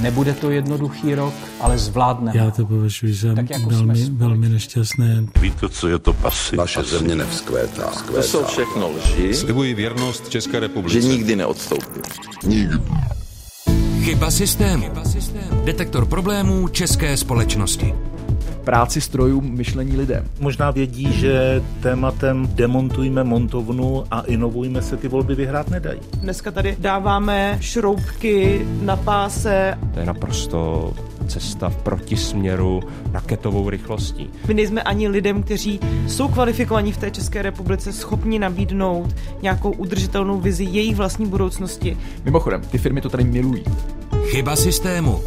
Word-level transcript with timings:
Nebude 0.00 0.32
to 0.32 0.50
jednoduchý 0.50 1.14
rok, 1.14 1.34
ale 1.60 1.78
zvládneme. 1.78 2.38
Já 2.38 2.50
to 2.50 2.66
považuji 2.66 3.14
za 3.14 3.28
jako 3.28 3.70
velmi, 3.70 4.04
velmi 4.10 4.48
nešťastné. 4.48 5.24
Víte, 5.40 5.68
co 5.68 5.88
je 5.88 5.98
to 5.98 6.12
pasy? 6.12 6.56
Naše 6.56 6.82
země 6.82 7.14
nevzkvétá. 7.14 7.90
To 8.14 8.22
jsou 8.22 8.44
všechno 8.44 8.90
lži. 8.90 9.34
Slibuji 9.34 9.74
věrnost 9.74 10.28
České 10.28 10.60
republice. 10.60 11.00
Že 11.00 11.08
nikdy 11.08 11.36
neodstoupím. 11.36 12.02
Nikdy. 12.46 12.76
Chyba 14.02 14.30
systému. 14.30 14.86
Detektor 15.64 16.06
problémů 16.06 16.68
české 16.68 17.16
společnosti 17.16 17.94
práci 18.60 19.00
strojům, 19.00 19.50
myšlení 19.50 19.96
lidem. 19.96 20.24
Možná 20.40 20.70
vědí, 20.70 21.12
že 21.12 21.62
tématem 21.82 22.48
demontujme 22.54 23.24
montovnu 23.24 24.04
a 24.10 24.20
inovujme 24.20 24.82
se 24.82 24.96
ty 24.96 25.08
volby 25.08 25.34
vyhrát 25.34 25.70
nedají. 25.70 26.00
Dneska 26.14 26.50
tady 26.50 26.76
dáváme 26.78 27.58
šroubky 27.60 28.66
na 28.82 28.96
páse. 28.96 29.78
To 29.94 30.00
je 30.00 30.06
naprosto 30.06 30.92
cesta 31.26 31.68
v 31.68 31.76
protisměru 31.76 32.80
raketovou 33.12 33.70
rychlostí. 33.70 34.30
My 34.48 34.54
nejsme 34.54 34.82
ani 34.82 35.08
lidem, 35.08 35.42
kteří 35.42 35.80
jsou 36.08 36.28
kvalifikovaní 36.28 36.92
v 36.92 36.96
té 36.96 37.10
České 37.10 37.42
republice, 37.42 37.92
schopni 37.92 38.38
nabídnout 38.38 39.16
nějakou 39.42 39.70
udržitelnou 39.70 40.40
vizi 40.40 40.64
jejich 40.64 40.96
vlastní 40.96 41.26
budoucnosti. 41.26 41.96
Mimochodem, 42.24 42.60
ty 42.60 42.78
firmy 42.78 43.00
to 43.00 43.08
tady 43.08 43.24
milují. 43.24 43.64
Chyba 44.24 44.56
systému. 44.56 45.20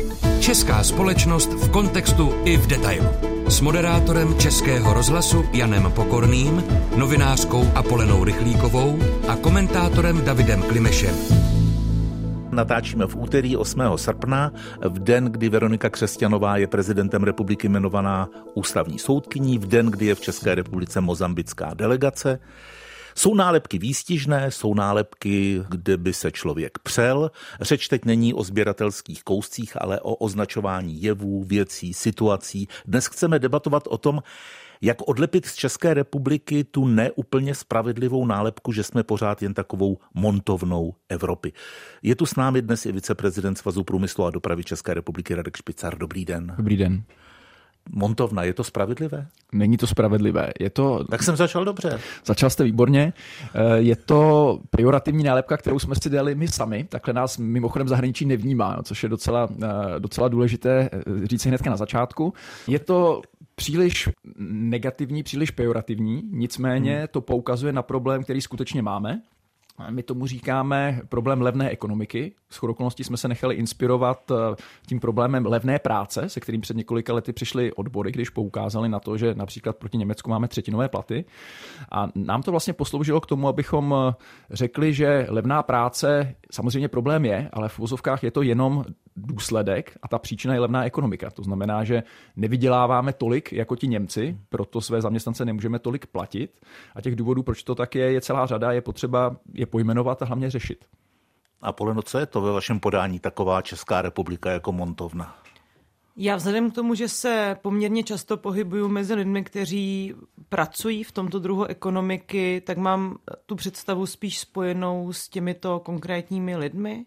Česká 0.43 0.83
společnost 0.83 1.53
v 1.53 1.71
kontextu 1.71 2.33
i 2.45 2.57
v 2.57 2.67
detailu. 2.67 3.07
S 3.47 3.61
moderátorem 3.61 4.39
Českého 4.39 4.93
rozhlasu 4.93 5.43
Janem 5.53 5.91
Pokorným, 5.91 6.63
novinářkou 6.97 7.63
Apolenou 7.75 8.23
Rychlíkovou 8.23 8.99
a 9.27 9.35
komentátorem 9.35 10.25
Davidem 10.25 10.61
Klimešem. 10.61 11.15
Natáčíme 12.51 13.07
v 13.07 13.15
úterý 13.15 13.57
8. 13.57 13.81
srpna, 13.95 14.51
v 14.89 14.99
den, 14.99 15.25
kdy 15.25 15.49
Veronika 15.49 15.89
Křesťanová 15.89 16.57
je 16.57 16.67
prezidentem 16.67 17.23
republiky 17.23 17.67
jmenovaná 17.67 18.29
ústavní 18.53 18.99
soudkyní, 18.99 19.57
v 19.57 19.67
den, 19.67 19.85
kdy 19.85 20.05
je 20.05 20.15
v 20.15 20.21
České 20.21 20.55
republice 20.55 21.01
mozambická 21.01 21.71
delegace. 21.73 22.39
Jsou 23.15 23.35
nálepky 23.35 23.77
výstižné, 23.77 24.51
jsou 24.51 24.73
nálepky, 24.73 25.63
kde 25.69 25.97
by 25.97 26.13
se 26.13 26.31
člověk 26.31 26.79
přel. 26.79 27.31
Řeč 27.61 27.87
teď 27.87 28.05
není 28.05 28.33
o 28.33 28.43
sběratelských 28.43 29.23
kouscích, 29.23 29.81
ale 29.81 29.99
o 29.99 30.15
označování 30.15 31.03
jevů, 31.03 31.43
věcí, 31.43 31.93
situací. 31.93 32.67
Dnes 32.85 33.07
chceme 33.07 33.39
debatovat 33.39 33.83
o 33.87 33.97
tom, 33.97 34.23
jak 34.81 35.07
odlepit 35.07 35.45
z 35.45 35.55
České 35.55 35.93
republiky 35.93 36.63
tu 36.63 36.85
neúplně 36.85 37.55
spravedlivou 37.55 38.25
nálepku, 38.25 38.71
že 38.71 38.83
jsme 38.83 39.03
pořád 39.03 39.41
jen 39.41 39.53
takovou 39.53 39.97
montovnou 40.13 40.95
Evropy. 41.09 41.53
Je 42.01 42.15
tu 42.15 42.25
s 42.25 42.35
námi 42.35 42.61
dnes 42.61 42.85
i 42.85 42.91
viceprezident 42.91 43.57
Svazu 43.57 43.83
průmyslu 43.83 44.25
a 44.25 44.31
dopravy 44.31 44.63
České 44.63 44.93
republiky 44.93 45.35
Radek 45.35 45.57
Špicar. 45.57 45.97
Dobrý 45.97 46.25
den. 46.25 46.53
Dobrý 46.57 46.77
den. 46.77 47.03
Montovna, 47.91 48.43
je 48.43 48.53
to 48.53 48.63
spravedlivé? 48.63 49.27
Není 49.51 49.77
to 49.77 49.87
spravedlivé. 49.87 50.51
Je 50.59 50.69
to... 50.69 51.03
Tak 51.03 51.23
jsem 51.23 51.35
začal 51.35 51.65
dobře. 51.65 51.99
Začal 52.25 52.49
jste 52.49 52.63
výborně. 52.63 53.13
Eh, 53.55 53.77
je 53.77 53.95
to 53.95 54.59
pejorativní 54.69 55.23
nálepka, 55.23 55.57
kterou 55.57 55.79
jsme 55.79 55.95
si 55.95 56.09
dali 56.09 56.35
my 56.35 56.47
sami. 56.47 56.83
Takhle 56.83 57.13
nás 57.13 57.37
mimochodem 57.37 57.87
zahraničí 57.87 58.25
nevnímá, 58.25 58.77
což 58.83 59.03
je 59.03 59.09
docela, 59.09 59.49
eh, 59.63 59.67
docela 59.99 60.27
důležité 60.27 60.89
eh, 60.93 61.27
říct 61.27 61.41
si 61.41 61.49
hnedka 61.49 61.69
na 61.69 61.77
začátku. 61.77 62.33
Je 62.67 62.79
to 62.79 63.21
příliš 63.55 64.09
negativní, 64.49 65.23
příliš 65.23 65.51
pejorativní, 65.51 66.23
nicméně 66.31 66.97
hmm. 66.97 67.07
to 67.11 67.21
poukazuje 67.21 67.73
na 67.73 67.81
problém, 67.81 68.23
který 68.23 68.41
skutečně 68.41 68.81
máme. 68.81 69.21
My 69.89 70.03
tomu 70.03 70.27
říkáme 70.27 71.01
problém 71.09 71.41
levné 71.41 71.69
ekonomiky. 71.69 72.33
S 72.49 72.63
okolností 72.63 73.03
jsme 73.03 73.17
se 73.17 73.27
nechali 73.27 73.55
inspirovat 73.55 74.31
eh, 74.31 74.35
tím 74.87 74.99
problémem 74.99 75.45
levné 75.45 75.79
práce, 75.79 76.29
se 76.29 76.39
kterým 76.39 76.61
před 76.61 76.77
několika 76.77 77.13
lety 77.13 77.33
přišly 77.33 77.73
odbory, 77.73 78.11
když 78.11 78.29
poukázali 78.29 78.89
na 78.89 78.99
to, 78.99 79.17
že 79.17 79.35
například 79.35 79.77
proti 79.77 79.97
Německu 79.97 80.29
máme 80.29 80.47
třetinové 80.47 80.89
platy. 80.89 81.25
A 81.91 82.07
nám 82.15 82.43
to 82.43 82.51
vlastně 82.51 82.73
posloužilo 82.73 83.21
k 83.21 83.25
tomu, 83.25 83.47
abychom 83.47 83.95
eh, 83.97 84.13
řekli, 84.51 84.93
že 84.93 85.25
levná 85.29 85.63
práce 85.63 86.35
samozřejmě 86.51 86.87
problém 86.87 87.25
je, 87.25 87.49
ale 87.53 87.69
v 87.69 87.79
vozovkách 87.79 88.23
je 88.23 88.31
to 88.31 88.41
jenom 88.41 88.83
důsledek 89.15 89.97
a 90.01 90.07
ta 90.07 90.19
příčina 90.19 90.53
je 90.53 90.59
levná 90.59 90.85
ekonomika. 90.85 91.29
To 91.29 91.43
znamená, 91.43 91.83
že 91.83 92.03
nevyděláváme 92.35 93.13
tolik 93.13 93.53
jako 93.53 93.75
ti 93.75 93.87
Němci, 93.87 94.37
proto 94.49 94.81
své 94.81 95.01
zaměstnance 95.01 95.45
nemůžeme 95.45 95.79
tolik 95.79 96.05
platit 96.05 96.59
a 96.95 97.01
těch 97.01 97.15
důvodů, 97.15 97.43
proč 97.43 97.63
to 97.63 97.75
tak 97.75 97.95
je, 97.95 98.11
je 98.11 98.21
celá 98.21 98.45
řada, 98.45 98.71
je 98.71 98.81
potřeba 98.81 99.35
je 99.63 99.67
pojmenovat 99.67 100.21
a 100.21 100.25
hlavně 100.25 100.49
řešit. 100.49 100.85
A 101.61 101.71
Poleno, 101.71 102.01
co 102.01 102.19
je 102.19 102.25
to 102.25 102.41
ve 102.41 102.51
vašem 102.51 102.79
podání 102.79 103.19
taková 103.19 103.61
Česká 103.61 104.01
republika 104.01 104.51
jako 104.51 104.71
montovna? 104.71 105.35
Já 106.17 106.35
vzhledem 106.35 106.71
k 106.71 106.75
tomu, 106.75 106.95
že 106.95 107.09
se 107.09 107.57
poměrně 107.61 108.03
často 108.03 108.37
pohybuju 108.37 108.87
mezi 108.87 109.13
lidmi, 109.13 109.43
kteří 109.43 110.13
pracují 110.49 111.03
v 111.03 111.11
tomto 111.11 111.39
druhu 111.39 111.65
ekonomiky, 111.65 112.61
tak 112.65 112.77
mám 112.77 113.17
tu 113.45 113.55
představu 113.55 114.05
spíš 114.05 114.39
spojenou 114.39 115.13
s 115.13 115.29
těmito 115.29 115.79
konkrétními 115.79 116.57
lidmi 116.57 117.05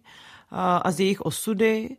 a 0.51 0.91
z 0.91 1.01
jejich 1.01 1.21
osudy. 1.21 1.97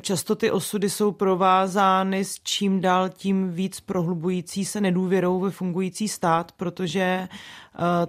Často 0.00 0.34
ty 0.34 0.50
osudy 0.50 0.90
jsou 0.90 1.12
provázány 1.12 2.24
s 2.24 2.40
čím 2.42 2.80
dál 2.80 3.08
tím 3.08 3.50
víc 3.50 3.80
prohlubující 3.80 4.64
se 4.64 4.80
nedůvěrou 4.80 5.40
ve 5.40 5.50
fungující 5.50 6.08
stát, 6.08 6.52
protože 6.52 7.00
e, 7.00 7.28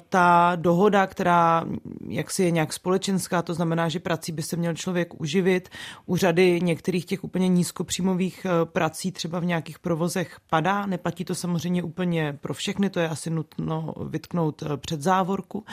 ta 0.10 0.52
dohoda, 0.56 1.08
která 1.08 1.66
jaksi 2.08 2.44
je 2.44 2.52
nějak 2.52 2.74
společenská, 2.74 3.42
to 3.42 3.54
znamená, 3.54 3.90
že 3.90 4.00
prací 4.00 4.32
by 4.32 4.42
se 4.42 4.56
měl 4.56 4.74
člověk 4.74 5.22
uživit, 5.22 5.70
u 6.06 6.18
řady 6.18 6.60
některých 6.62 7.06
těch 7.06 7.24
úplně 7.24 7.48
nízkopříjmových 7.48 8.46
e, 8.46 8.66
prací 8.66 9.12
třeba 9.12 9.40
v 9.40 9.46
nějakých 9.46 9.80
provozech 9.80 10.38
padá. 10.50 10.86
Neplatí 10.86 11.26
to 11.26 11.36
samozřejmě 11.36 11.84
úplně 11.84 12.38
pro 12.42 12.54
všechny, 12.54 12.90
to 12.90 13.00
je 13.00 13.10
asi 13.10 13.30
nutno 13.30 13.94
vytknout 14.10 14.64
e, 14.64 14.78
před 14.78 15.02
závorku, 15.02 15.66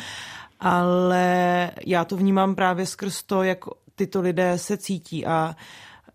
ale 0.60 1.70
já 1.86 2.04
to 2.04 2.16
vnímám 2.16 2.54
právě 2.54 2.86
skrz 2.86 3.22
to, 3.22 3.42
jak 3.42 3.58
tyto 3.98 4.20
lidé 4.20 4.58
se 4.58 4.76
cítí 4.76 5.26
a 5.26 5.56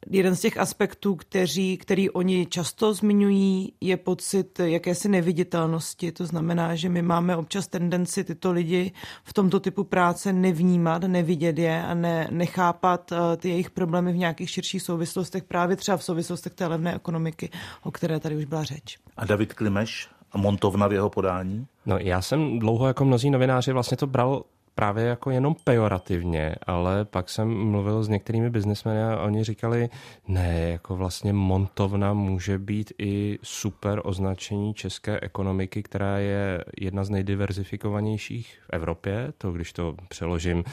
jeden 0.09 0.35
z 0.35 0.39
těch 0.39 0.57
aspektů, 0.57 1.15
kteří, 1.15 1.77
který 1.77 2.09
oni 2.09 2.45
často 2.45 2.93
zmiňují, 2.93 3.73
je 3.81 3.97
pocit 3.97 4.59
jakési 4.59 5.09
neviditelnosti. 5.09 6.11
To 6.11 6.25
znamená, 6.25 6.75
že 6.75 6.89
my 6.89 7.01
máme 7.01 7.35
občas 7.35 7.67
tendenci 7.67 8.23
tyto 8.23 8.51
lidi 8.51 8.91
v 9.23 9.33
tomto 9.33 9.59
typu 9.59 9.83
práce 9.83 10.33
nevnímat, 10.33 11.03
nevidět 11.03 11.57
je 11.57 11.83
a 11.83 11.93
ne, 11.93 12.27
nechápat 12.31 13.11
eh, 13.11 13.37
ty 13.37 13.49
jejich 13.49 13.69
problémy 13.69 14.13
v 14.13 14.17
nějakých 14.17 14.49
širších 14.49 14.81
souvislostech, 14.81 15.43
právě 15.43 15.75
třeba 15.75 15.97
v 15.97 16.03
souvislostech 16.03 16.53
té 16.53 16.67
levné 16.67 16.95
ekonomiky, 16.95 17.49
o 17.83 17.91
které 17.91 18.19
tady 18.19 18.35
už 18.37 18.45
byla 18.45 18.63
řeč. 18.63 18.97
A 19.17 19.25
David 19.25 19.53
Klimeš 19.53 20.09
a 20.31 20.37
montovna 20.37 20.87
v 20.87 20.93
jeho 20.93 21.09
podání? 21.09 21.67
No 21.85 21.97
já 21.97 22.21
jsem 22.21 22.59
dlouho 22.59 22.87
jako 22.87 23.05
mnozí 23.05 23.29
novináři 23.29 23.71
vlastně 23.73 23.97
to 23.97 24.07
bral 24.07 24.43
právě 24.75 25.05
jako 25.05 25.31
jenom 25.31 25.55
pejorativně, 25.63 26.55
ale 26.67 27.05
pak 27.05 27.29
jsem 27.29 27.57
mluvil 27.71 28.03
s 28.03 28.09
některými 28.09 28.49
biznesmeny 28.49 29.03
a 29.03 29.21
oni 29.21 29.43
říkali, 29.43 29.89
ne, 30.27 30.59
jako 30.59 30.95
vlastně 30.95 31.33
montovna 31.33 32.13
může 32.13 32.57
být 32.57 32.93
i 32.99 33.39
super 33.43 34.01
označení 34.03 34.73
české 34.73 35.19
ekonomiky, 35.19 35.83
která 35.83 36.17
je 36.17 36.63
jedna 36.79 37.03
z 37.03 37.09
nejdiverzifikovanějších 37.09 38.57
v 38.65 38.69
Evropě. 38.73 39.33
To, 39.37 39.51
když 39.51 39.73
to 39.73 39.95
přeložím 40.09 40.63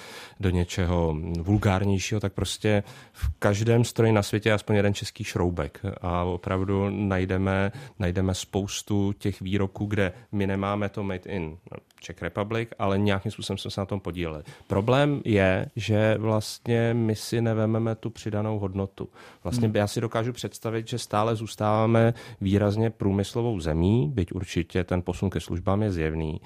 do 0.40 0.50
něčeho 0.50 1.16
vulgárnějšího, 1.40 2.20
tak 2.20 2.32
prostě 2.32 2.82
v 3.12 3.30
každém 3.38 3.84
stroji 3.84 4.12
na 4.12 4.22
světě 4.22 4.48
je 4.48 4.54
aspoň 4.54 4.76
jeden 4.76 4.94
český 4.94 5.24
šroubek 5.24 5.80
a 6.00 6.24
opravdu 6.24 6.90
najdeme, 6.90 7.72
najdeme 7.98 8.34
spoustu 8.34 9.12
těch 9.12 9.40
výroků, 9.40 9.86
kde 9.86 10.12
my 10.32 10.46
nemáme 10.46 10.88
to 10.88 11.02
made 11.02 11.30
in 11.30 11.56
Czech 12.00 12.22
Republic, 12.22 12.68
ale 12.78 12.98
nějakým 12.98 13.32
způsobem 13.32 13.58
jsme 13.58 13.70
se 13.70 13.80
na 13.80 13.86
tom 13.86 14.00
podíleli. 14.00 14.42
Problém 14.66 15.22
je, 15.24 15.66
že 15.76 16.16
vlastně 16.18 16.94
my 16.94 17.16
si 17.16 17.40
nevememe 17.40 17.94
tu 17.94 18.10
přidanou 18.10 18.58
hodnotu. 18.58 19.08
Vlastně 19.44 19.68
hmm. 19.68 19.76
já 19.76 19.86
si 19.86 20.00
dokážu 20.00 20.32
představit, 20.32 20.88
že 20.88 20.98
stále 20.98 21.36
zůstáváme 21.36 22.14
výrazně 22.40 22.90
průmyslovou 22.90 23.60
zemí, 23.60 24.10
byť 24.14 24.32
určitě 24.32 24.84
ten 24.84 25.02
posun 25.02 25.30
ke 25.30 25.40
službám 25.40 25.82
je 25.82 25.92
zjevný, 25.92 26.40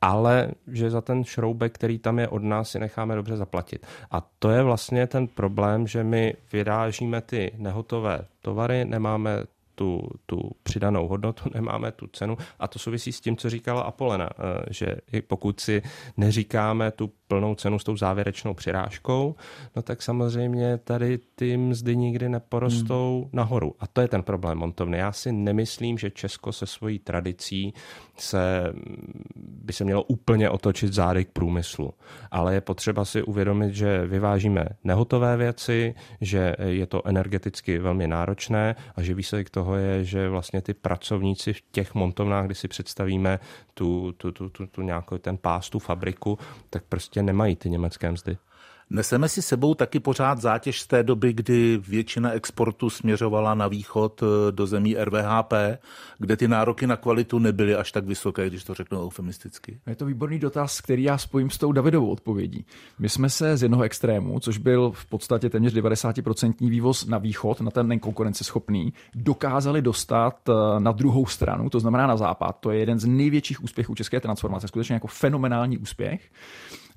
ale 0.00 0.50
že 0.66 0.90
za 0.90 1.00
ten 1.00 1.24
šroubek, 1.24 1.74
který 1.74 1.98
tam 1.98 2.18
je 2.18 2.28
od 2.28 2.42
nás, 2.42 2.70
si 2.70 2.78
necháme 2.78 3.14
dobře 3.14 3.36
zaplatit. 3.36 3.86
A 4.10 4.20
to 4.38 4.50
je 4.50 4.62
vlastně 4.62 5.06
ten 5.06 5.28
problém, 5.28 5.86
že 5.86 6.04
my 6.04 6.34
vyrážíme 6.52 7.20
ty 7.20 7.52
nehotové 7.56 8.26
tovary, 8.42 8.84
nemáme 8.84 9.44
tu, 9.76 10.08
tu 10.26 10.50
přidanou 10.62 11.08
hodnotu, 11.08 11.50
nemáme 11.54 11.92
tu 11.92 12.06
cenu. 12.06 12.36
A 12.58 12.68
to 12.68 12.78
souvisí 12.78 13.12
s 13.12 13.20
tím, 13.20 13.36
co 13.36 13.50
říkala 13.50 13.82
Apolena, 13.82 14.28
eh, 14.30 14.64
že 14.70 14.96
pokud 15.26 15.60
si 15.60 15.82
neříkáme 16.16 16.90
tu 16.90 17.12
plnou 17.28 17.54
cenu 17.54 17.78
s 17.78 17.84
tou 17.84 17.96
závěrečnou 17.96 18.54
přirážkou, 18.54 19.34
no 19.76 19.82
tak 19.82 20.02
samozřejmě 20.02 20.78
tady 20.78 21.18
ty 21.34 21.56
mzdy 21.56 21.96
nikdy 21.96 22.28
neporostou 22.28 23.20
hmm. 23.22 23.30
nahoru. 23.32 23.74
A 23.80 23.86
to 23.86 24.00
je 24.00 24.08
ten 24.08 24.22
problém 24.22 24.58
montovny. 24.58 24.98
Já 24.98 25.12
si 25.12 25.32
nemyslím, 25.32 25.98
že 25.98 26.10
Česko 26.10 26.52
se 26.52 26.66
svojí 26.66 26.98
tradicí 26.98 27.74
se, 28.16 28.72
by 29.36 29.72
se 29.72 29.84
mělo 29.84 30.02
úplně 30.02 30.50
otočit 30.50 30.92
zády 30.92 31.24
k 31.24 31.30
průmyslu. 31.30 31.94
Ale 32.30 32.54
je 32.54 32.60
potřeba 32.60 33.04
si 33.04 33.22
uvědomit, 33.22 33.74
že 33.74 34.06
vyvážíme 34.06 34.66
nehotové 34.84 35.36
věci, 35.36 35.94
že 36.20 36.56
je 36.66 36.86
to 36.86 37.06
energeticky 37.06 37.78
velmi 37.78 38.06
náročné 38.06 38.74
a 38.96 39.02
že 39.02 39.14
výsledek 39.14 39.50
toho 39.50 39.76
je, 39.76 40.04
že 40.04 40.28
vlastně 40.28 40.62
ty 40.62 40.74
pracovníci 40.74 41.52
v 41.52 41.62
těch 41.70 41.94
montovnách, 41.94 42.46
kdy 42.46 42.54
si 42.54 42.68
představíme 42.68 43.38
tu, 43.74 44.12
tu, 44.12 44.32
tu, 44.32 44.48
tu, 44.48 44.66
tu 44.66 44.82
nějakou 44.82 45.18
ten 45.18 45.36
pás, 45.36 45.70
tu 45.70 45.78
fabriku, 45.78 46.38
tak 46.70 46.84
prostě 46.88 47.15
nemají 47.22 47.56
ty 47.56 47.70
německé 47.70 48.12
mzdy. 48.12 48.36
Neseme 48.90 49.28
si 49.28 49.42
sebou 49.42 49.74
taky 49.74 50.00
pořád 50.00 50.40
zátěž 50.40 50.80
z 50.80 50.86
té 50.86 51.02
doby, 51.02 51.32
kdy 51.32 51.80
většina 51.88 52.30
exportu 52.30 52.90
směřovala 52.90 53.54
na 53.54 53.68
východ 53.68 54.22
eh, 54.22 54.52
do 54.52 54.66
zemí 54.66 54.96
RVHP, 55.04 55.52
kde 56.18 56.36
ty 56.36 56.48
nároky 56.48 56.86
na 56.86 56.96
kvalitu 56.96 57.38
nebyly 57.38 57.74
až 57.74 57.92
tak 57.92 58.06
vysoké, 58.06 58.46
když 58.46 58.64
to 58.64 58.74
řeknu 58.74 59.02
eufemisticky. 59.02 59.80
Je 59.86 59.96
to 59.96 60.06
výborný 60.06 60.38
dotaz, 60.38 60.80
který 60.80 61.02
já 61.02 61.18
spojím 61.18 61.50
s 61.50 61.58
tou 61.58 61.72
Davidovou 61.72 62.10
odpovědí. 62.10 62.66
My 62.98 63.08
jsme 63.08 63.30
se 63.30 63.56
z 63.56 63.62
jednoho 63.62 63.82
extrému, 63.82 64.40
což 64.40 64.58
byl 64.58 64.90
v 64.90 65.06
podstatě 65.06 65.50
téměř 65.50 65.74
90% 65.74 66.68
vývoz 66.68 67.06
na 67.06 67.18
východ, 67.18 67.60
na 67.60 67.70
ten 67.70 67.98
konkurenceschopný, 67.98 68.92
dokázali 69.14 69.82
dostat 69.82 70.48
eh, 70.48 70.52
na 70.80 70.92
druhou 70.92 71.26
stranu, 71.26 71.70
to 71.70 71.80
znamená 71.80 72.06
na 72.06 72.16
západ. 72.16 72.56
To 72.60 72.70
je 72.70 72.78
jeden 72.78 72.98
z 72.98 73.06
největších 73.06 73.64
úspěchů 73.64 73.94
české 73.94 74.20
transformace, 74.20 74.68
skutečně 74.68 74.94
jako 74.94 75.06
fenomenální 75.06 75.78
úspěch. 75.78 76.20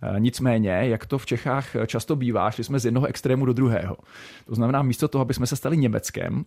Eh, 0.01 0.19
nicméně, 0.19 0.69
jak 0.69 1.05
to 1.05 1.17
v 1.17 1.25
Čechách 1.25 1.75
často 1.87 2.15
bývá, 2.15 2.51
šli 2.51 2.63
jsme 2.63 2.79
z 2.79 2.85
jednoho 2.85 3.07
extrému 3.07 3.45
do 3.45 3.53
druhého. 3.53 3.97
To 4.45 4.55
znamená, 4.55 4.81
místo 4.81 5.07
toho, 5.07 5.21
aby 5.21 5.33
jsme 5.33 5.47
se 5.47 5.55
stali 5.55 5.77
Německem, 5.77 6.45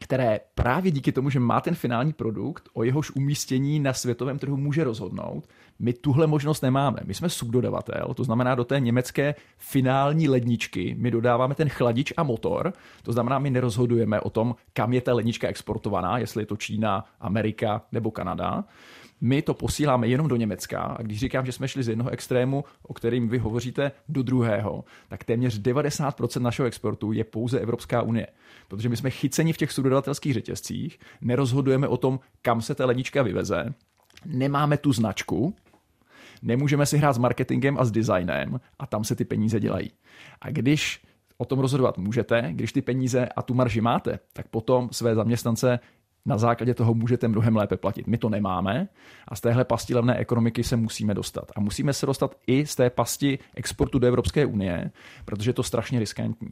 které 0.00 0.40
právě 0.54 0.90
díky 0.90 1.12
tomu, 1.12 1.30
že 1.30 1.40
má 1.40 1.60
ten 1.60 1.74
finální 1.74 2.12
produkt, 2.12 2.68
o 2.72 2.84
jehož 2.84 3.10
umístění 3.10 3.80
na 3.80 3.92
světovém 3.92 4.38
trhu 4.38 4.56
může 4.56 4.84
rozhodnout, 4.84 5.48
my 5.78 5.92
tuhle 5.92 6.26
možnost 6.26 6.62
nemáme. 6.62 7.00
My 7.04 7.14
jsme 7.14 7.28
subdodavatel, 7.28 8.14
to 8.14 8.24
znamená 8.24 8.54
do 8.54 8.64
té 8.64 8.80
německé 8.80 9.34
finální 9.58 10.28
ledničky 10.28 10.96
my 10.98 11.10
dodáváme 11.10 11.54
ten 11.54 11.68
chladič 11.68 12.12
a 12.16 12.22
motor, 12.22 12.72
to 13.02 13.12
znamená, 13.12 13.38
my 13.38 13.50
nerozhodujeme 13.50 14.20
o 14.20 14.30
tom, 14.30 14.54
kam 14.72 14.92
je 14.92 15.00
ta 15.00 15.14
lednička 15.14 15.48
exportovaná, 15.48 16.18
jestli 16.18 16.42
je 16.42 16.46
to 16.46 16.56
Čína, 16.56 17.04
Amerika 17.20 17.82
nebo 17.92 18.10
Kanada 18.10 18.64
my 19.24 19.42
to 19.42 19.54
posíláme 19.54 20.08
jenom 20.08 20.28
do 20.28 20.36
Německa 20.36 20.80
a 20.80 21.02
když 21.02 21.18
říkám, 21.18 21.46
že 21.46 21.52
jsme 21.52 21.68
šli 21.68 21.82
z 21.82 21.88
jednoho 21.88 22.10
extrému, 22.10 22.64
o 22.82 22.94
kterým 22.94 23.28
vy 23.28 23.38
hovoříte, 23.38 23.92
do 24.08 24.22
druhého, 24.22 24.84
tak 25.08 25.24
téměř 25.24 25.60
90% 25.60 26.42
našeho 26.42 26.66
exportu 26.66 27.12
je 27.12 27.24
pouze 27.24 27.60
Evropská 27.60 28.02
unie. 28.02 28.26
Protože 28.68 28.88
my 28.88 28.96
jsme 28.96 29.10
chyceni 29.10 29.52
v 29.52 29.56
těch 29.56 29.72
subdodavatelských 29.72 30.34
řetězcích, 30.34 30.98
nerozhodujeme 31.20 31.88
o 31.88 31.96
tom, 31.96 32.20
kam 32.42 32.62
se 32.62 32.74
ta 32.74 32.86
lednička 32.86 33.22
vyveze, 33.22 33.74
nemáme 34.26 34.76
tu 34.76 34.92
značku, 34.92 35.54
nemůžeme 36.42 36.86
si 36.86 36.98
hrát 36.98 37.12
s 37.12 37.18
marketingem 37.18 37.78
a 37.78 37.84
s 37.84 37.90
designem 37.90 38.60
a 38.78 38.86
tam 38.86 39.04
se 39.04 39.16
ty 39.16 39.24
peníze 39.24 39.60
dělají. 39.60 39.90
A 40.40 40.50
když 40.50 41.02
o 41.36 41.44
tom 41.44 41.58
rozhodovat 41.58 41.98
můžete, 41.98 42.48
když 42.50 42.72
ty 42.72 42.82
peníze 42.82 43.28
a 43.36 43.42
tu 43.42 43.54
marži 43.54 43.80
máte, 43.80 44.18
tak 44.32 44.48
potom 44.48 44.88
své 44.92 45.14
zaměstnance 45.14 45.78
na 46.26 46.38
základě 46.38 46.74
toho 46.74 46.94
můžete 46.94 47.28
mnohem 47.28 47.56
lépe 47.56 47.76
platit. 47.76 48.06
My 48.06 48.18
to 48.18 48.28
nemáme 48.28 48.88
a 49.28 49.36
z 49.36 49.40
téhle 49.40 49.64
pasti 49.64 49.94
levné 49.94 50.16
ekonomiky 50.16 50.64
se 50.64 50.76
musíme 50.76 51.14
dostat. 51.14 51.52
A 51.56 51.60
musíme 51.60 51.92
se 51.92 52.06
dostat 52.06 52.36
i 52.46 52.66
z 52.66 52.74
té 52.74 52.90
pasti 52.90 53.38
exportu 53.54 53.98
do 53.98 54.06
Evropské 54.06 54.46
unie, 54.46 54.90
protože 55.24 55.50
je 55.50 55.54
to 55.54 55.62
strašně 55.62 55.98
riskantní. 55.98 56.48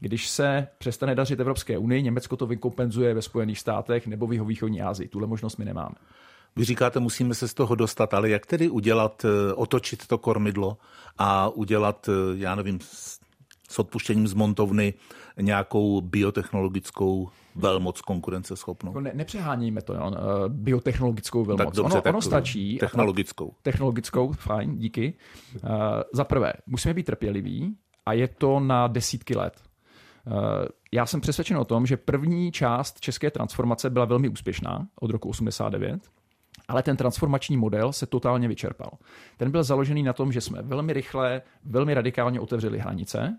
Když 0.00 0.28
se 0.28 0.68
přestane 0.78 1.14
dařit 1.14 1.40
Evropské 1.40 1.78
unii, 1.78 2.02
Německo 2.02 2.36
to 2.36 2.46
vykompenzuje 2.46 3.14
ve 3.14 3.22
Spojených 3.22 3.58
státech 3.58 4.06
nebo 4.06 4.26
v 4.26 4.32
jeho 4.32 4.44
východní 4.44 4.82
Asii. 4.82 5.08
Tuhle 5.08 5.26
možnost 5.26 5.56
my 5.56 5.64
nemáme. 5.64 5.94
Vy 6.56 6.64
říkáte, 6.64 7.00
musíme 7.00 7.34
se 7.34 7.48
z 7.48 7.54
toho 7.54 7.74
dostat, 7.74 8.14
ale 8.14 8.28
jak 8.28 8.46
tedy 8.46 8.68
udělat, 8.68 9.24
eh, 9.24 9.54
otočit 9.54 10.06
to 10.06 10.18
kormidlo 10.18 10.76
a 11.18 11.48
udělat, 11.48 12.08
eh, 12.08 12.12
já 12.36 12.54
nevím, 12.54 12.78
s 13.68 13.78
odpuštěním 13.78 14.28
z 14.28 14.34
montovny 14.34 14.94
nějakou 15.40 16.00
biotechnologickou 16.00 17.28
velmoc 17.56 18.00
konkurenceschopnou. 18.00 18.90
Jako 18.90 19.00
ne, 19.00 19.10
nepřehánějme 19.14 19.82
to, 19.82 19.94
jo, 19.94 20.12
eh, 20.14 20.18
biotechnologickou 20.48 21.44
velmoc. 21.44 21.66
Tak 21.66 21.74
dobře, 21.74 21.94
ono, 21.94 22.02
tak 22.02 22.14
ono 22.14 22.22
stačí. 22.22 22.78
Technologickou. 22.78 23.50
A, 23.50 23.62
technologickou, 23.62 24.32
fajn, 24.32 24.78
díky. 24.78 25.14
Uh, 25.54 25.70
za 26.12 26.24
prvé, 26.24 26.52
musíme 26.66 26.94
být 26.94 27.06
trpěliví 27.06 27.76
a 28.06 28.12
je 28.12 28.28
to 28.28 28.60
na 28.60 28.86
desítky 28.86 29.36
let. 29.36 29.62
Uh, 30.26 30.32
já 30.92 31.06
jsem 31.06 31.20
přesvědčen 31.20 31.56
o 31.56 31.64
tom, 31.64 31.86
že 31.86 31.96
první 31.96 32.52
část 32.52 33.00
české 33.00 33.30
transformace 33.30 33.90
byla 33.90 34.04
velmi 34.04 34.28
úspěšná 34.28 34.86
od 35.00 35.10
roku 35.10 35.28
89, 35.28 36.10
ale 36.68 36.82
ten 36.82 36.96
transformační 36.96 37.56
model 37.56 37.92
se 37.92 38.06
totálně 38.06 38.48
vyčerpal. 38.48 38.90
Ten 39.36 39.50
byl 39.50 39.62
založený 39.62 40.02
na 40.02 40.12
tom, 40.12 40.32
že 40.32 40.40
jsme 40.40 40.62
velmi 40.62 40.92
rychle, 40.92 41.42
velmi 41.64 41.94
radikálně 41.94 42.40
otevřeli 42.40 42.78
hranice, 42.78 43.38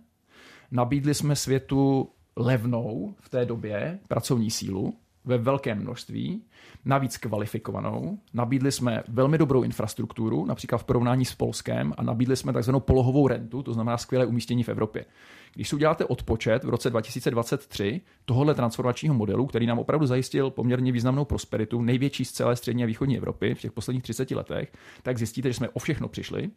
nabídli 0.71 1.13
jsme 1.13 1.35
světu 1.35 2.09
levnou 2.37 3.15
v 3.19 3.29
té 3.29 3.45
době 3.45 3.99
pracovní 4.07 4.51
sílu 4.51 4.93
ve 5.25 5.37
velkém 5.37 5.79
množství, 5.79 6.43
navíc 6.85 7.17
kvalifikovanou. 7.17 8.19
Nabídli 8.33 8.71
jsme 8.71 9.03
velmi 9.07 9.37
dobrou 9.37 9.63
infrastrukturu, 9.63 10.45
například 10.45 10.77
v 10.77 10.83
porovnání 10.83 11.25
s 11.25 11.35
Polskem, 11.35 11.93
a 11.97 12.03
nabídli 12.03 12.35
jsme 12.35 12.53
takzvanou 12.53 12.79
polohovou 12.79 13.27
rentu, 13.27 13.63
to 13.63 13.73
znamená 13.73 13.97
skvělé 13.97 14.25
umístění 14.25 14.63
v 14.63 14.69
Evropě. 14.69 15.05
Když 15.53 15.69
si 15.69 15.75
uděláte 15.75 16.05
odpočet 16.05 16.63
v 16.63 16.69
roce 16.69 16.89
2023 16.89 18.01
tohohle 18.25 18.55
transformačního 18.55 19.15
modelu, 19.15 19.45
který 19.45 19.65
nám 19.65 19.79
opravdu 19.79 20.05
zajistil 20.05 20.49
poměrně 20.49 20.91
významnou 20.91 21.25
prosperitu, 21.25 21.81
největší 21.81 22.25
z 22.25 22.31
celé 22.31 22.55
střední 22.55 22.83
a 22.83 22.87
východní 22.87 23.17
Evropy 23.17 23.55
v 23.55 23.61
těch 23.61 23.71
posledních 23.71 24.03
30 24.03 24.31
letech, 24.31 24.73
tak 25.03 25.17
zjistíte, 25.17 25.49
že 25.49 25.53
jsme 25.53 25.69
o 25.69 25.79
všechno 25.79 26.07
přišli. 26.07 26.49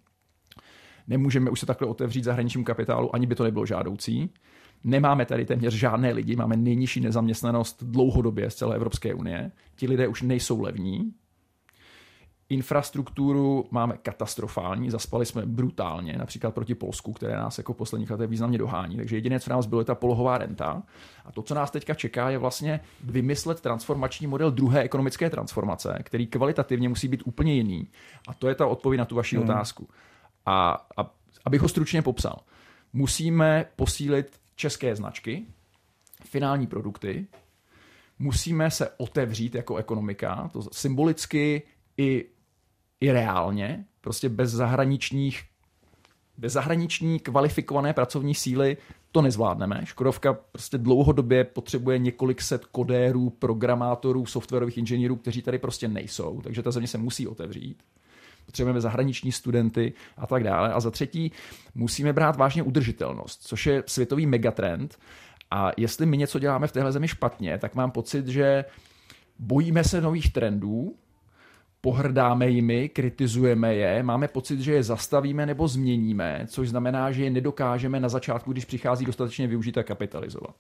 Nemůžeme 1.09 1.51
už 1.51 1.61
se 1.61 1.67
takhle 1.67 1.89
otevřít 1.89 2.25
zahraničnímu 2.25 2.65
kapitálu, 2.65 3.15
ani 3.15 3.27
by 3.27 3.35
to 3.35 3.45
nebylo 3.45 3.67
žádoucí. 3.67 4.31
Nemáme 4.85 5.27
tady 5.27 5.47
téměř 5.47 5.75
žádné 5.75 6.13
lidi, 6.13 6.37
máme 6.37 6.57
nejnižší 6.57 7.01
nezaměstnanost 7.01 7.83
dlouhodobě 7.83 8.51
z 8.51 8.55
celé 8.55 8.77
Evropské 8.77 9.15
unie. 9.15 9.53
Ti 9.77 9.87
lidé 9.87 10.09
už 10.09 10.23
nejsou 10.23 10.61
levní. 10.61 11.13
Infrastrukturu 12.49 13.67
máme 13.71 13.97
katastrofální, 13.97 14.91
zaspali 14.91 15.27
jsme 15.27 15.47
brutálně, 15.47 16.13
například 16.19 16.55
proti 16.55 16.75
Polsku, 16.75 17.13
které 17.13 17.37
nás 17.37 17.59
jako 17.59 17.75
posledních 17.75 18.11
letech 18.11 18.31
významně 18.31 18.59
dohání. 18.59 18.97
Takže 18.97 19.17
jediné, 19.17 19.41
co 19.41 19.51
nás 19.51 19.67
bylo, 19.67 19.81
je 19.81 19.85
ta 19.85 19.95
polohová 19.95 20.39
renta. 20.39 20.83
A 21.25 21.33
to, 21.33 21.43
co 21.43 21.55
nás 21.55 21.71
teďka 21.71 21.95
čeká, 21.95 22.31
je 22.31 22.39
vlastně 22.39 22.81
vymyslet 23.05 23.61
transformační 23.61 24.27
model 24.27 24.51
druhé 24.51 24.83
ekonomické 24.83 25.31
transformace, 25.31 25.99
který 26.03 26.27
kvalitativně 26.27 26.89
musí 26.89 27.09
být 27.09 27.23
úplně 27.25 27.55
jiný. 27.55 27.89
A 28.29 28.35
to 28.35 28.49
je 28.49 28.55
ta 28.55 28.67
odpověď 28.67 28.99
na 28.99 29.05
tu 29.05 29.15
vaši 29.15 29.37
hmm. 29.37 29.45
otázku. 29.45 29.89
A, 30.47 30.87
a 30.97 31.11
abych 31.45 31.61
ho 31.61 31.69
stručně 31.69 32.03
popsal. 32.03 32.37
Musíme 32.93 33.65
posílit 33.77 34.40
české 34.61 34.97
značky, 34.97 35.47
finální 36.25 36.67
produkty, 36.67 37.27
musíme 38.19 38.71
se 38.71 38.91
otevřít 38.97 39.55
jako 39.55 39.77
ekonomika, 39.77 40.51
to 40.53 40.63
symbolicky 40.73 41.63
i, 41.99 42.25
i 43.01 43.13
reálně, 43.13 43.85
prostě 44.01 44.29
bez 44.29 44.51
zahraničních 44.51 45.43
bez 46.39 46.53
zahraniční 46.53 47.21
kvalifikované 47.21 47.93
pracovní 47.93 48.35
síly 48.35 48.77
to 49.13 49.23
nezvládneme. 49.23 49.81
Škodovka 49.85 50.33
prostě 50.33 50.79
dlouhodobě 50.79 51.45
potřebuje 51.45 51.99
několik 51.99 52.43
set 52.43 52.65
kodérů, 52.65 53.31
programátorů, 53.31 54.27
softwarových 54.27 54.79
inženýrů, 54.79 55.17
kteří 55.17 55.43
tady 55.43 55.59
prostě 55.59 55.89
nejsou, 55.89 56.41
takže 56.41 56.63
ta 56.63 56.71
země 56.71 56.89
se 56.89 56.99
musí 56.99 57.27
otevřít 57.27 57.83
potřebujeme 58.51 58.81
zahraniční 58.81 59.33
studenty 59.33 59.93
a 60.17 60.27
tak 60.27 60.45
dále. 60.45 60.73
A 60.73 60.81
za 60.81 60.91
třetí, 60.91 61.33
musíme 61.75 62.13
brát 62.13 62.37
vážně 62.37 62.63
udržitelnost, 62.63 63.43
což 63.43 63.67
je 63.67 63.83
světový 63.87 64.27
megatrend. 64.27 64.99
A 65.51 65.71
jestli 65.77 66.07
my 66.07 66.17
něco 66.17 66.39
děláme 66.39 66.67
v 66.67 66.73
téhle 66.73 66.93
zemi 66.93 67.09
špatně, 67.09 67.59
tak 67.59 67.75
mám 67.75 67.91
pocit, 67.91 68.27
že 68.27 68.65
bojíme 69.39 69.85
se 69.85 70.01
nových 70.01 70.33
trendů, 70.33 70.95
pohrdáme 71.81 72.49
jimi, 72.49 72.89
kritizujeme 72.89 73.75
je, 73.75 74.03
máme 74.03 74.29
pocit, 74.29 74.61
že 74.61 74.73
je 74.73 74.83
zastavíme 74.83 75.47
nebo 75.47 75.69
změníme, 75.69 76.47
což 76.47 76.69
znamená, 76.69 77.13
že 77.13 77.25
je 77.25 77.31
nedokážeme 77.31 78.01
na 78.01 78.09
začátku, 78.09 78.53
když 78.53 78.65
přichází 78.65 79.05
dostatečně 79.05 79.47
využít 79.47 79.79
a 79.79 79.83
kapitalizovat. 79.83 80.55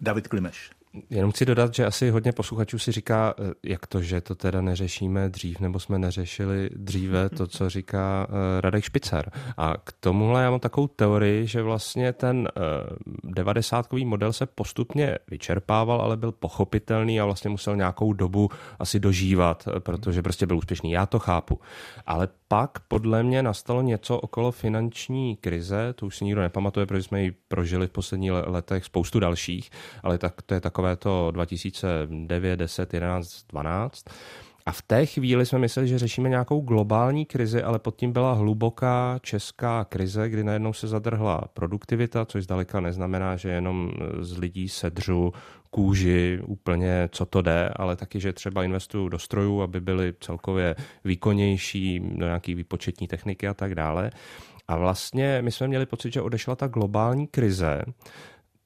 David 0.00 0.28
Klimeš. 0.28 0.70
Jenom 1.10 1.30
chci 1.32 1.46
dodat, 1.46 1.74
že 1.74 1.86
asi 1.86 2.10
hodně 2.10 2.32
posluchačů 2.32 2.78
si 2.78 2.92
říká, 2.92 3.34
eh, 3.38 3.52
jak 3.62 3.86
to, 3.86 4.02
že 4.02 4.20
to 4.20 4.34
teda 4.34 4.60
neřešíme 4.60 5.28
dřív, 5.28 5.60
nebo 5.60 5.80
jsme 5.80 5.98
neřešili 5.98 6.70
dříve 6.76 7.28
to, 7.36 7.46
co 7.46 7.70
říká 7.70 8.26
eh, 8.28 8.60
Radek 8.60 8.84
Špicer. 8.84 9.32
A 9.56 9.74
k 9.84 9.92
tomuhle 10.00 10.42
já 10.42 10.50
mám 10.50 10.60
takovou 10.60 10.86
teorii, 10.86 11.46
že 11.46 11.62
vlastně 11.62 12.12
ten 12.12 12.48
eh, 12.48 12.60
devadesátkový 13.24 14.04
model 14.04 14.32
se 14.32 14.46
postupně 14.46 15.18
vyčerpával, 15.30 16.00
ale 16.00 16.16
byl 16.16 16.32
pochopitelný 16.32 17.20
a 17.20 17.24
vlastně 17.24 17.50
musel 17.50 17.76
nějakou 17.76 18.12
dobu 18.12 18.50
asi 18.78 19.00
dožívat, 19.00 19.68
protože 19.78 20.22
prostě 20.22 20.46
byl 20.46 20.56
úspěšný. 20.56 20.90
Já 20.90 21.06
to 21.06 21.18
chápu. 21.18 21.60
Ale 22.06 22.28
pak 22.48 22.78
podle 22.88 23.22
mě 23.22 23.42
nastalo 23.42 23.82
něco 23.82 24.18
okolo 24.18 24.52
finanční 24.52 25.36
krize, 25.36 25.92
to 25.92 26.06
už 26.06 26.16
si 26.16 26.24
nikdo 26.24 26.40
nepamatuje, 26.40 26.86
protože 26.86 27.02
jsme 27.02 27.22
ji 27.22 27.32
prožili 27.48 27.86
v 27.86 27.90
posledních 27.90 28.32
letech 28.32 28.84
spoustu 28.84 29.20
dalších, 29.20 29.70
ale 30.02 30.18
tak 30.18 30.42
to 30.42 30.54
je 30.54 30.60
takové 30.60 30.81
to 30.96 31.30
2009, 31.30 32.56
10, 32.56 32.94
11, 32.94 33.44
12. 33.48 34.04
A 34.66 34.72
v 34.72 34.82
té 34.82 35.06
chvíli 35.06 35.46
jsme 35.46 35.58
mysleli, 35.58 35.88
že 35.88 35.98
řešíme 35.98 36.28
nějakou 36.28 36.60
globální 36.60 37.26
krizi, 37.26 37.62
ale 37.62 37.78
pod 37.78 37.96
tím 37.96 38.12
byla 38.12 38.32
hluboká 38.32 39.18
česká 39.22 39.84
krize, 39.84 40.28
kdy 40.28 40.44
najednou 40.44 40.72
se 40.72 40.88
zadrhla 40.88 41.40
produktivita, 41.54 42.24
což 42.24 42.44
zdaleka 42.44 42.80
neznamená, 42.80 43.36
že 43.36 43.48
jenom 43.48 43.90
z 44.20 44.38
lidí 44.38 44.68
sedřu 44.68 45.32
kůži 45.70 46.40
úplně, 46.46 47.08
co 47.12 47.26
to 47.26 47.42
jde, 47.42 47.70
ale 47.76 47.96
taky, 47.96 48.20
že 48.20 48.32
třeba 48.32 48.64
investují 48.64 49.10
do 49.10 49.18
strojů, 49.18 49.62
aby 49.62 49.80
byly 49.80 50.14
celkově 50.20 50.76
výkonnější, 51.04 52.00
do 52.00 52.26
nějaké 52.26 52.54
výpočetní 52.54 53.08
techniky 53.08 53.48
a 53.48 53.54
tak 53.54 53.74
dále. 53.74 54.10
A 54.68 54.76
vlastně 54.76 55.42
my 55.42 55.52
jsme 55.52 55.68
měli 55.68 55.86
pocit, 55.86 56.12
že 56.12 56.22
odešla 56.22 56.56
ta 56.56 56.66
globální 56.66 57.26
krize, 57.26 57.82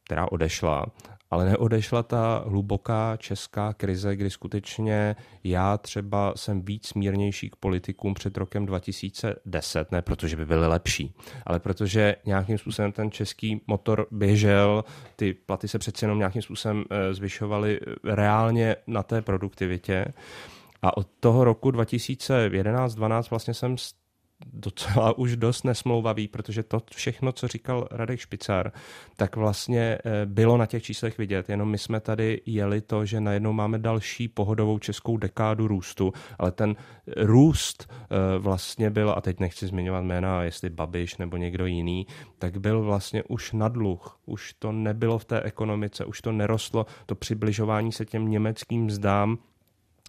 která 0.04 0.32
odešla 0.32 0.86
ale 1.30 1.44
neodešla 1.44 2.02
ta 2.02 2.44
hluboká 2.46 3.16
česká 3.16 3.72
krize, 3.72 4.16
kdy 4.16 4.30
skutečně 4.30 5.16
já 5.44 5.78
třeba 5.78 6.32
jsem 6.36 6.62
víc 6.62 6.94
mírnější 6.94 7.50
k 7.50 7.56
politikům 7.56 8.14
před 8.14 8.36
rokem 8.36 8.66
2010, 8.66 9.92
ne 9.92 10.02
protože 10.02 10.36
by 10.36 10.46
byly 10.46 10.66
lepší, 10.66 11.14
ale 11.46 11.60
protože 11.60 12.16
nějakým 12.26 12.58
způsobem 12.58 12.92
ten 12.92 13.10
český 13.10 13.60
motor 13.66 14.06
běžel, 14.10 14.84
ty 15.16 15.34
platy 15.34 15.68
se 15.68 15.78
přeci 15.78 16.04
jenom 16.04 16.18
nějakým 16.18 16.42
způsobem 16.42 16.84
eh, 16.90 17.14
zvyšovaly 17.14 17.80
reálně 18.04 18.76
na 18.86 19.02
té 19.02 19.22
produktivitě. 19.22 20.04
A 20.82 20.96
od 20.96 21.08
toho 21.20 21.44
roku 21.44 21.70
2011-12 21.70 23.30
vlastně 23.30 23.54
jsem 23.54 23.76
docela 24.44 25.18
už 25.18 25.36
dost 25.36 25.64
nesmlouvavý, 25.64 26.28
protože 26.28 26.62
to 26.62 26.80
všechno, 26.94 27.32
co 27.32 27.48
říkal 27.48 27.88
Radek 27.90 28.20
Špicar, 28.20 28.72
tak 29.16 29.36
vlastně 29.36 29.98
eh, 30.04 30.26
bylo 30.26 30.56
na 30.56 30.66
těch 30.66 30.82
číslech 30.82 31.18
vidět, 31.18 31.48
jenom 31.48 31.70
my 31.70 31.78
jsme 31.78 32.00
tady 32.00 32.40
jeli 32.46 32.80
to, 32.80 33.06
že 33.06 33.20
najednou 33.20 33.52
máme 33.52 33.78
další 33.78 34.28
pohodovou 34.28 34.78
českou 34.78 35.16
dekádu 35.16 35.68
růstu, 35.68 36.12
ale 36.38 36.52
ten 36.52 36.76
růst 37.16 37.90
eh, 37.90 38.38
vlastně 38.38 38.90
byl, 38.90 39.14
a 39.16 39.20
teď 39.20 39.40
nechci 39.40 39.66
zmiňovat 39.66 40.04
jména, 40.04 40.42
jestli 40.42 40.70
Babiš 40.70 41.16
nebo 41.16 41.36
někdo 41.36 41.66
jiný, 41.66 42.06
tak 42.38 42.56
byl 42.56 42.82
vlastně 42.82 43.22
už 43.22 43.52
na 43.52 43.68
dluh, 43.68 44.18
už 44.26 44.52
to 44.52 44.72
nebylo 44.72 45.18
v 45.18 45.24
té 45.24 45.40
ekonomice, 45.40 46.04
už 46.04 46.20
to 46.20 46.32
nerostlo, 46.32 46.86
to 47.06 47.14
přibližování 47.14 47.92
se 47.92 48.04
těm 48.04 48.30
německým 48.30 48.90
zdám 48.90 49.38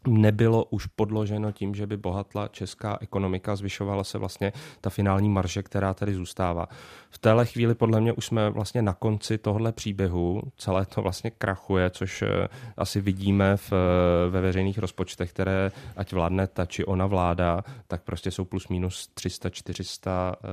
nebylo 0.07 0.65
už 0.65 0.85
podloženo 0.85 1.51
tím, 1.51 1.75
že 1.75 1.87
by 1.87 1.97
bohatla 1.97 2.47
česká 2.47 2.97
ekonomika, 3.01 3.55
zvyšovala 3.55 4.03
se 4.03 4.17
vlastně 4.17 4.53
ta 4.81 4.89
finální 4.89 5.29
marže, 5.29 5.63
která 5.63 5.93
tady 5.93 6.13
zůstává. 6.13 6.67
V 7.09 7.17
téhle 7.19 7.45
chvíli 7.45 7.75
podle 7.75 8.01
mě 8.01 8.13
už 8.13 8.25
jsme 8.25 8.49
vlastně 8.49 8.81
na 8.81 8.93
konci 8.93 9.37
tohle 9.37 9.71
příběhu, 9.71 10.41
celé 10.57 10.85
to 10.85 11.01
vlastně 11.01 11.31
krachuje, 11.31 11.89
což 11.89 12.21
eh, 12.21 12.47
asi 12.77 13.01
vidíme 13.01 13.57
v, 13.57 13.73
eh, 13.73 14.29
ve 14.29 14.41
veřejných 14.41 14.77
rozpočtech, 14.77 15.29
které 15.29 15.71
ať 15.97 16.13
vládne 16.13 16.47
ta 16.47 16.65
či 16.65 16.85
ona 16.85 17.05
vláda, 17.05 17.63
tak 17.87 18.03
prostě 18.03 18.31
jsou 18.31 18.45
plus 18.45 18.67
minus 18.67 19.09
300-400 19.15 20.33
eh, 20.33 20.47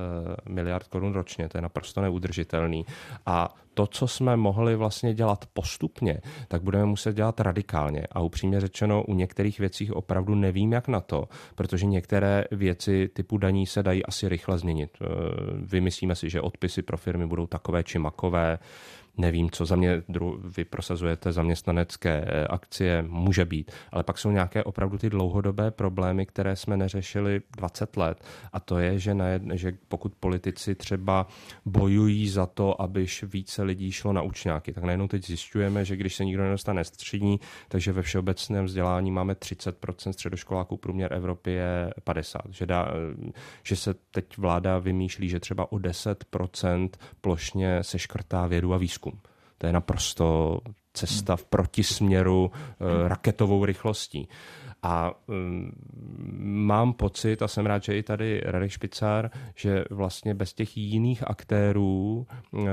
miliard 0.49 0.87
korun 0.87 1.13
ročně, 1.13 1.49
to 1.49 1.57
je 1.57 1.61
naprosto 1.61 2.01
neudržitelný. 2.01 2.85
A 3.25 3.55
to, 3.75 3.87
co 3.87 4.07
jsme 4.07 4.37
mohli 4.37 4.75
vlastně 4.75 5.13
dělat 5.13 5.45
postupně, 5.53 6.21
tak 6.47 6.63
budeme 6.63 6.85
muset 6.85 7.15
dělat 7.15 7.39
radikálně. 7.39 8.03
A 8.11 8.19
upřímně 8.19 8.61
řečeno, 8.61 9.03
u 9.03 9.13
některých 9.13 9.59
věcí 9.59 9.91
opravdu 9.91 10.35
nevím, 10.35 10.71
jak 10.71 10.87
na 10.87 11.01
to, 11.01 11.27
protože 11.55 11.85
některé 11.85 12.43
věci 12.51 13.09
typu 13.13 13.37
daní 13.37 13.65
se 13.65 13.83
dají 13.83 14.05
asi 14.05 14.29
rychle 14.29 14.57
změnit. 14.57 14.89
E, 15.01 15.05
vymyslíme 15.57 16.15
si, 16.15 16.29
že 16.29 16.41
odpisy 16.41 16.81
pro 16.81 16.97
firmy 16.97 17.27
budou 17.27 17.47
takové 17.47 17.83
či 17.83 17.99
makové, 17.99 18.57
nevím, 19.17 19.51
co 19.51 19.65
za 19.65 19.75
mě 19.75 20.03
vy 20.43 20.65
prosazujete 20.65 21.31
zaměstnanecké 21.31 22.25
eh, 22.27 22.47
akcie, 22.47 23.05
může 23.07 23.45
být, 23.45 23.71
ale 23.91 24.03
pak 24.03 24.17
jsou 24.17 24.31
nějaké 24.31 24.63
opravdu 24.63 24.97
ty 24.97 25.09
dlouhodobé 25.09 25.71
problémy, 25.71 26.25
které 26.25 26.55
jsme 26.55 26.77
neřešili 26.77 27.41
20 27.57 27.97
let. 27.97 28.23
A 28.53 28.59
to 28.59 28.79
je, 28.79 28.99
že, 28.99 29.15
jedne, 29.31 29.57
že 29.57 29.73
pokud 29.87 30.15
politici 30.19 30.75
třeba 30.75 31.27
bojují 31.65 32.29
za 32.29 32.45
to, 32.45 32.81
abyž 32.81 33.23
více 33.23 33.63
lidí 33.63 33.91
šlo 33.91 34.13
na 34.13 34.21
učňáky, 34.21 34.73
tak 34.73 34.83
najednou 34.83 35.07
teď 35.07 35.25
zjišťujeme, 35.25 35.85
že 35.85 35.95
když 35.95 36.15
se 36.15 36.25
nikdo 36.25 36.43
nedostane 36.43 36.83
střední, 36.83 37.39
takže 37.67 37.91
ve 37.91 38.01
všeobecném 38.01 38.65
vzdělání 38.65 39.11
máme 39.11 39.33
30% 39.33 40.11
středoškoláků, 40.11 40.77
průměr 40.77 41.13
Evropy 41.13 41.51
je 41.51 41.93
50. 42.03 42.41
Že, 42.49 42.65
dá, 42.65 42.91
že 43.63 43.75
se 43.75 43.93
teď 44.11 44.37
vláda 44.37 44.79
vymýšlí, 44.79 45.29
že 45.29 45.39
třeba 45.39 45.71
o 45.71 45.75
10% 45.75 46.89
plošně 47.21 47.83
se 47.83 47.99
škrtá 47.99 48.47
vědu 48.47 48.73
a 48.73 48.77
výzkum 48.77 49.04
výzkum. 49.05 49.21
To 49.57 49.67
je 49.67 49.73
naprosto 49.73 50.59
cesta 50.93 51.35
v 51.35 51.45
protisměru 51.45 52.51
eh, 52.51 53.07
raketovou 53.07 53.65
rychlostí. 53.65 54.27
A 54.85 55.11
um, 55.27 55.71
mám 56.65 56.93
pocit, 56.93 57.41
a 57.41 57.47
jsem 57.47 57.65
rád, 57.65 57.83
že 57.83 57.97
i 57.97 58.03
tady 58.03 58.41
Radek 58.45 58.71
Špicár, 58.71 59.31
že 59.55 59.85
vlastně 59.89 60.33
bez 60.33 60.53
těch 60.53 60.77
jiných 60.77 61.27
aktérů, 61.27 62.27
uh, 62.51 62.67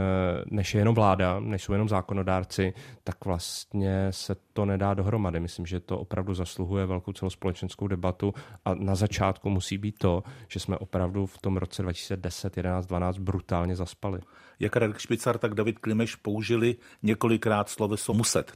než 0.51 0.75
je 0.75 0.81
jenom 0.81 0.95
vláda, 0.95 1.41
než 1.41 1.63
jsou 1.63 1.73
jenom 1.73 1.89
zákonodárci, 1.89 2.75
tak 3.05 3.25
vlastně 3.25 4.07
se 4.11 4.37
to 4.53 4.65
nedá 4.65 4.95
dohromady. 4.95 5.41
Myslím, 5.41 5.67
že 5.67 5.81
to 5.81 5.99
opravdu 5.99 6.35
zasluhuje 6.35 6.87
velkou 6.87 7.13
celospolečenskou 7.13 7.87
debatu 7.87 8.35
a 8.65 8.75
na 8.75 8.95
začátku 8.95 9.51
musí 9.51 9.79
být 9.79 9.99
to, 9.99 10.23
že 10.49 10.61
jsme 10.61 10.79
opravdu 10.79 11.27
v 11.27 11.39
tom 11.39 11.57
roce 11.57 11.83
2010, 11.83 12.57
11, 12.57 12.87
12 12.87 13.19
brutálně 13.19 13.77
zaspali. 13.77 14.21
Jak 14.61 14.77
Radek 14.77 14.99
Špicar, 14.99 15.39
tak 15.39 15.55
David 15.55 15.79
Klimeš 15.79 16.15
použili 16.15 16.77
několikrát 17.03 17.69
sloveso 17.69 18.15
muset. 18.15 18.53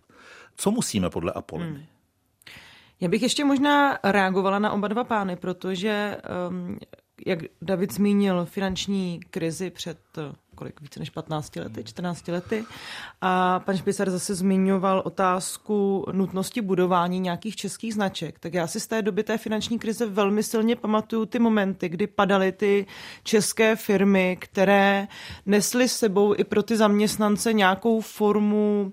Co 0.56 0.70
musíme 0.70 1.10
podle 1.10 1.32
Apoliny? 1.32 1.70
Hmm. 1.70 1.95
Já 3.00 3.08
bych 3.08 3.22
ještě 3.22 3.44
možná 3.44 3.98
reagovala 4.04 4.58
na 4.58 4.72
oba 4.72 4.88
dva 4.88 5.04
pány, 5.04 5.36
protože, 5.36 6.16
um, 6.48 6.78
jak 7.26 7.38
David 7.62 7.92
zmínil, 7.92 8.44
finanční 8.44 9.20
krizi 9.30 9.70
před 9.70 9.98
kolik, 10.56 10.80
více 10.80 11.00
než 11.00 11.10
15 11.10 11.56
lety, 11.56 11.84
14 11.84 12.28
lety. 12.28 12.64
A 13.20 13.60
pan 13.60 13.76
Špicar 13.76 14.10
zase 14.10 14.34
zmiňoval 14.34 15.02
otázku 15.04 16.06
nutnosti 16.12 16.60
budování 16.60 17.20
nějakých 17.20 17.56
českých 17.56 17.94
značek. 17.94 18.38
Tak 18.38 18.54
já 18.54 18.66
si 18.66 18.80
z 18.80 18.86
té 18.86 19.02
doby 19.02 19.22
té 19.22 19.38
finanční 19.38 19.78
krize 19.78 20.06
velmi 20.06 20.42
silně 20.42 20.76
pamatuju 20.76 21.26
ty 21.26 21.38
momenty, 21.38 21.88
kdy 21.88 22.06
padaly 22.06 22.52
ty 22.52 22.86
české 23.22 23.76
firmy, 23.76 24.36
které 24.40 25.08
nesly 25.46 25.88
s 25.88 25.96
sebou 25.96 26.34
i 26.38 26.44
pro 26.44 26.62
ty 26.62 26.76
zaměstnance 26.76 27.52
nějakou 27.52 28.00
formu 28.00 28.92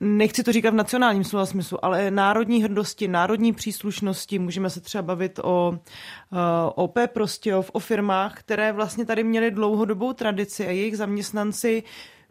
nechci 0.00 0.42
to 0.42 0.52
říkat 0.52 0.70
v 0.70 0.74
nacionálním 0.74 1.24
slova 1.24 1.46
smyslu, 1.46 1.84
ale 1.84 2.10
národní 2.10 2.62
hrdosti, 2.62 3.08
národní 3.08 3.52
příslušnosti, 3.52 4.38
můžeme 4.38 4.70
se 4.70 4.80
třeba 4.80 5.02
bavit 5.02 5.38
o 5.42 5.70
uh, 5.70 6.38
OP 6.74 6.98
Prostějov, 7.06 7.70
o 7.72 7.78
firmách, 7.78 8.38
které 8.38 8.72
vlastně 8.72 9.04
tady 9.04 9.24
měly 9.24 9.50
dlouhodobou 9.50 10.12
tradici 10.12 10.66
a 10.66 10.70
jejich 10.70 10.96
zaměstnanci 10.96 11.82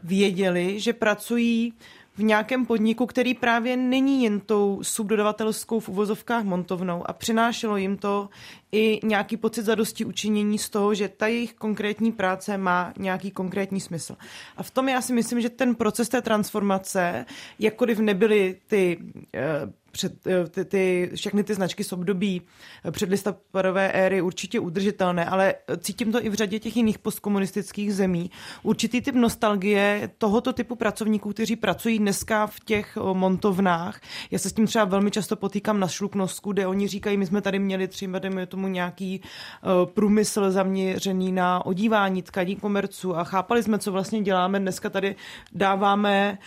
věděli, 0.03 0.79
že 0.79 0.93
pracují 0.93 1.73
v 2.17 2.23
nějakém 2.23 2.65
podniku, 2.65 3.05
který 3.05 3.33
právě 3.33 3.77
není 3.77 4.23
jen 4.23 4.39
tou 4.39 4.79
subdodavatelskou 4.81 5.79
v 5.79 5.89
uvozovkách 5.89 6.43
montovnou 6.43 7.09
a 7.09 7.13
přinášelo 7.13 7.77
jim 7.77 7.97
to 7.97 8.29
i 8.71 8.99
nějaký 9.03 9.37
pocit 9.37 9.63
zadosti 9.63 10.05
učinění 10.05 10.57
z 10.57 10.69
toho, 10.69 10.93
že 10.93 11.09
ta 11.09 11.27
jejich 11.27 11.53
konkrétní 11.53 12.11
práce 12.11 12.57
má 12.57 12.93
nějaký 12.97 13.31
konkrétní 13.31 13.81
smysl. 13.81 14.15
A 14.57 14.63
v 14.63 14.71
tom 14.71 14.89
já 14.89 15.01
si 15.01 15.13
myslím, 15.13 15.41
že 15.41 15.49
ten 15.49 15.75
proces 15.75 16.09
té 16.09 16.21
transformace, 16.21 17.25
jakkoliv 17.59 17.99
nebyly 17.99 18.57
ty 18.67 18.97
eh, 19.33 19.41
před, 19.91 20.27
eh, 20.27 20.47
ty, 20.49 20.65
ty, 20.65 21.11
všechny 21.15 21.43
ty 21.43 21.53
značky 21.53 21.83
z 21.83 21.93
období 21.93 22.41
eh, 22.85 22.91
předlistopadové 22.91 23.91
éry 23.91 24.21
určitě 24.21 24.59
udržitelné, 24.59 25.25
ale 25.25 25.55
cítím 25.77 26.11
to 26.11 26.25
i 26.25 26.29
v 26.29 26.33
řadě 26.33 26.59
těch 26.59 26.77
jiných 26.77 26.99
postkomunistických 26.99 27.93
zemí. 27.93 28.31
Určitý 28.63 29.01
typ 29.01 29.15
nostalgie 29.15 30.09
tohoto 30.17 30.53
typu 30.53 30.75
pracovníků, 30.75 31.33
kteří 31.33 31.55
pracují 31.55 31.99
dneska 31.99 32.47
v 32.47 32.59
těch 32.59 32.97
montovnách. 33.13 34.01
Já 34.31 34.39
se 34.39 34.49
s 34.49 34.53
tím 34.53 34.67
třeba 34.67 34.85
velmi 34.85 35.11
často 35.11 35.35
potýkám 35.35 35.79
na 35.79 35.87
Šluknovsku, 35.87 36.51
kde 36.53 36.67
oni 36.67 36.87
říkají, 36.87 37.17
my 37.17 37.25
jsme 37.25 37.41
tady 37.41 37.59
měli 37.59 37.87
tři, 37.87 38.07
dejme 38.19 38.45
tomu 38.45 38.67
nějaký 38.67 39.21
průmysl 39.85 40.51
zaměřený 40.51 41.31
na 41.31 41.65
odívání 41.65 42.21
tkaní 42.21 42.55
komerců 42.55 43.17
a 43.17 43.23
chápali 43.23 43.63
jsme, 43.63 43.79
co 43.79 43.91
vlastně 43.91 44.21
děláme. 44.21 44.59
Dneska 44.59 44.89
tady 44.89 45.15
dáváme 45.51 46.37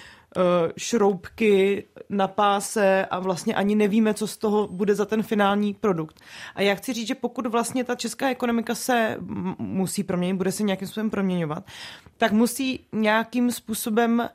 šroubky 0.77 1.85
na 2.09 2.29
páse 2.29 3.07
a 3.07 3.19
vlastně 3.19 3.55
ani 3.55 3.75
nevíme, 3.75 4.15
co 4.15 4.27
z 4.27 4.37
toho 4.37 4.69
bude 4.69 4.95
za 4.95 5.05
ten 5.05 5.23
finální 5.23 5.75
produkt. 5.75 6.21
A 6.55 6.63
já 6.63 6.75
chci 6.75 6.93
říct, 6.93 7.09
že 7.09 7.15
pokud 7.15 7.47
vlastně 7.47 7.85
ta 7.85 7.95
česká 7.95 8.29
ekonomika 8.29 8.75
se 8.75 9.17
musí 9.59 10.03
proměnit, 10.03 10.37
bude 10.37 10.53
se 10.53 10.63
nějakým 10.63 10.89
způsobem 10.89 11.11
proměňovat, 11.11 11.65
tak 12.17 12.33
musí 12.33 12.87
nějakým 12.93 13.51
způsobem 13.51 14.29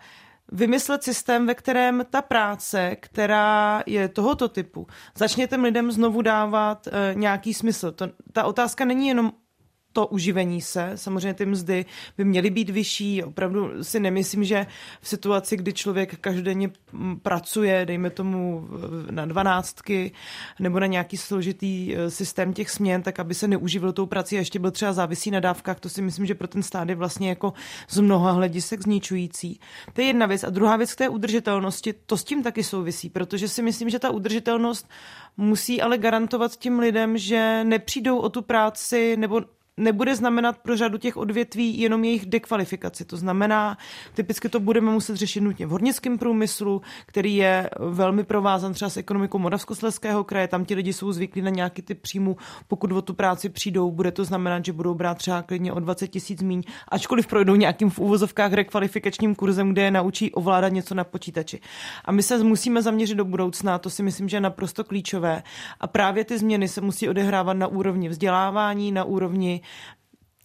vymyslet 0.51 1.03
systém, 1.03 1.47
ve 1.47 1.55
kterém 1.55 2.05
ta 2.09 2.21
práce, 2.21 2.95
která 2.99 3.83
je 3.85 4.07
tohoto 4.07 4.49
typu, 4.49 4.87
začne 5.15 5.47
těm 5.47 5.63
lidem 5.63 5.91
znovu 5.91 6.21
dávat 6.21 6.87
e, 6.87 7.15
nějaký 7.15 7.53
smysl. 7.53 7.91
To, 7.91 8.07
ta 8.33 8.43
otázka 8.43 8.85
není 8.85 9.07
jenom 9.07 9.31
to 9.97 10.07
uživení 10.07 10.61
se. 10.61 10.91
Samozřejmě 10.95 11.33
ty 11.33 11.45
mzdy 11.45 11.85
by 12.17 12.25
měly 12.25 12.49
být 12.49 12.69
vyšší. 12.69 13.23
Opravdu 13.23 13.83
si 13.83 13.99
nemyslím, 13.99 14.43
že 14.43 14.65
v 15.01 15.07
situaci, 15.07 15.57
kdy 15.57 15.73
člověk 15.73 16.19
každodenně 16.19 16.71
pracuje, 17.21 17.85
dejme 17.85 18.09
tomu 18.09 18.67
na 19.11 19.25
dvanáctky 19.25 20.11
nebo 20.59 20.79
na 20.79 20.85
nějaký 20.85 21.17
složitý 21.17 21.95
e, 21.95 22.11
systém 22.11 22.53
těch 22.53 22.69
směn, 22.69 23.01
tak 23.01 23.19
aby 23.19 23.33
se 23.33 23.47
neuživil 23.47 23.93
tou 23.93 24.05
prací 24.05 24.35
a 24.35 24.39
ještě 24.39 24.59
byl 24.59 24.71
třeba 24.71 24.93
závisí 24.93 25.31
na 25.31 25.39
dávkách, 25.39 25.79
to 25.79 25.89
si 25.89 26.01
myslím, 26.01 26.25
že 26.25 26.35
pro 26.35 26.47
ten 26.47 26.63
stát 26.63 26.89
je 26.89 26.95
vlastně 26.95 27.29
jako 27.29 27.53
z 27.89 27.99
mnoha 27.99 28.31
hledisek 28.31 28.81
zničující. 28.81 29.59
To 29.93 30.01
je 30.01 30.07
jedna 30.07 30.25
věc. 30.25 30.43
A 30.43 30.49
druhá 30.49 30.77
věc 30.77 30.93
k 30.93 30.97
té 30.97 31.09
udržitelnosti, 31.09 31.93
to 32.05 32.17
s 32.17 32.23
tím 32.23 32.43
taky 32.43 32.63
souvisí, 32.63 33.09
protože 33.09 33.47
si 33.47 33.61
myslím, 33.61 33.89
že 33.89 33.99
ta 33.99 34.09
udržitelnost 34.09 34.89
musí 35.37 35.81
ale 35.81 35.97
garantovat 35.97 36.55
tím 36.55 36.79
lidem, 36.79 37.17
že 37.17 37.63
nepřijdou 37.63 38.17
o 38.17 38.29
tu 38.29 38.41
práci 38.41 39.17
nebo 39.17 39.56
nebude 39.77 40.15
znamenat 40.15 40.57
pro 40.57 40.77
řadu 40.77 40.97
těch 40.97 41.17
odvětví 41.17 41.79
jenom 41.79 42.03
jejich 42.03 42.25
dekvalifikaci. 42.25 43.05
To 43.05 43.17
znamená, 43.17 43.77
typicky 44.13 44.49
to 44.49 44.59
budeme 44.59 44.91
muset 44.91 45.15
řešit 45.15 45.41
nutně 45.41 45.65
v 45.65 45.69
hornickém 45.69 46.17
průmyslu, 46.17 46.81
který 47.05 47.35
je 47.35 47.69
velmi 47.79 48.23
provázan 48.23 48.73
třeba 48.73 48.89
s 48.89 48.97
ekonomikou 48.97 49.37
Moravskoslezského 49.37 50.23
kraje. 50.23 50.47
Tam 50.47 50.65
ti 50.65 50.75
lidi 50.75 50.93
jsou 50.93 51.11
zvyklí 51.11 51.41
na 51.41 51.49
nějaký 51.49 51.81
typ 51.81 52.01
příjmu. 52.01 52.37
Pokud 52.67 52.91
o 52.91 53.01
tu 53.01 53.13
práci 53.13 53.49
přijdou, 53.49 53.91
bude 53.91 54.11
to 54.11 54.25
znamenat, 54.25 54.65
že 54.65 54.73
budou 54.73 54.93
brát 54.93 55.17
třeba 55.17 55.41
klidně 55.41 55.73
o 55.73 55.79
20 55.79 56.07
tisíc 56.07 56.41
míň, 56.41 56.63
ačkoliv 56.87 57.27
projdou 57.27 57.55
nějakým 57.55 57.89
v 57.89 57.99
úvozovkách 57.99 58.53
rekvalifikačním 58.53 59.35
kurzem, 59.35 59.71
kde 59.71 59.81
je 59.81 59.91
naučí 59.91 60.31
ovládat 60.31 60.69
něco 60.69 60.95
na 60.95 61.03
počítači. 61.03 61.59
A 62.05 62.11
my 62.11 62.23
se 62.23 62.43
musíme 62.43 62.81
zaměřit 62.81 63.15
do 63.15 63.25
budoucna, 63.25 63.77
to 63.77 63.89
si 63.89 64.03
myslím, 64.03 64.29
že 64.29 64.37
je 64.37 64.41
naprosto 64.41 64.83
klíčové. 64.83 65.43
A 65.79 65.87
právě 65.87 66.23
ty 66.23 66.37
změny 66.37 66.67
se 66.67 66.81
musí 66.81 67.09
odehrávat 67.09 67.57
na 67.57 67.67
úrovni 67.67 68.09
vzdělávání, 68.09 68.91
na 68.91 69.03
úrovni 69.03 69.61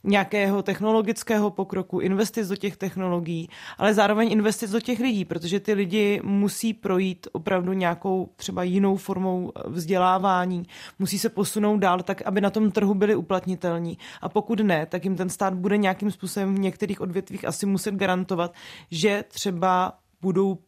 nějakého 0.05 0.63
technologického 0.63 1.51
pokroku, 1.51 2.01
investic 2.01 2.49
do 2.49 2.57
těch 2.57 2.77
technologií, 2.77 3.49
ale 3.79 3.95
zároveň 3.95 4.33
investic 4.33 4.71
do 4.71 4.81
těch 4.81 5.01
lidí, 5.01 5.25
protože 5.25 5.61
ty 5.61 5.73
lidi 5.73 6.21
musí 6.25 6.75
projít 6.75 7.29
opravdu 7.33 7.73
nějakou 7.73 8.29
třeba 8.37 8.63
jinou 8.63 8.97
formou 8.97 9.53
vzdělávání, 9.67 10.63
musí 10.99 11.19
se 11.19 11.29
posunout 11.29 11.79
dál 11.79 12.03
tak, 12.03 12.23
aby 12.23 12.41
na 12.41 12.51
tom 12.51 12.71
trhu 12.71 12.95
byli 12.95 13.15
uplatnitelní. 13.15 13.99
A 14.21 14.29
pokud 14.29 14.61
ne, 14.61 14.87
tak 14.87 15.05
jim 15.05 15.17
ten 15.17 15.29
stát 15.29 15.55
bude 15.55 15.77
nějakým 15.77 16.11
způsobem 16.11 16.55
v 16.55 16.59
některých 16.59 17.01
odvětvích 17.01 17.45
asi 17.45 17.67
muset 17.67 17.95
garantovat, 17.95 18.55
že 18.91 19.25
třeba 19.29 19.93
budou 20.21 20.59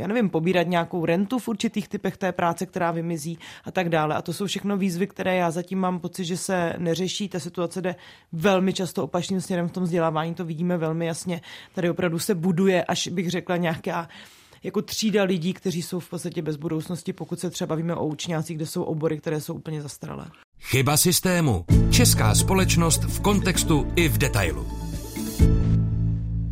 já 0.00 0.06
nevím, 0.06 0.30
pobírat 0.30 0.66
nějakou 0.66 1.04
rentu 1.04 1.38
v 1.38 1.48
určitých 1.48 1.88
typech 1.88 2.16
té 2.16 2.32
práce, 2.32 2.66
která 2.66 2.90
vymizí 2.90 3.38
a 3.64 3.70
tak 3.70 3.88
dále. 3.88 4.14
A 4.14 4.22
to 4.22 4.32
jsou 4.32 4.46
všechno 4.46 4.76
výzvy, 4.76 5.06
které 5.06 5.36
já 5.36 5.50
zatím 5.50 5.78
mám 5.78 6.00
pocit, 6.00 6.24
že 6.24 6.36
se 6.36 6.74
neřeší. 6.78 7.28
Ta 7.28 7.40
situace 7.40 7.82
jde 7.82 7.94
velmi 8.32 8.72
často 8.72 9.04
opačným 9.04 9.40
směrem 9.40 9.68
v 9.68 9.72
tom 9.72 9.82
vzdělávání, 9.82 10.34
to 10.34 10.44
vidíme 10.44 10.76
velmi 10.76 11.06
jasně. 11.06 11.40
Tady 11.74 11.90
opravdu 11.90 12.18
se 12.18 12.34
buduje, 12.34 12.84
až 12.84 13.08
bych 13.08 13.30
řekla, 13.30 13.56
nějaká 13.56 14.08
jako 14.62 14.82
třída 14.82 15.22
lidí, 15.22 15.52
kteří 15.52 15.82
jsou 15.82 16.00
v 16.00 16.10
podstatě 16.10 16.42
bez 16.42 16.56
budoucnosti, 16.56 17.12
pokud 17.12 17.40
se 17.40 17.50
třeba 17.50 17.68
bavíme 17.68 17.94
o 17.94 18.06
učňácích, 18.06 18.56
kde 18.56 18.66
jsou 18.66 18.82
obory, 18.82 19.18
které 19.18 19.40
jsou 19.40 19.54
úplně 19.54 19.82
zastaralé. 19.82 20.26
Chyba 20.60 20.96
systému. 20.96 21.64
Česká 21.90 22.34
společnost 22.34 23.04
v 23.04 23.20
kontextu 23.20 23.92
i 23.96 24.08
v 24.08 24.18
detailu. 24.18 24.79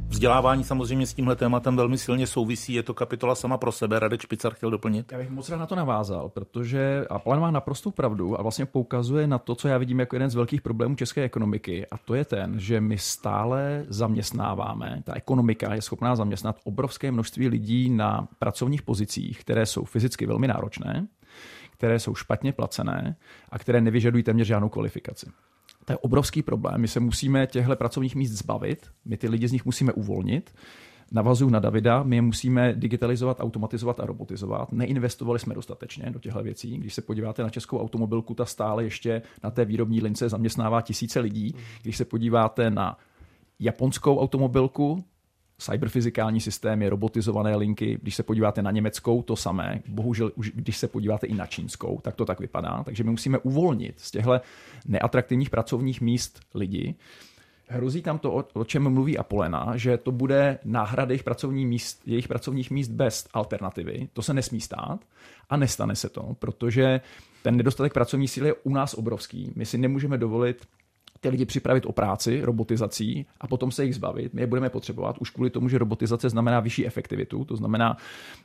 Vzdělávání 0.08 0.64
samozřejmě 0.64 1.06
s 1.06 1.14
tímhle 1.14 1.36
tématem 1.36 1.76
velmi 1.76 1.98
silně 1.98 2.26
souvisí, 2.26 2.72
je 2.72 2.82
to 2.82 2.94
kapitola 2.94 3.34
sama 3.34 3.58
pro 3.58 3.72
sebe. 3.72 3.98
Radek 3.98 4.20
Špicar 4.20 4.54
chtěl 4.54 4.70
doplnit. 4.70 5.12
Já 5.12 5.18
bych 5.18 5.30
moc 5.30 5.48
rád 5.48 5.56
na 5.56 5.66
to 5.66 5.74
navázal, 5.74 6.28
protože 6.28 7.04
Aplan 7.10 7.40
má 7.40 7.50
naprostou 7.50 7.90
pravdu 7.90 8.38
a 8.38 8.42
vlastně 8.42 8.66
poukazuje 8.66 9.26
na 9.26 9.38
to, 9.38 9.54
co 9.54 9.68
já 9.68 9.78
vidím 9.78 10.00
jako 10.00 10.16
jeden 10.16 10.30
z 10.30 10.34
velkých 10.34 10.62
problémů 10.62 10.94
české 10.94 11.22
ekonomiky, 11.22 11.86
a 11.86 11.98
to 11.98 12.14
je 12.14 12.24
ten, 12.24 12.60
že 12.60 12.80
my 12.80 12.98
stále 12.98 13.84
zaměstnáváme, 13.88 15.02
ta 15.04 15.14
ekonomika 15.14 15.74
je 15.74 15.82
schopná 15.82 16.16
zaměstnat 16.16 16.60
obrovské 16.64 17.12
množství 17.12 17.48
lidí 17.48 17.90
na 17.90 18.28
pracovních 18.38 18.82
pozicích, 18.82 19.40
které 19.40 19.66
jsou 19.66 19.84
fyzicky 19.84 20.26
velmi 20.26 20.48
náročné, 20.48 21.06
které 21.72 21.98
jsou 21.98 22.14
špatně 22.14 22.52
placené 22.52 23.16
a 23.48 23.58
které 23.58 23.80
nevyžadují 23.80 24.22
téměř 24.22 24.46
žádnou 24.46 24.68
kvalifikaci. 24.68 25.26
To 25.88 25.92
je 25.92 25.98
obrovský 25.98 26.42
problém. 26.42 26.80
My 26.80 26.88
se 26.88 27.00
musíme 27.00 27.46
těchto 27.46 27.76
pracovních 27.76 28.14
míst 28.14 28.30
zbavit, 28.30 28.86
my 29.04 29.16
ty 29.16 29.28
lidi 29.28 29.48
z 29.48 29.52
nich 29.52 29.64
musíme 29.64 29.92
uvolnit. 29.92 30.54
Navazuju 31.12 31.50
na 31.50 31.60
Davida, 31.60 32.02
my 32.02 32.16
je 32.16 32.22
musíme 32.22 32.72
digitalizovat, 32.72 33.40
automatizovat 33.40 34.00
a 34.00 34.06
robotizovat. 34.06 34.72
Neinvestovali 34.72 35.38
jsme 35.38 35.54
dostatečně 35.54 36.10
do 36.10 36.18
těchto 36.18 36.42
věcí. 36.42 36.78
Když 36.78 36.94
se 36.94 37.02
podíváte 37.02 37.42
na 37.42 37.50
českou 37.50 37.80
automobilku, 37.80 38.34
ta 38.34 38.44
stále 38.44 38.84
ještě 38.84 39.22
na 39.44 39.50
té 39.50 39.64
výrobní 39.64 40.00
lince 40.00 40.28
zaměstnává 40.28 40.80
tisíce 40.80 41.20
lidí. 41.20 41.54
Když 41.82 41.96
se 41.96 42.04
podíváte 42.04 42.70
na 42.70 42.96
japonskou 43.58 44.18
automobilku, 44.18 45.04
cyberfyzikální 45.58 46.40
systémy, 46.40 46.88
robotizované 46.88 47.56
linky. 47.56 47.98
Když 48.02 48.14
se 48.14 48.22
podíváte 48.22 48.62
na 48.62 48.70
německou, 48.70 49.22
to 49.22 49.36
samé. 49.36 49.82
Bohužel, 49.88 50.32
už 50.34 50.52
když 50.54 50.76
se 50.76 50.88
podíváte 50.88 51.26
i 51.26 51.34
na 51.34 51.46
čínskou, 51.46 52.00
tak 52.02 52.14
to 52.14 52.24
tak 52.24 52.40
vypadá. 52.40 52.82
Takže 52.84 53.04
my 53.04 53.10
musíme 53.10 53.38
uvolnit 53.38 54.00
z 54.00 54.10
těchto 54.10 54.40
neatraktivních 54.86 55.50
pracovních 55.50 56.00
míst 56.00 56.40
lidi. 56.54 56.94
Hrozí 57.70 58.02
tam 58.02 58.18
to, 58.18 58.44
o 58.52 58.64
čem 58.64 58.88
mluví 58.88 59.18
Apolena, 59.18 59.76
že 59.76 59.96
to 59.96 60.12
bude 60.12 60.58
náhrada 60.64 61.12
jejich, 61.12 61.22
pracovní 61.22 61.66
míst, 61.66 62.02
jejich 62.06 62.28
pracovních 62.28 62.70
míst 62.70 62.88
bez 62.88 63.28
alternativy. 63.32 64.08
To 64.12 64.22
se 64.22 64.34
nesmí 64.34 64.60
stát 64.60 65.00
a 65.50 65.56
nestane 65.56 65.96
se 65.96 66.08
to, 66.08 66.36
protože 66.38 67.00
ten 67.42 67.56
nedostatek 67.56 67.92
pracovní 67.92 68.28
síly 68.28 68.48
je 68.48 68.54
u 68.54 68.70
nás 68.70 68.94
obrovský. 68.94 69.52
My 69.56 69.66
si 69.66 69.78
nemůžeme 69.78 70.18
dovolit 70.18 70.68
ty 71.20 71.28
lidi 71.28 71.44
připravit 71.44 71.86
o 71.86 71.92
práci 71.92 72.40
robotizací 72.40 73.26
a 73.40 73.46
potom 73.46 73.70
se 73.70 73.84
jich 73.84 73.94
zbavit. 73.94 74.34
My 74.34 74.40
je 74.40 74.46
budeme 74.46 74.70
potřebovat 74.70 75.18
už 75.18 75.30
kvůli 75.30 75.50
tomu, 75.50 75.68
že 75.68 75.78
robotizace 75.78 76.28
znamená 76.28 76.60
vyšší 76.60 76.86
efektivitu, 76.86 77.44
to 77.44 77.56
znamená 77.56 77.96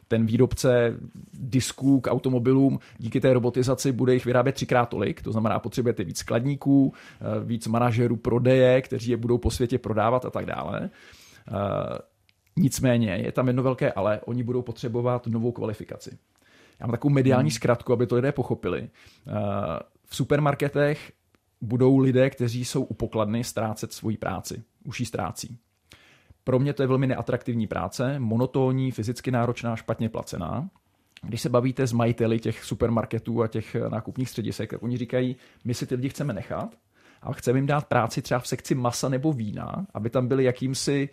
ten 0.07 0.25
výrobce 0.25 0.97
disků 1.33 2.01
k 2.01 2.12
automobilům 2.12 2.79
díky 2.97 3.21
té 3.21 3.33
robotizaci 3.33 3.91
bude 3.91 4.13
jich 4.13 4.25
vyrábět 4.25 4.51
třikrát 4.51 4.89
tolik, 4.89 5.21
to 5.21 5.31
znamená 5.31 5.59
potřebujete 5.59 6.03
víc 6.03 6.17
skladníků, 6.17 6.93
eh, 6.93 7.45
víc 7.45 7.67
manažerů 7.67 8.15
prodeje, 8.15 8.81
kteří 8.81 9.12
je 9.12 9.17
budou 9.17 9.38
po 9.38 9.51
světě 9.51 9.77
prodávat 9.79 10.25
a 10.25 10.29
tak 10.29 10.45
dále. 10.45 10.89
Eh, 11.47 11.97
nicméně 12.55 13.15
je 13.15 13.31
tam 13.31 13.47
jedno 13.47 13.63
velké 13.63 13.91
ale, 13.91 14.21
oni 14.25 14.43
budou 14.43 14.62
potřebovat 14.62 15.27
novou 15.27 15.51
kvalifikaci. 15.51 16.17
Já 16.79 16.88
mám 16.88 16.91
takovou 16.91 17.13
mediální 17.13 17.49
hmm. 17.49 17.55
zkratku, 17.55 17.93
aby 17.93 18.07
to 18.07 18.15
lidé 18.15 18.31
pochopili. 18.31 18.89
Eh, 19.27 19.31
v 20.05 20.15
supermarketech 20.15 21.12
budou 21.63 21.97
lidé, 21.97 22.30
kteří 22.30 22.65
jsou 22.65 22.84
u 22.84 22.93
pokladny, 22.93 23.43
ztrácet 23.43 23.93
svoji 23.93 24.17
práci. 24.17 24.63
Už 24.86 24.99
ji 24.99 25.06
ztrácí. 25.06 25.58
Pro 26.43 26.60
mě 26.60 26.73
to 26.73 26.84
je 26.84 26.88
velmi 26.88 27.08
neatraktivní 27.08 27.67
práce, 27.67 28.19
monotónní, 28.19 28.91
fyzicky 28.91 29.32
náročná, 29.32 29.76
špatně 29.76 30.10
placená. 30.10 30.69
Když 31.21 31.41
se 31.41 31.49
bavíte 31.49 31.88
s 31.88 31.93
majiteli 31.93 32.39
těch 32.39 32.63
supermarketů 32.63 33.43
a 33.43 33.47
těch 33.47 33.76
nákupních 33.76 34.30
středisek, 34.30 34.69
tak 34.69 34.84
oni 34.84 34.97
říkají, 34.97 35.36
my 35.65 35.73
si 35.73 35.88
ty 35.88 35.95
lidi 35.95 36.10
chceme 36.10 36.34
nechat, 36.34 36.76
ale 37.21 37.36
chceme 37.36 37.58
jim 37.60 37.65
dát 37.65 37.88
práci 37.88 38.21
třeba 38.21 38.39
v 38.39 38.47
sekci 38.47 38.76
masa 38.76 39.10
nebo 39.10 39.34
vína, 39.34 39.86
aby 39.93 40.10
tam 40.10 40.28
byli 40.28 40.43
jakýmsi 40.43 41.10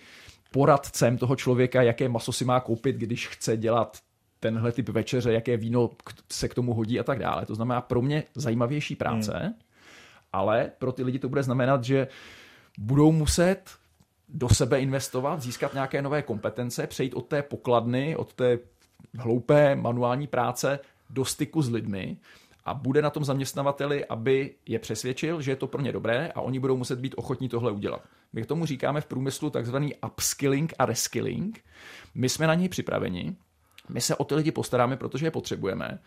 poradcem 0.52 1.18
toho 1.18 1.36
člověka, 1.36 1.82
jaké 1.82 2.08
maso 2.08 2.32
si 2.32 2.44
má 2.44 2.60
koupit, 2.60 2.96
když 2.96 3.28
chce 3.28 3.56
dělat 3.56 3.98
tenhle 4.40 4.72
typ 4.72 4.88
večeře, 4.88 5.32
jaké 5.32 5.56
víno 5.56 5.90
se 6.32 6.48
k 6.48 6.54
tomu 6.54 6.74
hodí 6.74 7.00
a 7.00 7.02
tak 7.02 7.18
dále. 7.18 7.46
To 7.46 7.54
znamená 7.54 7.80
pro 7.80 8.02
mě 8.02 8.24
zajímavější 8.34 8.96
práce, 8.96 9.32
hmm 9.42 9.54
ale 10.32 10.70
pro 10.78 10.92
ty 10.92 11.02
lidi 11.02 11.18
to 11.18 11.28
bude 11.28 11.42
znamenat, 11.42 11.84
že 11.84 12.08
budou 12.78 13.12
muset 13.12 13.70
do 14.28 14.48
sebe 14.48 14.80
investovat, 14.80 15.42
získat 15.42 15.74
nějaké 15.74 16.02
nové 16.02 16.22
kompetence, 16.22 16.86
přejít 16.86 17.14
od 17.14 17.26
té 17.26 17.42
pokladny, 17.42 18.16
od 18.16 18.34
té 18.34 18.58
hloupé 19.18 19.76
manuální 19.76 20.26
práce 20.26 20.78
do 21.10 21.24
styku 21.24 21.62
s 21.62 21.70
lidmi 21.70 22.16
a 22.64 22.74
bude 22.74 23.02
na 23.02 23.10
tom 23.10 23.24
zaměstnavateli, 23.24 24.04
aby 24.04 24.54
je 24.66 24.78
přesvědčil, 24.78 25.42
že 25.42 25.50
je 25.50 25.56
to 25.56 25.66
pro 25.66 25.82
ně 25.82 25.92
dobré 25.92 26.32
a 26.34 26.40
oni 26.40 26.58
budou 26.58 26.76
muset 26.76 26.98
být 26.98 27.14
ochotní 27.16 27.48
tohle 27.48 27.72
udělat. 27.72 28.02
My 28.32 28.42
k 28.42 28.46
tomu 28.46 28.66
říkáme 28.66 29.00
v 29.00 29.06
průmyslu 29.06 29.50
takzvaný 29.50 29.94
upskilling 30.06 30.74
a 30.78 30.86
reskilling. 30.86 31.64
My 32.14 32.28
jsme 32.28 32.46
na 32.46 32.54
něj 32.54 32.68
připraveni, 32.68 33.36
My 33.90 34.00
se 34.00 34.16
o 34.16 34.24
ty 34.24 34.34
lidi 34.34 34.52
postaráme, 34.52 34.96
protože 34.96 35.26
je 35.26 35.30
potřebujeme. 35.30 35.98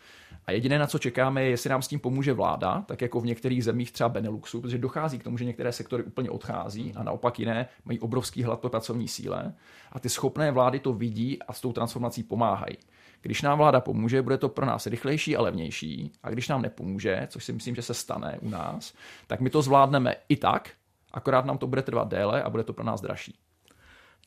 A 0.45 0.51
jediné, 0.51 0.79
na 0.79 0.87
co 0.87 0.99
čekáme, 0.99 1.43
je, 1.43 1.49
jestli 1.49 1.69
nám 1.69 1.81
s 1.81 1.87
tím 1.87 1.99
pomůže 1.99 2.33
vláda, 2.33 2.83
tak 2.87 3.01
jako 3.01 3.19
v 3.19 3.25
některých 3.25 3.63
zemích 3.63 3.91
třeba 3.91 4.09
Beneluxu, 4.09 4.61
protože 4.61 4.77
dochází 4.77 5.19
k 5.19 5.23
tomu, 5.23 5.37
že 5.37 5.45
některé 5.45 5.71
sektory 5.71 6.03
úplně 6.03 6.29
odchází 6.29 6.93
a 6.95 7.03
naopak 7.03 7.39
jiné 7.39 7.67
mají 7.85 7.99
obrovský 7.99 8.43
hlad 8.43 8.59
po 8.59 8.69
pracovní 8.69 9.07
síle. 9.07 9.53
A 9.91 9.99
ty 9.99 10.09
schopné 10.09 10.51
vlády 10.51 10.79
to 10.79 10.93
vidí 10.93 11.39
a 11.43 11.53
s 11.53 11.61
tou 11.61 11.73
transformací 11.73 12.23
pomáhají. 12.23 12.77
Když 13.21 13.41
nám 13.41 13.57
vláda 13.57 13.81
pomůže, 13.81 14.21
bude 14.21 14.37
to 14.37 14.49
pro 14.49 14.65
nás 14.65 14.87
rychlejší 14.87 15.37
a 15.37 15.41
levnější. 15.41 16.11
A 16.23 16.29
když 16.29 16.47
nám 16.47 16.61
nepomůže, 16.61 17.27
což 17.29 17.43
si 17.43 17.53
myslím, 17.53 17.75
že 17.75 17.81
se 17.81 17.93
stane 17.93 18.37
u 18.41 18.49
nás, 18.49 18.93
tak 19.27 19.39
my 19.39 19.49
to 19.49 19.61
zvládneme 19.61 20.15
i 20.29 20.35
tak, 20.35 20.69
akorát 21.11 21.45
nám 21.45 21.57
to 21.57 21.67
bude 21.67 21.81
trvat 21.81 22.07
déle 22.07 22.43
a 22.43 22.49
bude 22.49 22.63
to 22.63 22.73
pro 22.73 22.83
nás 22.83 23.01
dražší. 23.01 23.39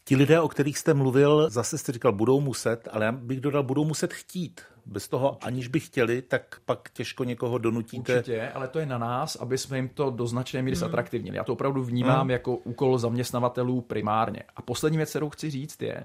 Ti 0.09 0.17
lidé, 0.17 0.41
o 0.41 0.49
kterých 0.49 0.79
jste 0.79 0.95
mluvil, 0.95 1.51
zase 1.51 1.79
jste 1.79 1.93
říkal, 1.93 2.13
budou 2.13 2.41
muset, 2.41 2.89
ale 2.93 3.05
já 3.05 3.13
bych 3.13 3.41
dodal, 3.41 3.63
budou 3.63 3.85
muset 3.85 4.13
chtít. 4.13 4.61
Bez 4.87 5.09
toho, 5.09 5.39
aniž 5.43 5.69
by 5.69 5.81
chtěli, 5.81 6.23
tak 6.23 6.61
pak 6.65 6.91
těžko 6.93 7.25
někoho 7.25 7.59
donutíte. 7.59 8.19
Určitě, 8.19 8.49
ale 8.49 8.69
to 8.69 8.79
je 8.79 8.87
na 8.87 8.99
nás, 8.99 9.37
aby 9.37 9.59
jsme 9.59 9.79
jim 9.79 9.89
to 9.89 10.11
do 10.11 10.27
značné 10.27 10.63
míry 10.63 10.77
hmm. 10.77 10.81
zatraktivnili. 10.81 11.37
Já 11.37 11.45
to 11.45 11.53
opravdu 11.53 11.85
vnímám 11.85 12.21
hmm. 12.21 12.31
jako 12.31 12.57
úkol 12.57 12.99
zaměstnavatelů 12.99 13.81
primárně. 13.81 14.43
A 14.57 14.63
poslední 14.63 14.97
věc, 14.97 15.11
kterou 15.11 15.31
chci 15.31 15.51
říct, 15.51 15.83
je, 15.83 16.05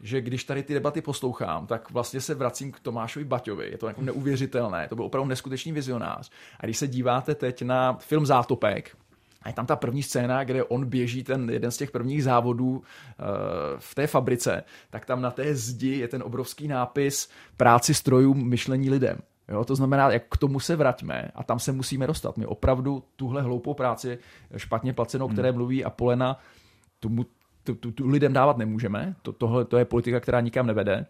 že 0.00 0.20
když 0.20 0.44
tady 0.44 0.62
ty 0.62 0.74
debaty 0.74 1.00
poslouchám, 1.00 1.66
tak 1.66 1.90
vlastně 1.90 2.20
se 2.20 2.34
vracím 2.34 2.72
k 2.72 2.80
Tomášovi 2.80 3.24
Baťovi. 3.24 3.70
Je 3.70 3.78
to 3.78 3.88
jako 3.88 4.02
neuvěřitelné, 4.02 4.88
to 4.88 4.96
byl 4.96 5.04
opravdu 5.04 5.28
neskutečný 5.28 5.72
vizionář. 5.72 6.30
A 6.60 6.66
když 6.66 6.78
se 6.78 6.88
díváte 6.88 7.34
teď 7.34 7.62
na 7.62 7.92
film 7.92 8.26
Zátopek, 8.26 8.96
a 9.44 9.48
je 9.48 9.54
tam 9.54 9.66
ta 9.66 9.76
první 9.76 10.02
scéna, 10.02 10.44
kde 10.44 10.64
on 10.64 10.84
běží 10.84 11.24
ten 11.24 11.50
jeden 11.50 11.70
z 11.70 11.76
těch 11.76 11.90
prvních 11.90 12.24
závodů 12.24 12.70
uh, 12.70 12.82
v 13.78 13.94
té 13.94 14.06
fabrice, 14.06 14.64
tak 14.90 15.06
tam 15.06 15.22
na 15.22 15.30
té 15.30 15.54
zdi 15.54 15.98
je 15.98 16.08
ten 16.08 16.22
obrovský 16.22 16.68
nápis 16.68 17.30
práci 17.56 17.94
strojům, 17.94 18.48
myšlení 18.48 18.90
lidem. 18.90 19.18
Jo, 19.48 19.64
to 19.64 19.76
znamená, 19.76 20.12
jak 20.12 20.22
k 20.30 20.36
tomu 20.36 20.60
se 20.60 20.76
vraťme 20.76 21.30
a 21.34 21.44
tam 21.44 21.58
se 21.58 21.72
musíme 21.72 22.06
dostat. 22.06 22.36
My 22.36 22.46
opravdu 22.46 23.04
tuhle 23.16 23.42
hloupou 23.42 23.74
práci, 23.74 24.18
špatně 24.56 24.92
placenou, 24.92 25.28
které 25.28 25.48
hmm. 25.48 25.56
mluví 25.56 25.84
a 25.84 25.90
Polena, 25.90 26.40
tomu, 27.00 27.26
tu, 27.64 27.74
tu, 27.74 27.92
tu 27.92 28.08
lidem 28.08 28.32
dávat 28.32 28.58
nemůžeme. 28.58 29.16
To, 29.22 29.32
tohle 29.32 29.64
to 29.64 29.78
je 29.78 29.84
politika, 29.84 30.20
která 30.20 30.40
nikam 30.40 30.66
nevede. 30.66 31.06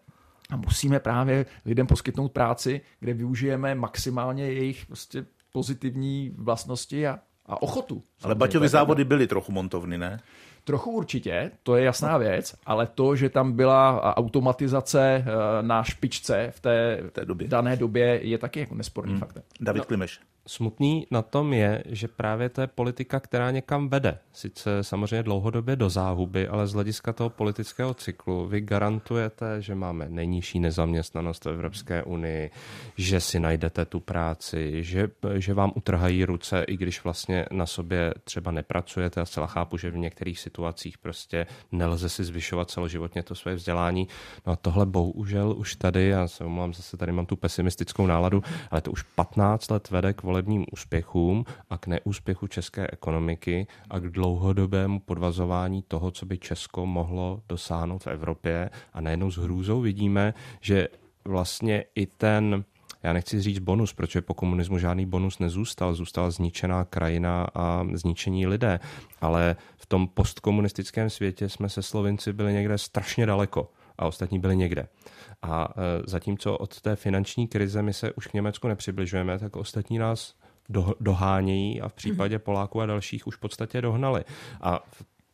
A 0.49 0.55
musíme 0.55 0.99
právě 0.99 1.45
lidem 1.65 1.87
poskytnout 1.87 2.31
práci, 2.31 2.81
kde 2.99 3.13
využijeme 3.13 3.75
maximálně 3.75 4.51
jejich 4.51 4.85
prostě 4.85 5.25
pozitivní 5.51 6.35
vlastnosti 6.37 7.07
a 7.07 7.19
a 7.45 7.61
ochotu. 7.61 8.03
Ale 8.23 8.35
Baťovi 8.35 8.67
závody 8.67 9.03
byly 9.03 9.27
trochu 9.27 9.51
montovny, 9.51 9.97
ne? 9.97 10.19
Trochu 10.63 10.91
určitě, 10.91 11.51
to 11.63 11.75
je 11.75 11.83
jasná 11.83 12.17
věc, 12.17 12.55
ale 12.65 12.87
to, 12.87 13.15
že 13.15 13.29
tam 13.29 13.53
byla 13.53 14.15
automatizace 14.17 15.01
eh, 15.01 15.23
na 15.61 15.83
špičce 15.83 16.51
v 16.55 16.59
té, 16.59 16.99
v 17.07 17.11
té 17.11 17.25
době. 17.25 17.47
dané 17.47 17.75
době, 17.75 18.19
je 18.23 18.37
taky 18.37 18.59
jako 18.59 18.75
nesporný 18.75 19.11
hmm. 19.11 19.19
fakt. 19.19 19.37
David 19.59 19.79
no. 19.79 19.85
Klimeš 19.85 20.19
smutný 20.47 21.07
na 21.11 21.21
tom 21.21 21.53
je, 21.53 21.83
že 21.85 22.07
právě 22.07 22.49
to 22.49 22.61
je 22.61 22.67
politika, 22.67 23.19
která 23.19 23.51
někam 23.51 23.89
vede. 23.89 24.17
Sice 24.31 24.83
samozřejmě 24.83 25.23
dlouhodobě 25.23 25.75
do 25.75 25.89
záhuby, 25.89 26.47
ale 26.47 26.67
z 26.67 26.73
hlediska 26.73 27.13
toho 27.13 27.29
politického 27.29 27.93
cyklu 27.93 28.47
vy 28.47 28.61
garantujete, 28.61 29.61
že 29.61 29.75
máme 29.75 30.09
nejnižší 30.09 30.59
nezaměstnanost 30.59 31.45
v 31.45 31.49
Evropské 31.49 32.03
unii, 32.03 32.51
že 32.97 33.19
si 33.19 33.39
najdete 33.39 33.85
tu 33.85 33.99
práci, 33.99 34.83
že, 34.83 35.09
že 35.35 35.53
vám 35.53 35.71
utrhají 35.75 36.25
ruce, 36.25 36.63
i 36.67 36.77
když 36.77 37.03
vlastně 37.03 37.45
na 37.51 37.65
sobě 37.65 38.13
třeba 38.23 38.51
nepracujete. 38.51 39.19
Já 39.19 39.25
zcela 39.25 39.47
chápu, 39.47 39.77
že 39.77 39.91
v 39.91 39.97
některých 39.97 40.39
situacích 40.39 40.97
prostě 40.97 41.47
nelze 41.71 42.09
si 42.09 42.23
zvyšovat 42.23 42.69
celoživotně 42.69 43.23
to 43.23 43.35
své 43.35 43.55
vzdělání. 43.55 44.07
No 44.47 44.53
a 44.53 44.55
tohle 44.55 44.85
bohužel 44.85 45.53
už 45.57 45.75
tady, 45.75 46.07
já 46.07 46.27
se 46.27 46.43
omlouvám, 46.43 46.73
zase 46.73 46.97
tady 46.97 47.11
mám 47.11 47.25
tu 47.25 47.35
pesimistickou 47.35 48.07
náladu, 48.07 48.43
ale 48.71 48.81
to 48.81 48.91
už 48.91 49.01
15 49.01 49.71
let 49.71 49.89
vede 49.89 50.13
k 50.13 50.23
volebním 50.35 50.65
úspěchům 50.71 51.45
a 51.69 51.77
k 51.77 51.87
neúspěchu 51.87 52.47
české 52.47 52.87
ekonomiky 52.91 53.67
a 53.89 53.99
k 53.99 54.09
dlouhodobému 54.09 54.99
podvazování 54.99 55.83
toho, 55.87 56.11
co 56.11 56.25
by 56.25 56.37
Česko 56.37 56.85
mohlo 56.85 57.41
dosáhnout 57.49 58.03
v 58.03 58.07
Evropě. 58.07 58.69
A 58.93 59.01
najednou 59.01 59.31
s 59.31 59.37
hrůzou 59.37 59.81
vidíme, 59.81 60.33
že 60.61 60.87
vlastně 61.25 61.83
i 61.95 62.05
ten 62.05 62.65
já 63.03 63.13
nechci 63.13 63.41
říct 63.41 63.59
bonus, 63.59 63.93
protože 63.93 64.21
po 64.21 64.33
komunismu 64.33 64.77
žádný 64.77 65.05
bonus 65.05 65.39
nezůstal, 65.39 65.93
zůstala 65.93 66.31
zničená 66.31 66.85
krajina 66.85 67.47
a 67.53 67.87
zničení 67.93 68.47
lidé, 68.47 68.79
ale 69.21 69.55
v 69.77 69.85
tom 69.85 70.07
postkomunistickém 70.07 71.09
světě 71.09 71.49
jsme 71.49 71.69
se 71.69 71.81
Slovinci 71.81 72.33
byli 72.33 72.53
někde 72.53 72.77
strašně 72.77 73.25
daleko 73.25 73.69
a 73.97 74.05
ostatní 74.05 74.39
byli 74.39 74.57
někde. 74.57 74.87
A 75.45 75.67
e, 75.69 76.01
zatímco 76.05 76.57
od 76.57 76.81
té 76.81 76.95
finanční 76.95 77.47
krize 77.47 77.81
my 77.81 77.93
se 77.93 78.13
už 78.13 78.27
k 78.27 78.33
Německu 78.33 78.67
nepřibližujeme, 78.67 79.39
tak 79.39 79.55
ostatní 79.55 79.97
nás 79.97 80.35
do, 80.69 80.93
dohánějí 80.99 81.81
a 81.81 81.89
v 81.89 81.93
případě 81.93 82.39
Poláků 82.39 82.81
a 82.81 82.85
dalších 82.85 83.27
už 83.27 83.35
v 83.35 83.39
podstatě 83.39 83.81
dohnali. 83.81 84.23
A 84.61 84.85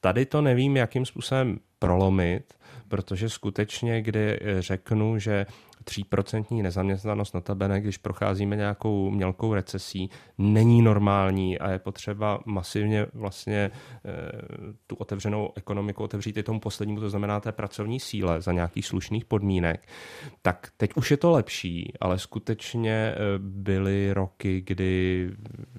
tady 0.01 0.25
to 0.25 0.41
nevím, 0.41 0.77
jakým 0.77 1.05
způsobem 1.05 1.59
prolomit, 1.79 2.53
protože 2.87 3.29
skutečně, 3.29 4.01
kdy 4.01 4.39
řeknu, 4.59 5.19
že 5.19 5.45
3% 5.83 6.61
nezaměstnanost 6.61 7.33
notabene, 7.33 7.81
když 7.81 7.97
procházíme 7.97 8.55
nějakou 8.55 9.09
mělkou 9.09 9.53
recesí, 9.53 10.09
není 10.37 10.81
normální 10.81 11.59
a 11.59 11.71
je 11.71 11.79
potřeba 11.79 12.39
masivně 12.45 13.05
vlastně 13.13 13.57
e, 13.57 13.71
tu 14.87 14.95
otevřenou 14.95 15.49
ekonomiku 15.55 16.03
otevřít 16.03 16.37
i 16.37 16.43
tomu 16.43 16.59
poslednímu, 16.59 16.99
to 16.99 17.09
znamená 17.09 17.39
té 17.39 17.51
pracovní 17.51 17.99
síle 17.99 18.41
za 18.41 18.51
nějakých 18.51 18.85
slušných 18.85 19.25
podmínek. 19.25 19.87
Tak 20.41 20.71
teď 20.77 20.91
už 20.95 21.11
je 21.11 21.17
to 21.17 21.31
lepší, 21.31 21.93
ale 21.99 22.19
skutečně 22.19 22.91
eh, 22.91 23.17
byly 23.39 24.13
roky, 24.13 24.61
kdy 24.61 25.29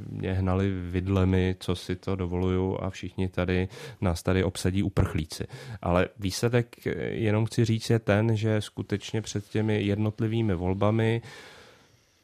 mě 0.09 0.33
hnali 0.33 0.71
vidlemi, 0.71 1.57
co 1.61 1.77
si 1.77 1.97
to 1.97 2.17
dovoluju 2.17 2.79
a 2.81 2.91
všichni 2.91 3.29
tady 3.29 3.69
nás 4.01 4.23
tady 4.23 4.45
obsadí 4.45 4.83
uprchlíci. 4.83 5.45
Ale 5.83 6.09
výsledek, 6.19 6.87
eh, 6.87 6.91
jenom 7.05 7.47
chci 7.47 7.65
říct, 7.65 7.91
je 7.91 7.99
ten, 7.99 8.37
že 8.37 8.61
skutečně 8.61 9.23
před 9.23 9.49
těmi 9.49 9.85
jednotlivými 9.93 10.55
volbami 10.55 11.23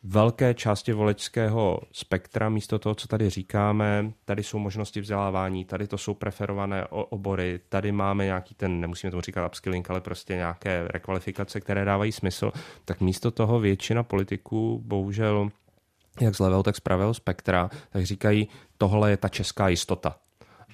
velké 0.02 0.54
části 0.54 0.92
volečského 0.92 1.80
spektra, 1.92 2.48
místo 2.48 2.78
toho, 2.78 2.94
co 2.94 3.08
tady 3.08 3.30
říkáme, 3.30 4.12
tady 4.24 4.42
jsou 4.42 4.58
možnosti 4.58 5.00
vzdělávání, 5.00 5.64
tady 5.64 5.86
to 5.86 5.98
jsou 5.98 6.14
preferované 6.14 6.86
obory, 6.86 7.60
tady 7.68 7.92
máme 7.92 8.24
nějaký 8.24 8.54
ten, 8.54 8.80
nemusíme 8.80 9.10
tomu 9.10 9.20
říkat 9.20 9.46
upskilling, 9.46 9.90
ale 9.90 10.00
prostě 10.00 10.34
nějaké 10.34 10.88
rekvalifikace, 10.88 11.60
které 11.60 11.84
dávají 11.84 12.12
smysl, 12.12 12.52
tak 12.84 13.00
místo 13.00 13.30
toho 13.30 13.60
většina 13.60 14.02
politiků 14.02 14.82
bohužel 14.84 15.50
jak 16.20 16.34
z 16.34 16.38
levého, 16.38 16.62
tak 16.62 16.76
z 16.76 16.80
pravého 16.80 17.14
spektra, 17.14 17.70
tak 17.90 18.06
říkají, 18.06 18.48
tohle 18.78 19.10
je 19.10 19.16
ta 19.16 19.28
česká 19.28 19.68
jistota. 19.68 20.16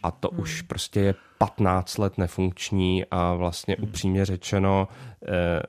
A 0.03 0.11
to 0.11 0.29
hmm. 0.33 0.41
už 0.41 0.63
prostě 0.63 1.01
je 1.01 1.15
15 1.39 1.99
let 1.99 2.19
nefunkční 2.19 3.05
a 3.11 3.35
vlastně 3.35 3.77
hmm. 3.79 3.89
upřímně 3.89 4.25
řečeno, 4.25 4.89
eh, 5.29 5.61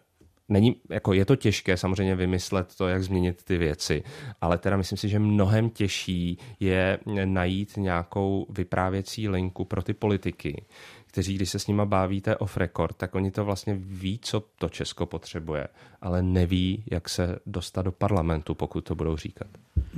Není, 0.49 0.75
jako 0.89 1.13
je 1.13 1.25
to 1.25 1.35
těžké 1.35 1.77
samozřejmě 1.77 2.15
vymyslet 2.15 2.75
to, 2.77 2.87
jak 2.87 3.03
změnit 3.03 3.43
ty 3.43 3.57
věci, 3.57 4.03
ale 4.41 4.57
teda 4.57 4.77
myslím 4.77 4.97
si, 4.97 5.09
že 5.09 5.19
mnohem 5.19 5.69
těžší 5.69 6.37
je 6.59 6.99
najít 7.25 7.77
nějakou 7.77 8.47
vyprávěcí 8.49 9.29
linku 9.29 9.65
pro 9.65 9.83
ty 9.83 9.93
politiky, 9.93 10.65
kteří, 11.07 11.35
když 11.35 11.49
se 11.49 11.59
s 11.59 11.67
nima 11.67 11.85
bavíte 11.85 12.37
off 12.37 12.57
record, 12.57 12.97
tak 12.97 13.15
oni 13.15 13.31
to 13.31 13.45
vlastně 13.45 13.75
ví, 13.79 14.19
co 14.21 14.43
to 14.57 14.69
Česko 14.69 15.05
potřebuje, 15.05 15.67
ale 16.01 16.21
neví, 16.21 16.83
jak 16.91 17.09
se 17.09 17.39
dostat 17.45 17.81
do 17.81 17.91
parlamentu, 17.91 18.55
pokud 18.55 18.81
to 18.81 18.95
budou 18.95 19.17
říkat. 19.17 19.47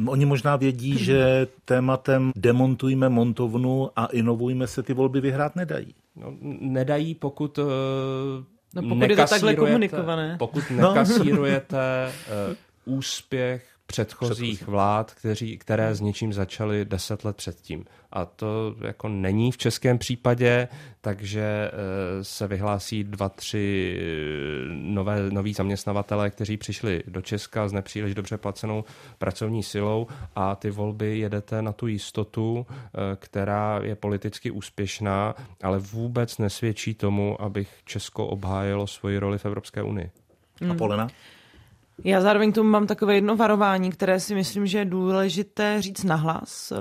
Oni 0.08 0.26
možná 0.26 0.56
vědí, 0.56 0.98
že 0.98 1.48
tématem 1.66 2.32
demontujme 2.36 3.10
montovnu 3.10 3.90
a 3.96 4.06
inovujme 4.06 4.68
se 4.68 4.84
ty 4.84 4.94
volby 4.94 5.22
vyhrát 5.22 5.56
nedají. 5.56 5.94
No, 6.16 6.34
nedají, 6.62 7.16
pokud 7.16 7.60
No 8.82 8.90
pokud 8.90 9.10
je 9.10 9.16
to 9.16 9.26
takhle 9.28 9.56
komunikované. 9.56 10.36
Pokud 10.40 10.64
no. 10.70 10.94
nekasírujete 10.94 12.12
uh, 12.88 12.98
úspěch 12.98 13.77
předchozích 13.88 14.56
Předchozí. 14.56 14.72
vlád, 14.72 15.14
kteří, 15.14 15.58
které 15.58 15.96
s 15.96 16.02
něčím 16.02 16.34
začaly 16.34 16.86
deset 16.86 17.26
let 17.26 17.36
předtím. 17.36 17.86
A 18.12 18.26
to 18.26 18.76
jako 18.82 19.10
není 19.10 19.52
v 19.52 19.58
českém 19.58 19.98
případě, 19.98 20.68
takže 21.02 21.42
eh, 21.42 22.24
se 22.24 22.48
vyhlásí 22.48 23.04
dva, 23.04 23.30
tři 23.30 23.98
eh, 24.00 24.04
nové, 24.74 25.30
noví 25.30 25.54
zaměstnavatele, 25.54 26.30
kteří 26.30 26.58
přišli 26.58 27.04
do 27.08 27.22
Česka 27.22 27.68
s 27.68 27.74
nepříliš 27.74 28.16
dobře 28.16 28.38
placenou 28.38 28.84
pracovní 29.18 29.64
silou 29.64 30.08
a 30.36 30.56
ty 30.56 30.70
volby 30.72 31.20
jedete 31.20 31.62
na 31.62 31.72
tu 31.72 31.88
jistotu, 31.88 32.66
která 33.16 33.80
je 33.84 33.96
politicky 33.96 34.52
úspěšná, 34.52 35.36
ale 35.64 35.80
vůbec 35.80 36.38
nesvědčí 36.38 36.94
tomu, 36.94 37.42
abych 37.42 37.70
Česko 37.86 38.28
obhájilo 38.28 38.88
svoji 38.88 39.18
roli 39.18 39.38
v 39.38 39.46
Evropské 39.46 39.84
unii. 39.84 40.12
A 40.72 40.74
Polena? 40.74 41.08
Já 42.04 42.22
zároveň 42.22 42.52
tomu 42.52 42.70
mám 42.70 42.88
takové 42.88 43.16
jedno 43.16 43.36
varování, 43.36 43.92
které 43.92 44.20
si 44.20 44.36
myslím, 44.36 44.68
že 44.68 44.78
je 44.78 44.86
důležité 44.86 45.82
říct 45.82 46.04
nahlas. 46.04 46.74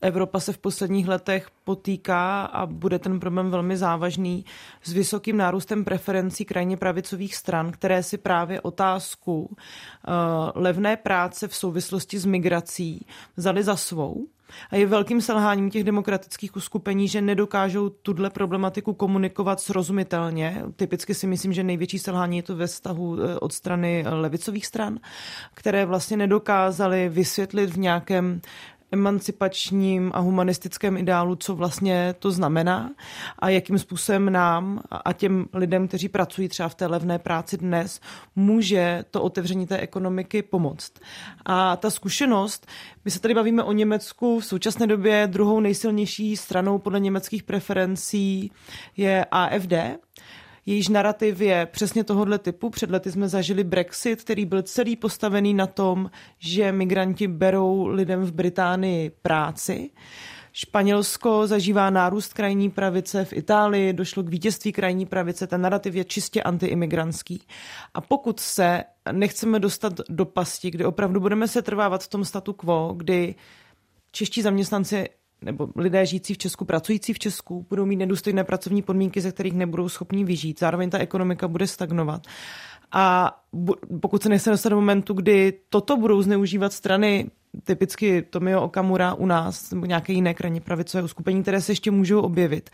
Evropa 0.00 0.40
se 0.40 0.52
v 0.52 0.58
posledních 0.58 1.08
letech 1.08 1.48
potýká 1.64 2.44
a 2.44 2.66
bude 2.66 2.98
ten 2.98 3.20
problém 3.20 3.50
velmi 3.50 3.76
závažný 3.76 4.44
s 4.82 4.92
vysokým 4.92 5.36
nárůstem 5.36 5.84
preferencí 5.84 6.44
krajně 6.44 6.76
pravicových 6.76 7.36
stran, 7.36 7.72
které 7.72 8.02
si 8.02 8.18
právě 8.18 8.60
otázku 8.60 9.40
uh, 9.42 9.54
levné 10.54 10.96
práce 10.96 11.48
v 11.48 11.54
souvislosti 11.54 12.18
s 12.18 12.26
migrací 12.26 13.06
vzali 13.36 13.62
za 13.62 13.76
svou 13.76 14.26
a 14.70 14.76
je 14.76 14.86
velkým 14.86 15.20
selháním 15.20 15.70
těch 15.70 15.84
demokratických 15.84 16.56
uskupení, 16.56 17.08
že 17.08 17.20
nedokážou 17.20 17.88
tuhle 17.88 18.30
problematiku 18.30 18.94
komunikovat 18.94 19.60
srozumitelně. 19.60 20.62
Typicky 20.76 21.14
si 21.14 21.26
myslím, 21.26 21.52
že 21.52 21.64
největší 21.64 21.98
selhání 21.98 22.36
je 22.36 22.42
to 22.42 22.56
ve 22.56 22.66
vztahu 22.66 23.18
eh, 23.20 23.38
od 23.38 23.52
strany 23.52 24.04
levicových 24.08 24.66
stran, 24.66 24.98
které 25.54 25.86
vlastně 25.86 26.16
nedokázaly 26.16 27.08
vysvětlit 27.08 27.70
v 27.70 27.78
nějakém 27.78 28.40
emancipačním 28.98 30.10
a 30.14 30.18
humanistickém 30.18 30.96
ideálu, 30.96 31.36
co 31.36 31.54
vlastně 31.54 32.14
to 32.18 32.30
znamená 32.30 32.90
a 33.38 33.48
jakým 33.48 33.78
způsobem 33.78 34.32
nám 34.32 34.80
a 35.04 35.12
těm 35.12 35.46
lidem, 35.52 35.88
kteří 35.88 36.08
pracují 36.08 36.48
třeba 36.48 36.68
v 36.68 36.74
té 36.74 36.86
levné 36.86 37.18
práci 37.18 37.56
dnes, 37.56 38.00
může 38.36 39.04
to 39.10 39.22
otevření 39.22 39.66
té 39.66 39.78
ekonomiky 39.78 40.42
pomoct. 40.42 40.92
A 41.44 41.76
ta 41.76 41.90
zkušenost, 41.90 42.66
my 43.04 43.10
se 43.10 43.20
tady 43.20 43.34
bavíme 43.34 43.62
o 43.62 43.72
Německu, 43.72 44.40
v 44.40 44.44
současné 44.44 44.86
době 44.86 45.26
druhou 45.26 45.60
nejsilnější 45.60 46.36
stranou 46.36 46.78
podle 46.78 47.00
německých 47.00 47.42
preferencí 47.42 48.52
je 48.96 49.24
AFD, 49.30 49.72
jejíž 50.66 50.88
narrativ 50.88 51.40
je 51.40 51.66
přesně 51.66 52.04
tohohle 52.04 52.38
typu. 52.38 52.70
Před 52.70 52.90
lety 52.90 53.12
jsme 53.12 53.28
zažili 53.28 53.64
Brexit, 53.64 54.22
který 54.22 54.46
byl 54.46 54.62
celý 54.62 54.96
postavený 54.96 55.54
na 55.54 55.66
tom, 55.66 56.10
že 56.38 56.72
migranti 56.72 57.28
berou 57.28 57.86
lidem 57.86 58.24
v 58.24 58.32
Británii 58.32 59.10
práci. 59.10 59.90
Španělsko 60.52 61.46
zažívá 61.46 61.90
nárůst 61.90 62.32
krajní 62.32 62.70
pravice, 62.70 63.24
v 63.24 63.32
Itálii 63.32 63.92
došlo 63.92 64.22
k 64.22 64.28
vítězství 64.28 64.72
krajní 64.72 65.06
pravice, 65.06 65.46
ten 65.46 65.60
narrativ 65.60 65.94
je 65.94 66.04
čistě 66.04 66.42
antiimigrantský. 66.42 67.42
A 67.94 68.00
pokud 68.00 68.40
se 68.40 68.84
nechceme 69.12 69.60
dostat 69.60 69.92
do 70.08 70.24
pasti, 70.24 70.70
kdy 70.70 70.84
opravdu 70.84 71.20
budeme 71.20 71.48
se 71.48 71.62
trvávat 71.62 72.04
v 72.04 72.08
tom 72.08 72.24
statu 72.24 72.52
quo, 72.52 72.94
kdy 72.96 73.34
čeští 74.12 74.42
zaměstnanci 74.42 75.08
nebo 75.42 75.68
lidé 75.76 76.06
žijící 76.06 76.34
v 76.34 76.38
Česku, 76.38 76.64
pracující 76.64 77.12
v 77.12 77.18
Česku, 77.18 77.66
budou 77.70 77.86
mít 77.86 77.96
nedůstojné 77.96 78.44
pracovní 78.44 78.82
podmínky, 78.82 79.20
ze 79.20 79.32
kterých 79.32 79.52
nebudou 79.52 79.88
schopni 79.88 80.24
vyžít. 80.24 80.60
Zároveň 80.60 80.90
ta 80.90 80.98
ekonomika 80.98 81.48
bude 81.48 81.66
stagnovat. 81.66 82.26
A 82.92 83.36
pokud 84.00 84.22
se 84.22 84.50
dostat 84.50 84.68
do 84.68 84.76
momentu, 84.76 85.14
kdy 85.14 85.52
toto 85.68 85.96
budou 85.96 86.22
zneužívat 86.22 86.72
strany, 86.72 87.30
typicky 87.64 88.22
Tomio 88.22 88.62
Okamura 88.62 89.14
u 89.14 89.26
nás, 89.26 89.70
nebo 89.70 89.86
nějaké 89.86 90.12
jiné 90.12 90.34
kraně 90.34 90.60
pravicové 90.60 91.02
uskupení, 91.02 91.42
které 91.42 91.60
se 91.60 91.72
ještě 91.72 91.90
můžou 91.90 92.20
objevit, 92.20 92.70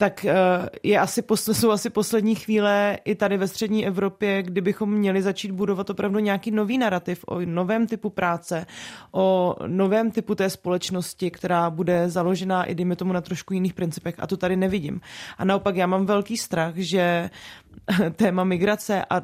tak 0.00 0.24
eh, 0.24 0.34
je 0.82 0.98
asi, 0.98 1.22
jsou 1.52 1.70
asi 1.70 1.90
poslední 1.90 2.34
chvíle 2.34 2.98
i 3.04 3.14
tady 3.14 3.36
ve 3.36 3.48
střední 3.48 3.86
Evropě, 3.86 4.42
kdybychom 4.42 4.92
měli 4.92 5.22
začít 5.22 5.50
budovat 5.50 5.90
opravdu 5.90 6.18
nějaký 6.18 6.50
nový 6.50 6.78
narrativ 6.78 7.24
o 7.28 7.40
novém 7.44 7.86
typu 7.86 8.10
práce, 8.10 8.66
o 9.12 9.56
novém 9.66 10.10
typu 10.10 10.34
té 10.34 10.50
společnosti, 10.50 11.30
která 11.30 11.70
bude 11.70 12.10
založená 12.10 12.64
i 12.64 12.74
dejme 12.74 12.96
tomu 12.96 13.12
na 13.12 13.20
trošku 13.20 13.54
jiných 13.54 13.74
principech 13.74 14.14
a 14.18 14.26
to 14.26 14.36
tady 14.36 14.56
nevidím. 14.56 15.00
A 15.38 15.44
naopak 15.44 15.76
já 15.76 15.86
mám 15.86 16.06
velký 16.06 16.36
strach, 16.36 16.76
že 16.76 17.30
téma 18.16 18.44
migrace 18.44 19.04
a 19.10 19.22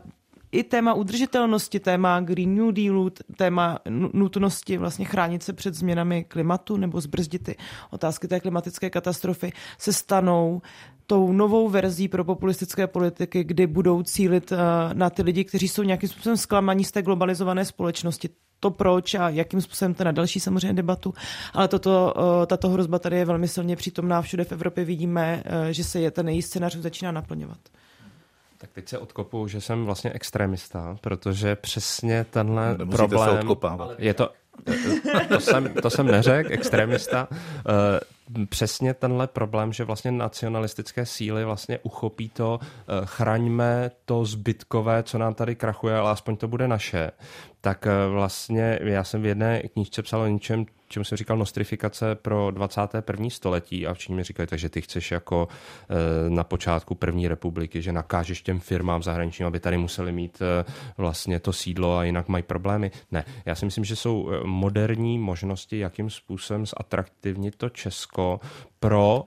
i 0.53 0.63
téma 0.63 0.95
udržitelnosti, 0.95 1.81
téma 1.81 2.21
Green 2.21 2.55
New 2.55 2.73
Dealu, 2.73 3.11
téma 3.37 3.79
nutnosti 4.13 4.79
vlastně 4.79 5.05
chránit 5.05 5.43
se 5.43 5.53
před 5.53 5.75
změnami 5.75 6.25
klimatu 6.25 6.77
nebo 6.77 7.01
zbrzdit 7.01 7.43
ty 7.43 7.57
otázky 7.91 8.29
té 8.29 8.41
klimatické 8.41 8.91
katastrofy 8.91 9.53
se 9.79 9.93
stanou 9.93 10.63
tou 11.07 11.33
novou 11.33 11.69
verzí 11.69 12.09
pro 12.09 12.25
populistické 12.25 12.87
politiky, 12.87 13.45
kdy 13.45 13.67
budou 13.67 14.03
cílit 14.03 14.53
eh, 14.53 14.57
na 14.93 15.11
ty 15.11 15.23
lidi, 15.23 15.45
kteří 15.45 15.69
jsou 15.69 15.83
nějakým 15.83 16.09
způsobem 16.09 16.37
zklamaní 16.37 16.85
z 16.85 16.93
té 16.93 17.03
globalizované 17.03 17.65
společnosti. 17.65 18.29
To 18.61 18.71
proč 18.71 19.15
a 19.15 19.29
jakým 19.29 19.61
způsobem 19.61 19.95
to 19.95 20.05
na 20.05 20.13
další 20.13 20.41
samozřejmě 20.41 20.73
debatu, 20.73 21.15
ale 21.53 21.69
toto, 21.69 22.15
eh, 22.43 22.47
tato 22.47 22.69
hrozba 22.69 22.99
tady 22.99 23.17
je 23.17 23.25
velmi 23.25 23.49
silně 23.49 23.77
přítomná. 23.77 24.23
Všude 24.23 24.45
v 24.45 24.53
Evropě 24.53 24.85
vidíme, 24.85 25.43
eh, 25.45 25.73
že 25.73 25.85
se 25.85 26.01
je 26.01 26.11
ten 26.11 26.29
její 26.29 26.43
scénář 26.43 26.77
začíná 26.77 27.13
naplňovat. 27.13 27.59
Tak 28.59 28.71
teď 28.73 28.89
se 28.89 28.99
odkopu, 28.99 29.49
že 29.49 29.61
jsem 29.61 29.85
vlastně 29.85 30.13
extremista, 30.13 30.97
protože 31.01 31.57
přesně 31.57 32.27
tenhle 32.31 32.79
Nemusíte 32.79 32.97
problém... 32.97 33.31
Se 33.31 33.39
odkopávat. 33.39 33.91
je 33.99 34.15
to, 34.15 34.31
to 35.29 35.41
jsem, 35.41 35.75
to 35.83 35.91
jsem 35.91 36.07
neřekl, 36.07 36.53
extremista. 36.53 37.29
Eh, 37.33 38.45
přesně 38.49 38.95
tenhle 38.95 39.27
problém, 39.27 39.73
že 39.73 39.85
vlastně 39.85 40.11
nacionalistické 40.11 41.07
síly 41.07 41.45
vlastně 41.45 41.79
uchopí 41.83 42.29
to, 42.29 42.59
eh, 42.63 43.01
chraňme 43.05 43.91
to 44.05 44.25
zbytkové, 44.25 45.03
co 45.03 45.19
nám 45.19 45.35
tady 45.35 45.55
krachuje, 45.55 45.97
ale 45.97 46.11
aspoň 46.11 46.37
to 46.37 46.49
bude 46.49 46.69
naše. 46.69 47.11
Tak 47.61 47.87
eh, 47.87 48.09
vlastně 48.09 48.79
já 48.83 49.05
jsem 49.05 49.23
v 49.23 49.27
jedné 49.27 49.63
knížce 49.63 50.03
psal 50.03 50.21
o 50.21 50.27
ničem, 50.27 50.67
čemu 50.89 51.05
jsem 51.05 51.19
říkal 51.19 51.37
nostrifikace 51.37 52.15
pro 52.15 52.51
21. 52.51 53.31
století 53.31 53.87
a 53.87 53.95
všichni 53.95 54.15
mi 54.15 54.23
říkali, 54.23 54.47
takže 54.47 54.69
ty 54.69 54.83
chceš 54.83 55.11
jako 55.11 55.49
e, 55.89 56.31
na 56.31 56.45
počátku 56.45 56.95
první 56.95 57.29
republiky, 57.29 57.83
že 57.83 57.93
nakážeš 57.93 58.43
těm 58.43 58.61
firmám 58.61 59.03
zahraničním, 59.03 59.47
aby 59.47 59.61
tady 59.61 59.79
museli 59.79 60.13
mít 60.13 60.43
e, 60.43 60.65
vlastně 60.97 61.41
to 61.41 61.53
sídlo 61.53 61.97
a 61.97 62.05
jinak 62.05 62.29
mají 62.29 62.43
problémy. 62.43 62.91
Ne, 63.11 63.25
já 63.47 63.55
si 63.55 63.65
myslím, 63.65 63.85
že 63.85 63.97
jsou 63.97 64.31
e, 64.31 64.47
moderní 64.47 65.19
možnosti, 65.19 65.79
jakým 65.79 66.11
způsobem 66.11 66.67
zatraktivnit 66.67 67.57
to 67.57 67.69
Česko 67.69 68.41
pro 68.81 69.25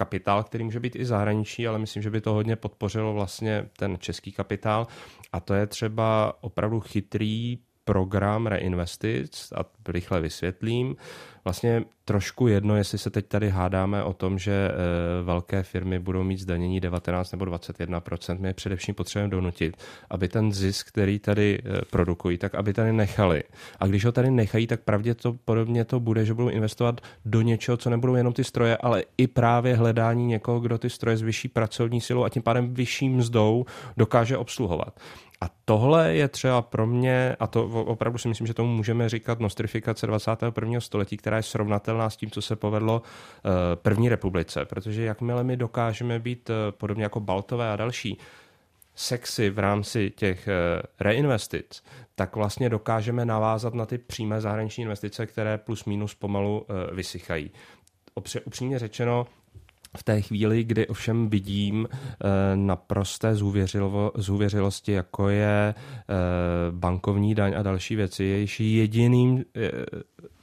kapitál, 0.00 0.44
který 0.44 0.64
může 0.64 0.80
být 0.80 0.96
i 0.96 1.04
zahraničí, 1.04 1.68
ale 1.68 1.78
myslím, 1.78 2.02
že 2.02 2.10
by 2.10 2.20
to 2.20 2.32
hodně 2.32 2.56
podpořilo 2.56 3.12
vlastně 3.12 3.68
ten 3.76 3.98
český 3.98 4.32
kapitál. 4.32 4.86
A 5.32 5.40
to 5.40 5.54
je 5.54 5.66
třeba 5.66 6.32
opravdu 6.40 6.80
chytrý 6.80 7.58
program 7.90 8.46
reinvestic 8.46 9.52
a 9.56 9.64
rychle 9.88 10.20
vysvětlím. 10.20 10.96
Vlastně 11.44 11.84
trošku 12.04 12.48
jedno, 12.48 12.76
jestli 12.76 12.98
se 12.98 13.10
teď 13.10 13.26
tady 13.26 13.50
hádáme 13.50 14.02
o 14.02 14.12
tom, 14.12 14.38
že 14.38 14.52
e, 14.52 14.72
velké 15.22 15.62
firmy 15.62 15.98
budou 15.98 16.22
mít 16.22 16.40
zdanění 16.40 16.80
19 16.80 17.32
nebo 17.32 17.44
21% 17.44 18.38
my 18.40 18.54
především 18.54 18.94
potřebujeme 18.94 19.30
donutit, 19.30 19.76
aby 20.10 20.28
ten 20.28 20.52
zisk, 20.52 20.88
který 20.88 21.18
tady 21.18 21.58
e, 21.58 21.84
produkují, 21.90 22.38
tak 22.38 22.54
aby 22.54 22.72
tady 22.72 22.92
nechali. 22.92 23.42
A 23.80 23.86
když 23.86 24.04
ho 24.04 24.12
tady 24.12 24.30
nechají, 24.30 24.66
tak 24.66 24.80
pravděpodobně 24.80 25.84
to 25.84 26.00
bude, 26.00 26.24
že 26.24 26.34
budou 26.34 26.48
investovat 26.48 27.00
do 27.24 27.42
něčeho, 27.42 27.76
co 27.76 27.90
nebudou 27.90 28.14
jenom 28.14 28.32
ty 28.32 28.44
stroje, 28.44 28.76
ale 28.76 29.04
i 29.18 29.26
právě 29.26 29.76
hledání 29.76 30.26
někoho, 30.26 30.60
kdo 30.60 30.78
ty 30.78 30.90
stroje 30.90 31.16
s 31.16 31.22
vyšší 31.22 31.48
pracovní 31.48 32.00
silou 32.00 32.24
a 32.24 32.28
tím 32.28 32.42
pádem 32.42 32.74
vyšší 32.74 33.08
mzdou 33.08 33.64
dokáže 33.96 34.36
obsluhovat. 34.36 35.00
A 35.40 35.48
tohle 35.64 36.14
je 36.14 36.28
třeba 36.28 36.62
pro 36.62 36.86
mě, 36.86 37.36
a 37.40 37.46
to 37.46 37.64
opravdu 37.66 38.18
si 38.18 38.28
myslím, 38.28 38.46
že 38.46 38.54
tomu 38.54 38.76
můžeme 38.76 39.08
říkat 39.08 39.40
nostrifikace 39.40 40.06
21. 40.06 40.80
století, 40.80 41.16
která 41.16 41.36
je 41.36 41.42
srovnatelná 41.42 42.10
s 42.10 42.16
tím, 42.16 42.30
co 42.30 42.42
se 42.42 42.56
povedlo 42.56 43.02
eh, 43.02 43.50
první 43.76 44.08
republice, 44.08 44.64
protože 44.64 45.04
jakmile 45.04 45.44
my 45.44 45.56
dokážeme 45.56 46.18
být 46.18 46.50
eh, 46.50 46.72
podobně 46.72 47.02
jako 47.02 47.20
Baltové 47.20 47.72
a 47.72 47.76
další, 47.76 48.18
sexy 48.94 49.50
v 49.50 49.58
rámci 49.58 50.10
těch 50.16 50.48
eh, 50.48 50.82
reinvestic, 51.00 51.82
tak 52.14 52.36
vlastně 52.36 52.68
dokážeme 52.68 53.24
navázat 53.24 53.74
na 53.74 53.86
ty 53.86 53.98
přímé 53.98 54.40
zahraniční 54.40 54.82
investice, 54.82 55.26
které 55.26 55.58
plus 55.58 55.84
minus 55.84 56.14
pomalu 56.14 56.66
vysychají. 56.92 57.50
Upřímně 58.44 58.78
řečeno, 58.78 59.26
v 59.96 60.02
té 60.02 60.20
chvíli, 60.20 60.64
kdy 60.64 60.86
ovšem 60.86 61.30
vidím 61.30 61.88
eh, 61.92 62.26
naprosté 62.56 63.34
zůvěřilosti, 64.14 64.92
jako 64.92 65.28
je 65.28 65.74
eh, 65.74 66.14
bankovní 66.70 67.34
daň 67.34 67.54
a 67.56 67.62
další 67.62 67.96
věci, 67.96 68.24
jejíž 68.24 68.60
jediným 68.60 69.44
eh, 69.56 69.70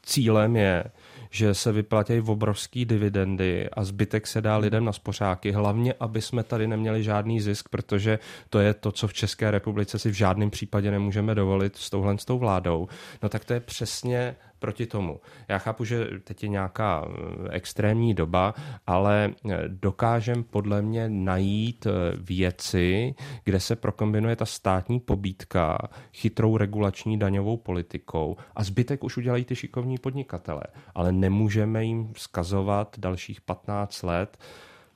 cílem 0.04 0.56
je, 0.56 0.84
že 1.30 1.54
se 1.54 1.72
vyplatí 1.72 2.22
obrovský 2.22 2.86
dividendy 2.86 3.70
a 3.70 3.84
zbytek 3.84 4.28
se 4.28 4.42
dá 4.42 4.58
lidem 4.58 4.86
na 4.86 4.94
spořáky, 4.94 5.52
hlavně, 5.52 5.94
aby 6.00 6.22
jsme 6.22 6.44
tady 6.44 6.68
neměli 6.68 7.04
žádný 7.04 7.42
zisk, 7.42 7.70
protože 7.70 8.20
to 8.50 8.60
je 8.60 8.74
to, 8.74 8.92
co 8.92 9.08
v 9.08 9.14
České 9.14 9.52
republice 9.52 10.00
si 10.00 10.10
v 10.10 10.14
žádném 10.14 10.50
případě 10.50 10.92
nemůžeme 10.92 11.36
dovolit 11.36 11.76
s 11.76 11.90
touhle 11.90 12.18
s 12.18 12.26
tou 12.26 12.40
vládou. 12.40 12.88
No 13.24 13.30
tak 13.30 13.46
to 13.46 13.54
je 13.54 13.60
přesně 13.60 14.36
proti 14.60 14.86
tomu. 14.86 15.20
Já 15.48 15.58
chápu, 15.58 15.86
že 15.86 16.08
teď 16.24 16.44
je 16.44 16.50
nějaká 16.50 17.08
eh, 17.08 17.50
extrémní 17.50 18.14
doba, 18.14 18.54
ale 18.88 19.32
eh, 19.50 19.64
dokážem 19.68 20.44
podle 20.44 20.82
mě 20.82 21.10
najít 21.10 21.86
eh, 21.86 21.92
věci, 22.18 23.16
kde 23.44 23.60
se 23.60 23.76
prokombinuje 23.76 24.36
ta 24.36 24.46
státní 24.46 25.00
pobídka 25.00 25.78
chytrou 26.14 26.58
regulační 26.58 27.20
daňovou 27.20 27.58
politikou 27.58 28.38
a 28.56 28.64
zbytek 28.64 29.04
už 29.04 29.18
udělají 29.18 29.46
ty 29.46 29.56
šikovní 29.56 29.98
podnikatele. 29.98 30.64
Ale 30.96 31.12
nemůžeme 31.12 31.84
jim 31.84 32.14
vzkazovat 32.14 32.96
dalších 33.00 33.42
15 33.42 34.04
let, 34.04 34.38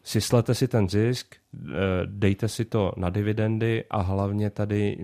syslete 0.04 0.56
si 0.56 0.68
ten 0.68 0.90
zisk, 0.90 1.41
dejte 2.06 2.48
si 2.48 2.66
to 2.66 2.92
na 2.98 3.10
dividendy 3.10 3.84
a 3.90 4.02
hlavně 4.02 4.50
tady 4.50 4.98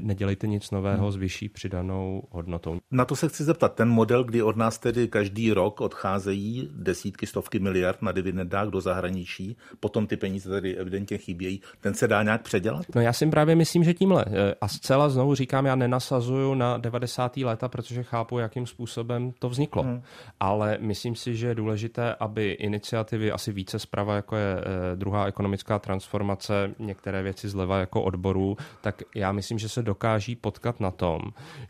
nedělejte 0.00 0.46
nic 0.46 0.70
nového 0.70 1.12
s 1.12 1.16
vyšší 1.16 1.48
přidanou 1.48 2.22
hodnotou. 2.30 2.78
Na 2.90 3.04
to 3.04 3.16
se 3.16 3.28
chci 3.28 3.44
zeptat. 3.44 3.74
Ten 3.74 3.88
model, 3.88 4.24
kdy 4.24 4.42
od 4.42 4.56
nás 4.56 4.78
tedy 4.78 5.08
každý 5.08 5.52
rok 5.52 5.80
odcházejí 5.80 6.70
desítky, 6.74 7.26
stovky 7.26 7.58
miliard 7.58 8.02
na 8.02 8.12
dividendách 8.12 8.68
do 8.68 8.80
zahraničí, 8.80 9.56
potom 9.80 10.06
ty 10.06 10.16
peníze 10.16 10.50
tady 10.50 10.76
evidentně 10.76 11.18
chybějí, 11.18 11.60
ten 11.80 11.94
se 11.94 12.08
dá 12.08 12.22
nějak 12.22 12.42
předělat? 12.42 12.86
No 12.94 13.00
já 13.00 13.12
si 13.12 13.26
právě 13.26 13.54
myslím, 13.54 13.84
že 13.84 13.94
tímhle. 13.94 14.24
E, 14.28 14.54
a 14.60 14.68
zcela 14.68 15.08
znovu 15.08 15.34
říkám, 15.34 15.66
já 15.66 15.74
nenasazuju 15.74 16.54
na 16.54 16.78
90. 16.78 17.36
léta, 17.36 17.68
protože 17.68 18.02
chápu, 18.02 18.38
jakým 18.38 18.66
způsobem 18.66 19.32
to 19.38 19.48
vzniklo. 19.48 19.82
Hmm. 19.82 20.02
Ale 20.40 20.78
myslím 20.80 21.14
si, 21.14 21.36
že 21.36 21.46
je 21.46 21.54
důležité, 21.54 22.14
aby 22.14 22.50
iniciativy 22.50 23.32
asi 23.32 23.52
více 23.52 23.78
zprava, 23.78 24.16
jako 24.16 24.36
je 24.36 24.56
e, 24.92 24.96
druhá 24.96 25.26
ekonomická 25.26 25.78
transformace, 25.88 26.74
některé 26.78 27.22
věci 27.22 27.48
zleva 27.48 27.78
jako 27.78 28.02
odborů, 28.02 28.56
tak 28.80 29.02
já 29.14 29.32
myslím, 29.32 29.58
že 29.58 29.68
se 29.68 29.82
dokáží 29.82 30.36
potkat 30.36 30.80
na 30.80 30.90
tom, 30.90 31.20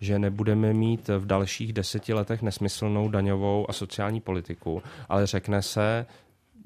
že 0.00 0.18
nebudeme 0.18 0.74
mít 0.74 1.09
v 1.09 1.26
dalších 1.26 1.72
deseti 1.72 2.14
letech 2.14 2.42
nesmyslnou 2.42 3.09
daňovou 3.09 3.70
a 3.70 3.72
sociální 3.72 4.20
politiku, 4.20 4.83
ale 5.09 5.26
řekne 5.26 5.62
se, 5.62 6.07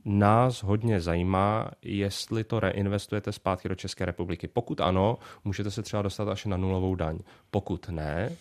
nás 0.04 0.62
hodně 0.62 1.00
zajímá, 1.00 1.70
jestli 1.82 2.44
to 2.44 2.60
reinvestujete 2.60 3.32
zpátky 3.32 3.68
do 3.68 3.74
České 3.74 4.04
republiky. 4.04 4.48
Pokud 4.48 4.80
ano, 4.80 5.18
můžete 5.44 5.70
se 5.70 5.82
třeba 5.82 6.02
dostat 6.02 6.28
až 6.28 6.44
na 6.44 6.56
nulovou 6.56 6.94
daň. 6.94 7.18
Pokud 7.50 7.88
ne, 7.88 8.32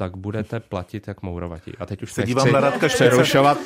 tak 0.00 0.16
budete 0.16 0.60
platit 0.60 1.08
jak 1.08 1.22
mourovatí. 1.22 1.72
A 1.78 1.86
teď 1.86 2.02
už 2.02 2.12
se 2.12 2.22
dívám 2.22 2.52
na 2.52 2.60
Radka 2.60 2.88
přerušovat 2.88 3.58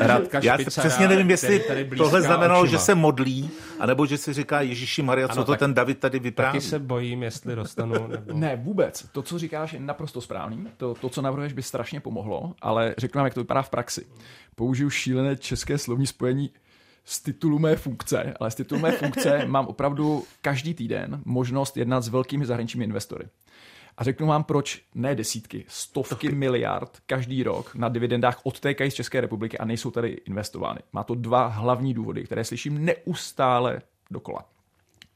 Radka 0.00 0.40
Já 0.42 0.58
přesně 0.58 1.08
nevím, 1.08 1.30
jestli 1.30 1.64
tohle 1.96 2.22
znamenalo, 2.22 2.62
očima. 2.62 2.78
že 2.78 2.84
se 2.84 2.94
modlí, 2.94 3.50
anebo 3.80 4.06
že 4.06 4.18
si 4.18 4.32
říká 4.32 4.60
Ježíši 4.60 5.02
Maria, 5.02 5.28
co 5.28 5.32
ano, 5.32 5.44
to 5.44 5.56
ten 5.56 5.74
David 5.74 5.98
tady 5.98 6.18
vypráví. 6.18 6.58
Taky 6.58 6.60
se 6.60 6.78
bojím, 6.78 7.22
jestli 7.22 7.54
dostanu. 7.54 7.94
Nebo... 8.08 8.32
ne, 8.32 8.56
vůbec. 8.56 9.06
To, 9.12 9.22
co 9.22 9.38
říkáš, 9.38 9.72
je 9.72 9.80
naprosto 9.80 10.20
správný. 10.20 10.66
To, 10.76 10.94
to, 10.94 11.08
co 11.08 11.22
navrhuješ, 11.22 11.52
by 11.52 11.62
strašně 11.62 12.00
pomohlo, 12.00 12.54
ale 12.62 12.94
řeknu 12.98 13.18
vám, 13.18 13.26
jak 13.26 13.34
to 13.34 13.40
vypadá 13.40 13.62
v 13.62 13.70
praxi. 13.70 14.06
Použiju 14.54 14.90
šílené 14.90 15.36
české 15.36 15.78
slovní 15.78 16.06
spojení 16.06 16.50
z 17.04 17.22
titulu 17.22 17.58
mé 17.58 17.76
funkce, 17.76 18.34
ale 18.40 18.50
z 18.50 18.54
titulu 18.54 18.80
mé 18.80 18.92
funkce 18.92 19.42
mám 19.46 19.66
opravdu 19.66 20.24
každý 20.40 20.74
týden 20.74 21.22
možnost 21.24 21.76
jednat 21.76 22.00
s 22.00 22.08
velkými 22.08 22.46
zahraničními 22.46 22.84
investory. 22.84 23.26
A 23.98 24.04
řeknu 24.04 24.26
vám, 24.26 24.44
proč 24.44 24.82
ne 24.94 25.14
desítky, 25.14 25.64
stovky 25.68 26.28
miliard 26.28 26.98
každý 27.06 27.42
rok 27.42 27.74
na 27.74 27.88
dividendách 27.88 28.40
odtékají 28.44 28.90
z 28.90 28.94
České 28.94 29.20
republiky 29.20 29.58
a 29.58 29.64
nejsou 29.64 29.90
tady 29.90 30.08
investovány. 30.08 30.80
Má 30.92 31.04
to 31.04 31.14
dva 31.14 31.46
hlavní 31.46 31.94
důvody, 31.94 32.24
které 32.24 32.44
slyším 32.44 32.84
neustále 32.84 33.82
dokola. 34.10 34.44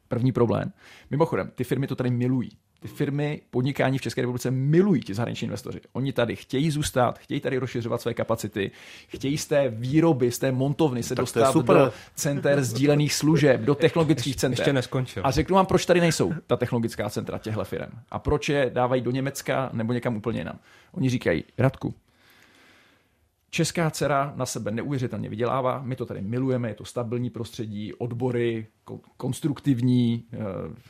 První 0.09 0.33
problém. 0.33 0.73
Mimochodem, 1.11 1.51
ty 1.55 1.65
firmy 1.65 1.87
to 1.87 1.97
tady 1.97 2.11
milují 2.11 2.51
ty 2.81 2.89
firmy 2.89 3.41
podnikání 3.51 3.99
v 3.99 4.03
České 4.03 4.21
republice 4.21 4.51
milují 4.51 5.01
ti 5.01 5.15
zahraniční 5.15 5.45
investoři. 5.45 5.81
Oni 5.93 6.13
tady 6.13 6.37
chtějí 6.37 6.71
zůstat, 6.71 7.19
chtějí 7.19 7.41
tady 7.41 7.59
rozšiřovat 7.59 8.01
své 8.01 8.15
kapacity, 8.15 8.71
chtějí 9.09 9.39
z 9.39 9.47
té 9.47 9.69
výroby, 9.69 10.31
z 10.31 10.39
té 10.39 10.53
montovny 10.53 11.03
se 11.03 11.15
tak 11.15 11.23
dostat 11.23 11.55
do 11.55 11.93
center 12.15 12.65
sdílených 12.65 13.15
služeb, 13.15 13.61
do 13.61 13.75
technologických 13.75 14.37
center. 14.37 14.61
Ještě 14.61 14.73
neskončil. 14.73 15.23
A 15.27 15.31
řeknu 15.31 15.57
vám, 15.57 15.67
proč 15.67 15.87
tady 15.87 16.01
nejsou 16.01 16.33
ta 16.47 16.57
technologická 16.57 17.11
centra 17.11 17.39
těchto 17.39 17.65
firm 17.65 17.91
a 18.11 18.19
proč 18.19 18.49
je 18.49 18.71
dávají 18.75 19.03
do 19.03 19.11
Německa 19.11 19.71
nebo 19.73 19.93
někam 19.93 20.17
úplně 20.17 20.41
jinam. 20.41 20.59
Oni 20.93 21.11
říkají, 21.11 21.45
Radku, 21.59 21.95
Česká 23.51 23.91
dcera 23.91 24.33
na 24.37 24.47
sebe 24.47 24.71
neuvěřitelně 24.71 25.29
vydělává, 25.29 25.83
my 25.83 25.97
to 25.97 26.07
tady 26.07 26.23
milujeme, 26.23 26.69
je 26.69 26.75
to 26.75 26.85
stabilní 26.85 27.31
prostředí, 27.31 27.95
odbory, 27.95 28.67
konstruktivní, 29.17 30.25
eh, 30.33 30.39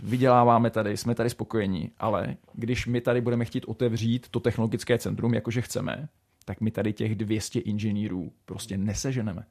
vyděláváme 0.03 0.71
tady, 0.71 0.97
jsme 0.97 1.15
tady 1.15 1.31
spokojení, 1.31 1.91
ale 1.99 2.37
když 2.53 2.87
my 2.87 3.01
tady 3.01 3.21
budeme 3.21 3.45
chtít 3.45 3.65
otevřít 3.65 4.29
to 4.29 4.41
technologické 4.41 4.99
centrum, 4.99 5.35
jakože 5.35 5.61
chceme, 5.61 6.09
tak 6.45 6.61
my 6.61 6.71
tady 6.71 6.93
těch 6.93 7.15
200 7.15 7.59
inženýrů 7.59 8.33
prostě 8.45 8.79
neseženeme. 8.79 9.45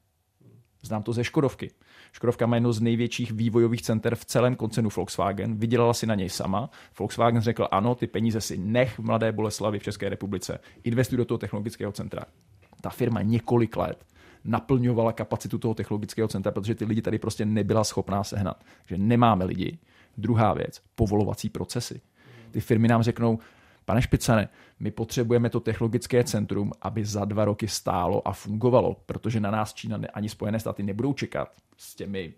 Znám 0.81 1.03
to 1.03 1.13
ze 1.13 1.23
Škodovky. 1.23 1.71
Škodovka 2.11 2.45
má 2.45 2.55
jedno 2.55 2.73
z 2.73 2.81
největších 2.81 3.31
vývojových 3.31 3.81
center 3.81 4.15
v 4.15 4.25
celém 4.25 4.55
koncernu 4.55 4.89
Volkswagen. 4.95 5.57
Vydělala 5.57 5.93
si 5.93 6.07
na 6.07 6.15
něj 6.15 6.29
sama. 6.29 6.69
Volkswagen 6.99 7.41
řekl, 7.41 7.67
ano, 7.71 7.95
ty 7.95 8.07
peníze 8.07 8.41
si 8.41 8.57
nech 8.57 8.99
v 8.99 9.03
Mladé 9.03 9.31
Boleslavi 9.31 9.79
v 9.79 9.83
České 9.83 10.09
republice. 10.09 10.59
Investuj 10.83 11.17
do 11.17 11.25
toho 11.25 11.37
technologického 11.37 11.91
centra 11.91 12.25
ta 12.81 12.89
firma 12.89 13.21
několik 13.21 13.77
let 13.77 14.05
naplňovala 14.43 15.13
kapacitu 15.13 15.57
toho 15.57 15.73
technologického 15.73 16.27
centra, 16.27 16.51
protože 16.51 16.75
ty 16.75 16.85
lidi 16.85 17.01
tady 17.01 17.19
prostě 17.19 17.45
nebyla 17.45 17.83
schopná 17.83 18.23
sehnat. 18.23 18.63
že 18.85 18.97
nemáme 18.97 19.45
lidi. 19.45 19.77
Druhá 20.17 20.53
věc, 20.53 20.81
povolovací 20.95 21.49
procesy. 21.49 22.01
Ty 22.51 22.59
firmy 22.59 22.87
nám 22.87 23.03
řeknou, 23.03 23.39
pane 23.85 24.01
Špicane, 24.01 24.49
my 24.79 24.91
potřebujeme 24.91 25.49
to 25.49 25.59
technologické 25.59 26.23
centrum, 26.23 26.71
aby 26.81 27.05
za 27.05 27.25
dva 27.25 27.45
roky 27.45 27.67
stálo 27.67 28.27
a 28.27 28.33
fungovalo, 28.33 28.95
protože 29.05 29.39
na 29.39 29.51
nás 29.51 29.73
Čína 29.73 29.99
ani 30.13 30.29
Spojené 30.29 30.59
státy 30.59 30.83
nebudou 30.83 31.13
čekat 31.13 31.53
s 31.77 31.95
těmi 31.95 32.33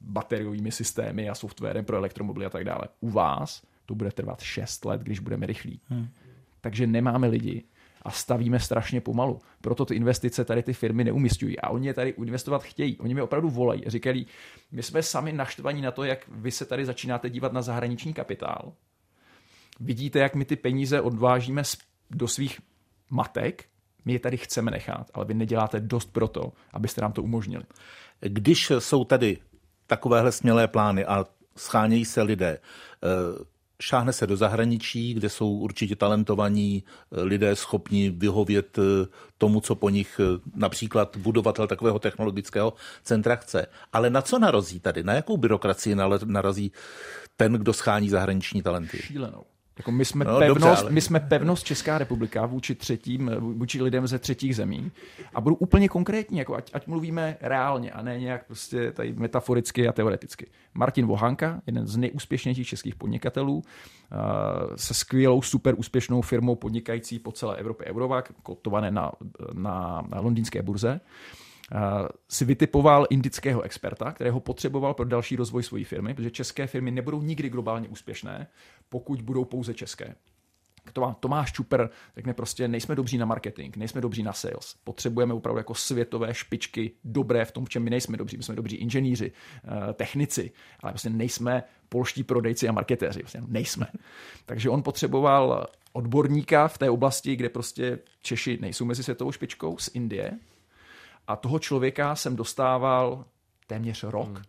bateriovými 0.00 0.72
systémy 0.72 1.28
a 1.28 1.34
softwarem 1.34 1.84
pro 1.84 1.96
elektromobily 1.96 2.46
a 2.46 2.50
tak 2.50 2.64
dále. 2.64 2.88
U 3.00 3.10
vás 3.10 3.62
to 3.86 3.94
bude 3.94 4.10
trvat 4.10 4.40
6 4.40 4.84
let, 4.84 5.00
když 5.00 5.18
budeme 5.18 5.46
rychlí. 5.46 5.80
Hmm. 5.88 6.08
Takže 6.60 6.86
nemáme 6.86 7.26
lidi, 7.26 7.64
a 8.06 8.10
stavíme 8.10 8.60
strašně 8.60 9.00
pomalu. 9.00 9.38
Proto 9.60 9.84
ty 9.84 9.94
investice 9.94 10.44
tady 10.44 10.62
ty 10.62 10.72
firmy 10.72 11.04
neumistují 11.04 11.60
a 11.60 11.70
oni 11.70 11.86
je 11.86 11.94
tady 11.94 12.10
investovat 12.10 12.62
chtějí. 12.62 12.98
Oni 12.98 13.14
mi 13.14 13.22
opravdu 13.22 13.50
volají 13.50 13.82
říkají, 13.86 14.26
my 14.72 14.82
jsme 14.82 15.02
sami 15.02 15.32
naštvaní 15.32 15.82
na 15.82 15.90
to, 15.90 16.04
jak 16.04 16.28
vy 16.28 16.50
se 16.50 16.64
tady 16.64 16.84
začínáte 16.84 17.30
dívat 17.30 17.52
na 17.52 17.62
zahraniční 17.62 18.12
kapitál. 18.12 18.72
Vidíte, 19.80 20.18
jak 20.18 20.34
my 20.34 20.44
ty 20.44 20.56
peníze 20.56 21.00
odvážíme 21.00 21.62
do 22.10 22.28
svých 22.28 22.60
matek, 23.10 23.64
my 24.04 24.12
je 24.12 24.18
tady 24.18 24.36
chceme 24.36 24.70
nechat, 24.70 25.10
ale 25.14 25.24
vy 25.24 25.34
neděláte 25.34 25.80
dost 25.80 26.12
pro 26.12 26.28
to, 26.28 26.52
abyste 26.72 27.00
nám 27.00 27.12
to 27.12 27.22
umožnili. 27.22 27.64
Když 28.20 28.72
jsou 28.78 29.04
tady 29.04 29.38
takovéhle 29.86 30.32
smělé 30.32 30.68
plány 30.68 31.04
a 31.04 31.24
schánějí 31.56 32.04
se 32.04 32.22
lidé, 32.22 32.58
eh, 32.58 33.44
šáhne 33.82 34.12
se 34.12 34.26
do 34.26 34.36
zahraničí, 34.36 35.14
kde 35.14 35.28
jsou 35.28 35.50
určitě 35.50 35.96
talentovaní 35.96 36.84
eh, 36.84 37.22
lidé 37.22 37.56
schopni 37.56 38.10
vyhovět 38.10 38.78
eh, 38.78 39.06
tomu, 39.38 39.60
co 39.60 39.74
po 39.74 39.90
nich 39.90 40.20
eh, 40.20 40.40
například 40.54 41.16
budovatel 41.16 41.66
takového 41.66 41.98
technologického 41.98 42.74
centra 43.02 43.36
chce. 43.36 43.66
Ale 43.92 44.10
na 44.10 44.22
co 44.22 44.38
narazí 44.38 44.80
tady? 44.80 45.02
Na 45.02 45.12
jakou 45.12 45.36
byrokracii 45.36 45.96
narazí 46.24 46.72
ten, 47.36 47.52
kdo 47.52 47.72
schání 47.72 48.08
zahraniční 48.08 48.62
talenty? 48.62 48.98
Šílenou. 48.98 49.44
Jako 49.78 49.92
my, 49.92 50.04
jsme 50.04 50.24
no, 50.24 50.38
pevnost, 50.38 50.64
dobře, 50.64 50.82
ale... 50.82 50.90
my 50.90 51.00
jsme 51.00 51.20
pevnost 51.20 51.66
Česká 51.66 51.98
republika 51.98 52.46
vůči 52.46 52.74
třetím, 52.74 53.30
vůči 53.38 53.82
lidem 53.82 54.06
ze 54.06 54.18
třetích 54.18 54.56
zemí 54.56 54.92
a 55.34 55.40
budu 55.40 55.56
úplně 55.56 55.88
konkrétní, 55.88 56.38
jako 56.38 56.54
ať, 56.54 56.70
ať 56.72 56.86
mluvíme 56.86 57.36
reálně 57.40 57.92
a 57.92 58.02
ne 58.02 58.20
nějak 58.20 58.46
prostě 58.46 58.92
tady 58.92 59.12
metaforicky 59.12 59.88
a 59.88 59.92
teoreticky. 59.92 60.46
Martin 60.74 61.06
Vohanka, 61.06 61.60
jeden 61.66 61.86
z 61.86 61.96
nejúspěšnějších 61.96 62.68
českých 62.68 62.94
podnikatelů, 62.94 63.54
uh, 63.56 63.62
se 64.76 64.94
skvělou, 64.94 65.42
super 65.42 65.74
úspěšnou 65.78 66.22
firmou 66.22 66.54
podnikající 66.54 67.18
po 67.18 67.32
celé 67.32 67.56
Evropě 67.56 67.86
Eurovac, 67.86 68.26
kotované 68.42 68.90
na, 68.90 69.12
na, 69.52 70.04
na 70.08 70.20
londýnské 70.20 70.62
burze, 70.62 71.00
si 72.28 72.44
vytipoval 72.44 73.06
indického 73.10 73.62
experta, 73.62 74.12
kterého 74.12 74.40
potřeboval 74.40 74.94
pro 74.94 75.04
další 75.04 75.36
rozvoj 75.36 75.62
své 75.62 75.84
firmy, 75.84 76.14
protože 76.14 76.30
české 76.30 76.66
firmy 76.66 76.90
nebudou 76.90 77.22
nikdy 77.22 77.48
globálně 77.48 77.88
úspěšné, 77.88 78.46
pokud 78.88 79.22
budou 79.22 79.44
pouze 79.44 79.74
české. 79.74 80.14
Tomáš 81.20 81.52
Čuper 81.52 81.90
řekne 82.16 82.34
prostě, 82.34 82.68
nejsme 82.68 82.94
dobří 82.94 83.18
na 83.18 83.26
marketing, 83.26 83.76
nejsme 83.76 84.00
dobří 84.00 84.22
na 84.22 84.32
sales. 84.32 84.74
Potřebujeme 84.84 85.34
opravdu 85.34 85.58
jako 85.58 85.74
světové 85.74 86.34
špičky 86.34 86.92
dobré 87.04 87.44
v 87.44 87.52
tom, 87.52 87.64
v 87.64 87.68
čem 87.68 87.82
my 87.82 87.90
nejsme 87.90 88.16
dobří. 88.16 88.36
My 88.36 88.42
jsme 88.42 88.54
dobří 88.54 88.76
inženýři, 88.76 89.32
eh, 89.64 89.92
technici, 89.92 90.50
ale 90.80 90.92
prostě 90.92 91.10
nejsme 91.10 91.62
polští 91.88 92.22
prodejci 92.22 92.68
a 92.68 92.72
marketéři. 92.72 93.20
Prostě 93.20 93.40
nejsme. 93.46 93.86
Takže 94.46 94.70
on 94.70 94.82
potřeboval 94.82 95.66
odborníka 95.92 96.68
v 96.68 96.78
té 96.78 96.90
oblasti, 96.90 97.36
kde 97.36 97.48
prostě 97.48 97.98
Češi 98.22 98.58
nejsou 98.60 98.84
mezi 98.84 99.02
světovou 99.02 99.32
špičkou 99.32 99.78
z 99.78 99.90
Indie, 99.94 100.38
a 101.26 101.36
toho 101.36 101.58
člověka 101.58 102.16
jsem 102.16 102.36
dostával 102.36 103.24
téměř 103.66 104.02
rok. 104.02 104.26
Hmm. 104.26 104.42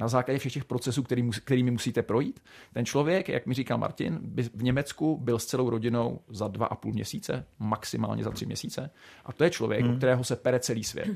Na 0.00 0.08
základě 0.08 0.38
všech 0.38 0.52
těch 0.52 0.64
procesů, 0.64 1.02
který, 1.02 1.30
kterými 1.30 1.70
musíte 1.70 2.02
projít. 2.02 2.40
Ten 2.72 2.86
člověk, 2.86 3.28
jak 3.28 3.46
mi 3.46 3.54
říkal 3.54 3.78
Martin, 3.78 4.18
by 4.22 4.42
v 4.42 4.62
Německu 4.62 5.16
byl 5.16 5.38
s 5.38 5.46
celou 5.46 5.70
rodinou 5.70 6.20
za 6.28 6.48
dva 6.48 6.66
a 6.66 6.74
půl 6.74 6.92
měsíce, 6.92 7.46
maximálně 7.58 8.24
za 8.24 8.30
tři 8.30 8.46
měsíce. 8.46 8.90
A 9.24 9.32
to 9.32 9.44
je 9.44 9.50
člověk, 9.50 9.84
hmm. 9.84 9.94
o 9.94 9.96
kterého 9.96 10.24
se 10.24 10.36
pere 10.36 10.60
celý 10.60 10.84
svět. 10.84 11.08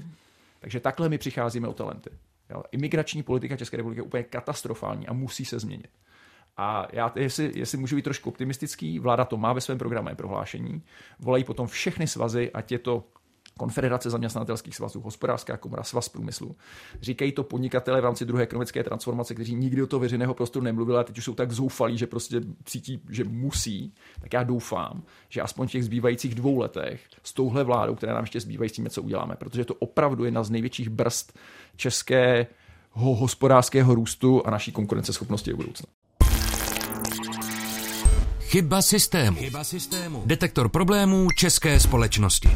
Takže 0.60 0.80
takhle 0.80 1.08
my 1.08 1.18
přicházíme 1.18 1.68
o 1.68 1.72
talenty. 1.72 2.10
Jo? 2.50 2.62
Imigrační 2.72 3.22
politika 3.22 3.56
České 3.56 3.76
republiky 3.76 3.98
je 3.98 4.04
úplně 4.04 4.22
katastrofální 4.22 5.06
a 5.06 5.12
musí 5.12 5.44
se 5.44 5.58
změnit. 5.58 5.90
A 6.56 6.88
já, 6.92 7.12
jestli, 7.16 7.52
jestli 7.54 7.78
můžu 7.78 7.96
být 7.96 8.02
trošku 8.02 8.30
optimistický, 8.30 8.98
vláda 8.98 9.24
to 9.24 9.36
má 9.36 9.52
ve 9.52 9.60
svém 9.60 9.78
programovém 9.78 10.16
prohlášení, 10.16 10.82
volají 11.18 11.44
potom 11.44 11.66
všechny 11.66 12.06
svazy, 12.06 12.50
ať 12.52 12.72
je 12.72 12.78
to 12.78 13.04
Konfederace 13.58 14.10
zaměstnavatelských 14.10 14.76
svazů, 14.76 15.00
hospodářská 15.00 15.56
komora, 15.56 15.82
svaz 15.82 16.08
průmyslu. 16.08 16.56
Říkají 17.00 17.32
to 17.32 17.44
podnikatele 17.44 18.00
v 18.00 18.04
rámci 18.04 18.24
druhé 18.24 18.42
ekonomické 18.42 18.84
transformace, 18.84 19.34
kteří 19.34 19.54
nikdy 19.54 19.80
do 19.80 19.86
toho 19.86 20.00
veřejného 20.00 20.34
prostoru 20.34 20.64
nemluvili 20.64 20.98
a 20.98 21.02
teď 21.02 21.18
už 21.18 21.24
jsou 21.24 21.34
tak 21.34 21.52
zoufalí, 21.52 21.98
že 21.98 22.06
prostě 22.06 22.40
cítí, 22.64 23.00
že 23.10 23.24
musí. 23.24 23.94
Tak 24.20 24.32
já 24.32 24.42
doufám, 24.42 25.02
že 25.28 25.40
aspoň 25.40 25.68
v 25.68 25.70
těch 25.70 25.84
zbývajících 25.84 26.34
dvou 26.34 26.58
letech 26.58 27.00
s 27.22 27.32
touhle 27.32 27.64
vládou, 27.64 27.94
které 27.94 28.12
nám 28.12 28.22
ještě 28.22 28.40
zbývají, 28.40 28.68
s 28.70 28.72
tím 28.72 28.84
něco 28.84 29.02
uděláme, 29.02 29.36
protože 29.36 29.64
to 29.64 29.74
opravdu 29.74 30.24
je 30.24 30.28
jedna 30.28 30.44
z 30.44 30.50
největších 30.50 30.88
brzd 30.88 31.38
českého 31.76 32.46
hospodářského 32.96 33.94
růstu 33.94 34.46
a 34.46 34.50
naší 34.50 34.72
konkurenceschopnosti 34.72 35.50
do 35.50 35.56
budoucna. 35.56 35.86
Chyba 38.40 38.82
systému. 38.82 39.36
Chyba 39.36 39.64
systému. 39.64 40.22
Detektor 40.26 40.68
problémů 40.68 41.28
české 41.38 41.80
společnosti. 41.80 42.48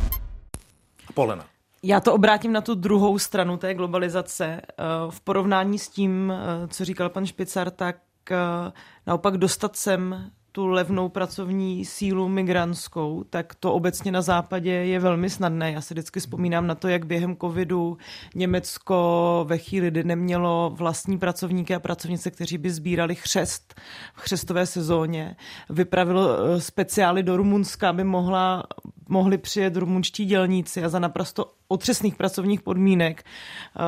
Polena. 1.18 1.44
Já 1.82 2.00
to 2.00 2.14
obrátím 2.14 2.52
na 2.52 2.60
tu 2.60 2.74
druhou 2.74 3.18
stranu 3.18 3.56
té 3.56 3.74
globalizace. 3.74 4.60
Eh, 4.60 4.84
v 5.10 5.20
porovnání 5.20 5.78
s 5.78 5.88
tím, 5.88 6.32
eh, 6.32 6.68
co 6.68 6.84
říkal 6.84 7.08
pan 7.08 7.26
Špicar, 7.26 7.70
tak 7.70 7.96
eh, 8.30 8.72
naopak 9.06 9.36
dostat 9.36 9.76
sem 9.76 10.30
tu 10.52 10.66
levnou 10.66 11.08
pracovní 11.08 11.84
sílu 11.84 12.28
migrantskou, 12.28 13.24
tak 13.30 13.54
to 13.54 13.72
obecně 13.72 14.12
na 14.12 14.22
západě 14.22 14.70
je 14.70 15.00
velmi 15.00 15.30
snadné. 15.30 15.72
Já 15.72 15.80
se 15.80 15.94
vždycky 15.94 16.20
vzpomínám 16.20 16.66
na 16.66 16.74
to, 16.74 16.88
jak 16.88 17.06
během 17.06 17.36
covidu 17.36 17.98
Německo 18.34 19.44
ve 19.48 19.58
chvíli, 19.58 19.90
kdy 19.90 20.04
nemělo 20.04 20.72
vlastní 20.74 21.18
pracovníky 21.18 21.74
a 21.74 21.80
pracovnice, 21.80 22.30
kteří 22.30 22.58
by 22.58 22.70
sbírali 22.70 23.14
chřest 23.14 23.74
v 24.14 24.20
chřestové 24.20 24.66
sezóně, 24.66 25.36
vypravilo 25.70 26.28
speciály 26.60 27.22
do 27.22 27.36
Rumunska, 27.36 27.88
aby 27.88 28.04
mohla 28.04 28.64
mohli 29.08 29.38
přijet 29.38 29.76
rumunští 29.76 30.24
dělníci 30.24 30.84
a 30.84 30.88
za 30.88 30.98
naprosto 30.98 31.52
otřesných 31.68 32.16
pracovních 32.16 32.62
podmínek, 32.62 33.22
eh, 33.22 33.82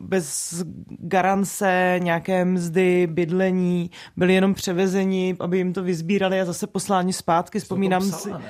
bez 0.00 0.62
garance, 0.88 1.96
nějaké 1.98 2.44
mzdy, 2.44 3.06
bydlení, 3.06 3.90
byli 4.16 4.34
jenom 4.34 4.54
převezeni, 4.54 5.36
aby 5.40 5.58
jim 5.58 5.72
to 5.72 5.82
vyzbírali 5.82 6.40
a 6.40 6.44
zase 6.44 6.66
posláni 6.66 7.12
zpátky. 7.12 7.60
Vzpomínám 7.60 8.02
si... 8.02 8.30
Ne? 8.30 8.40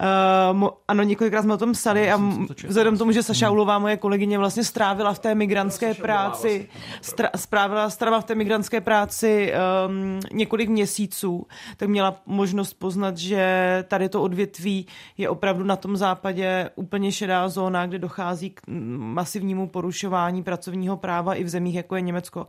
Uh, 0.00 0.68
ano, 0.88 1.02
několikrát 1.02 1.42
jsme 1.42 1.54
o 1.54 1.56
tom 1.56 1.72
psali 1.72 2.12
a 2.12 2.20
vzhledem 2.66 2.98
tomu, 2.98 3.12
že 3.12 3.22
Saša 3.22 3.46
hmm. 3.46 3.54
Ulová, 3.54 3.78
moje 3.78 3.96
kolegyně, 3.96 4.38
vlastně 4.38 4.64
strávila 4.64 5.14
v 5.14 5.18
té 5.18 5.34
migrantské 5.34 5.94
práci, 5.94 6.68
vlastně. 7.00 7.28
strávila, 7.34 7.90
strávila 7.90 8.20
v 8.20 8.24
té 8.24 8.34
migrantské 8.34 8.80
práci 8.80 9.52
um, 9.86 10.20
několik 10.32 10.68
měsíců, 10.68 11.46
tak 11.76 11.88
měla 11.88 12.16
možnost 12.26 12.74
poznat, 12.74 13.16
že 13.16 13.84
tady 13.88 14.08
to 14.08 14.22
odvětví 14.22 14.86
je 15.18 15.28
opravdu 15.28 15.64
na 15.64 15.76
tom 15.76 15.96
západě 15.96 16.70
úplně 16.74 17.12
šedá 17.12 17.48
zóna, 17.48 17.86
kde 17.86 17.98
dochází 17.98 18.50
k 18.50 18.60
masivnímu 18.96 19.68
porušování 19.68 20.42
pracovního 20.42 20.96
práva 20.96 21.34
i 21.34 21.44
v 21.44 21.48
zemích, 21.48 21.74
jako 21.74 21.96
je 21.96 22.02
Německo. 22.02 22.46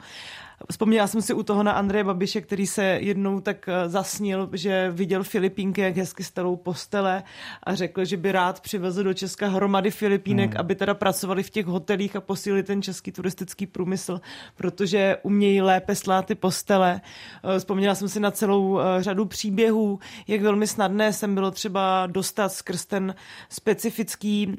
Vzpomněla 0.72 1.08
jsem 1.08 1.22
si 1.22 1.34
u 1.34 1.44
toho 1.44 1.64
na 1.64 1.72
Andreje 1.72 2.04
Babiše, 2.04 2.42
který 2.42 2.68
se 2.68 2.84
jednou 2.84 3.40
tak 3.40 3.70
eh, 3.70 3.90
zasnil, 3.90 4.50
že 4.54 4.92
viděl 4.92 5.24
Filipínky, 5.24 5.82
jak 5.82 5.98
hezky 5.98 6.24
stelou 6.24 6.56
postele 6.56 7.24
a 7.64 7.76
řekl, 7.76 8.06
že 8.06 8.18
by 8.18 8.32
rád 8.32 8.60
přivezl 8.60 9.04
do 9.04 9.14
Česka 9.14 9.48
hromady 9.48 9.92
Filipínek, 9.92 10.52
hmm. 10.52 10.60
aby 10.60 10.76
teda 10.76 10.94
pracovali 10.94 11.44
v 11.44 11.50
těch 11.50 11.66
hotelích 11.66 12.16
a 12.16 12.22
posílili 12.22 12.64
ten 12.64 12.82
český 12.82 13.12
turistický 13.12 13.66
průmysl, 13.68 14.22
protože 14.56 15.18
umějí 15.24 15.62
lépe 15.62 15.96
slát 15.96 16.26
ty 16.26 16.36
postele. 16.36 17.02
Eh, 17.44 17.60
vzpomněla 17.60 17.96
jsem 17.96 18.10
si 18.10 18.20
na 18.20 18.32
celou 18.32 18.80
eh, 18.80 19.04
řadu 19.04 19.26
příběhů, 19.26 20.00
jak 20.28 20.42
velmi 20.42 20.68
snadné 20.68 21.14
jsem 21.14 21.36
bylo 21.36 21.52
třeba 21.52 22.08
dostat 22.08 22.50
skrz 22.50 22.86
ten 22.86 23.16
specifický 23.50 24.58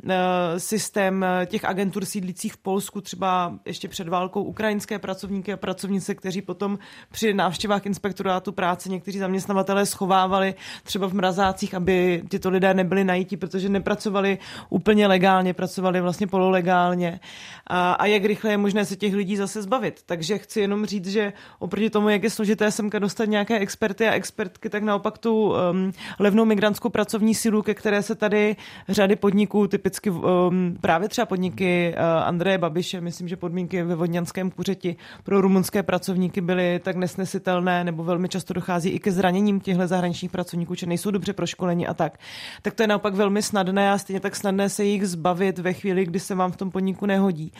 systém 0.58 1.24
těch 1.46 1.64
agentur 1.64 2.04
sídlících 2.04 2.52
v 2.52 2.56
Polsku, 2.56 3.00
třeba 3.00 3.58
ještě 3.64 3.88
před 3.88 4.08
válkou 4.08 4.42
ukrajinské 4.42 4.98
pracovníky 4.98 5.52
a 5.52 5.56
pracovníky 5.56 5.85
pracovnice, 5.86 6.14
kteří 6.14 6.42
potom 6.42 6.78
při 7.12 7.34
návštěvách 7.34 7.86
inspektorátu 7.86 8.52
práce 8.52 8.88
někteří 8.88 9.18
zaměstnavatelé 9.18 9.86
schovávali 9.86 10.54
třeba 10.82 11.06
v 11.08 11.14
mrazácích, 11.14 11.74
aby 11.74 12.22
tyto 12.28 12.50
lidé 12.50 12.74
nebyli 12.74 13.04
najítí, 13.04 13.36
protože 13.36 13.68
nepracovali 13.68 14.38
úplně 14.68 15.06
legálně, 15.06 15.54
pracovali 15.54 16.00
vlastně 16.00 16.26
pololegálně. 16.26 17.20
A, 17.66 17.92
a 17.92 18.06
jak 18.06 18.24
rychle 18.24 18.50
je 18.50 18.56
možné 18.56 18.84
se 18.84 18.96
těch 18.96 19.14
lidí 19.14 19.36
zase 19.36 19.62
zbavit. 19.62 20.02
Takže 20.06 20.38
chci 20.38 20.60
jenom 20.60 20.86
říct, 20.86 21.06
že 21.08 21.32
oproti 21.58 21.90
tomu, 21.90 22.08
jak 22.08 22.22
je 22.22 22.30
složité 22.30 22.70
semka 22.70 22.98
dostat 22.98 23.24
nějaké 23.24 23.58
experty 23.58 24.08
a 24.08 24.14
expertky, 24.14 24.68
tak 24.68 24.82
naopak 24.82 25.18
tu 25.18 25.54
um, 25.54 25.92
levnou 26.18 26.44
migrantskou 26.44 26.88
pracovní 26.88 27.34
sílu, 27.34 27.62
ke 27.62 27.74
které 27.74 28.02
se 28.02 28.14
tady 28.14 28.56
řady 28.88 29.16
podniků, 29.16 29.66
typicky 29.66 30.10
um, 30.10 30.76
právě 30.80 31.08
třeba 31.08 31.26
podniky 31.26 31.94
uh, 31.94 32.26
Andreje 32.26 32.58
Babiše, 32.58 33.00
myslím, 33.00 33.28
že 33.28 33.36
podmínky 33.36 33.82
ve 33.82 33.94
Vodňanském 33.94 34.50
kuřeti 34.50 34.96
pro 35.24 35.40
rumunské 35.40 35.75
české 35.76 35.82
pracovníky 35.86 36.40
byly 36.40 36.80
tak 36.84 36.96
nesnesitelné, 36.96 37.84
nebo 37.84 38.04
velmi 38.04 38.28
často 38.28 38.54
dochází 38.54 38.88
i 38.88 38.98
ke 38.98 39.12
zraněním 39.12 39.60
těchto 39.60 39.86
zahraničních 39.86 40.30
pracovníků, 40.30 40.74
že 40.74 40.86
nejsou 40.86 41.10
dobře 41.10 41.32
proškoleni 41.32 41.86
a 41.86 41.94
tak, 41.94 42.18
tak 42.62 42.74
to 42.74 42.82
je 42.82 42.86
naopak 42.86 43.14
velmi 43.14 43.42
snadné 43.42 43.92
a 43.92 43.98
stejně 43.98 44.20
tak 44.20 44.36
snadné 44.36 44.68
se 44.68 44.84
jich 44.84 45.06
zbavit 45.06 45.58
ve 45.58 45.72
chvíli, 45.72 46.04
kdy 46.04 46.20
se 46.20 46.34
vám 46.34 46.52
v 46.52 46.56
tom 46.56 46.70
podniku 46.70 47.06
nehodí. 47.06 47.52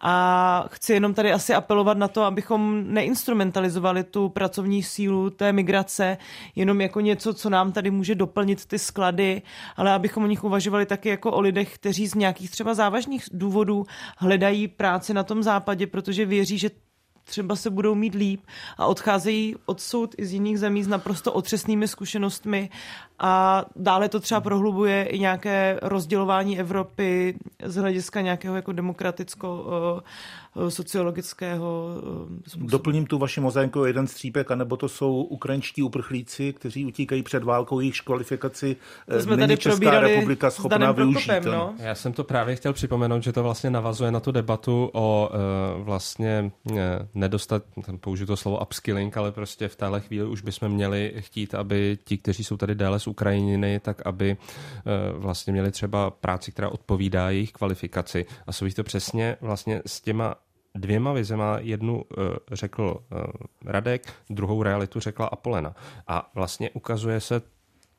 A 0.00 0.64
chci 0.70 0.92
jenom 0.92 1.14
tady 1.14 1.32
asi 1.32 1.54
apelovat 1.54 1.98
na 1.98 2.08
to, 2.08 2.22
abychom 2.22 2.84
neinstrumentalizovali 2.94 4.04
tu 4.04 4.28
pracovní 4.28 4.82
sílu 4.82 5.30
té 5.30 5.52
migrace 5.52 6.18
jenom 6.56 6.80
jako 6.80 7.00
něco, 7.00 7.34
co 7.34 7.50
nám 7.50 7.72
tady 7.72 7.90
může 7.90 8.14
doplnit 8.14 8.66
ty 8.66 8.78
sklady, 8.78 9.42
ale 9.76 9.92
abychom 9.92 10.24
o 10.24 10.26
nich 10.26 10.44
uvažovali 10.44 10.86
taky 10.86 11.08
jako 11.08 11.32
o 11.32 11.40
lidech, 11.40 11.74
kteří 11.74 12.06
z 12.06 12.14
nějakých 12.14 12.50
třeba 12.50 12.74
závažných 12.74 13.24
důvodů 13.32 13.86
hledají 14.18 14.68
práci 14.68 15.14
na 15.14 15.22
tom 15.22 15.42
západě, 15.42 15.86
protože 15.86 16.26
věří, 16.26 16.58
že 16.58 16.89
třeba 17.30 17.56
se 17.56 17.70
budou 17.70 17.94
mít 17.94 18.14
líp 18.14 18.40
a 18.78 18.86
odcházejí 18.86 19.56
odsud 19.66 20.14
i 20.18 20.26
z 20.26 20.32
jiných 20.32 20.58
zemí 20.58 20.84
s 20.84 20.88
naprosto 20.88 21.32
otřesnými 21.32 21.88
zkušenostmi 21.88 22.70
a 23.20 23.64
dále 23.76 24.08
to 24.08 24.20
třeba 24.20 24.40
prohlubuje 24.40 25.04
i 25.04 25.18
nějaké 25.18 25.78
rozdělování 25.82 26.58
Evropy 26.58 27.38
z 27.64 27.76
hlediska 27.76 28.20
nějakého 28.20 28.56
jako 28.56 28.72
demokraticko 28.72 29.66
Eh, 30.56 30.70
sociologického 30.70 31.88
eh, 31.96 32.50
způsobu. 32.50 32.66
Doplním 32.66 33.06
tu 33.06 33.18
vaši 33.18 33.40
mozainku 33.40 33.84
jeden 33.84 34.06
střípek, 34.06 34.50
anebo 34.50 34.76
to 34.76 34.88
jsou 34.88 35.22
ukrajinští 35.22 35.82
uprchlíci, 35.82 36.52
kteří 36.52 36.86
utíkají 36.86 37.22
před 37.22 37.44
válkou, 37.44 37.80
jejich 37.80 38.00
kvalifikaci 38.00 38.76
to 39.08 39.20
jsme 39.20 39.36
není 39.36 39.48
tady 39.48 39.56
Česká 39.56 40.00
republika 40.00 40.50
schopná 40.50 40.92
využít. 40.92 41.26
Prokopem, 41.26 41.52
no? 41.52 41.74
Já 41.78 41.94
jsem 41.94 42.12
to 42.12 42.24
právě 42.24 42.56
chtěl 42.56 42.72
připomenout, 42.72 43.22
že 43.22 43.32
to 43.32 43.42
vlastně 43.42 43.70
navazuje 43.70 44.10
na 44.10 44.20
tu 44.20 44.32
debatu 44.32 44.90
o 44.92 45.30
vlastně 45.76 46.50
nedostat, 47.14 47.62
použiju 48.00 48.26
to 48.26 48.36
slovo 48.36 48.60
upskilling, 48.62 49.16
ale 49.16 49.32
prostě 49.32 49.68
v 49.68 49.76
téhle 49.76 50.00
chvíli 50.00 50.26
už 50.26 50.42
bychom 50.42 50.68
měli 50.68 51.14
chtít, 51.18 51.54
aby 51.54 51.98
ti, 52.04 52.18
kteří 52.18 52.44
jsou 52.44 52.56
tady 52.56 52.74
déle 52.74 53.00
z 53.00 53.06
Ukrajiny, 53.10 53.80
tak 53.80 54.06
aby 54.06 54.36
uh, 54.36 55.22
vlastně 55.22 55.52
měli 55.52 55.70
třeba 55.70 56.10
práci, 56.10 56.52
která 56.52 56.68
odpovídá 56.68 57.30
jejich 57.30 57.52
kvalifikaci. 57.52 58.26
A 58.46 58.52
souvisí 58.52 58.74
to 58.74 58.84
přesně 58.84 59.36
vlastně 59.40 59.82
s 59.86 60.00
těma 60.00 60.34
dvěma 60.74 61.12
vizema. 61.12 61.58
Jednu 61.58 61.94
uh, 61.94 62.02
řekl 62.52 62.82
uh, 62.82 63.18
Radek, 63.64 64.12
druhou 64.30 64.62
realitu 64.62 65.00
řekla 65.00 65.26
Apolena. 65.26 65.74
A 66.06 66.30
vlastně 66.34 66.70
ukazuje 66.70 67.20
se 67.20 67.42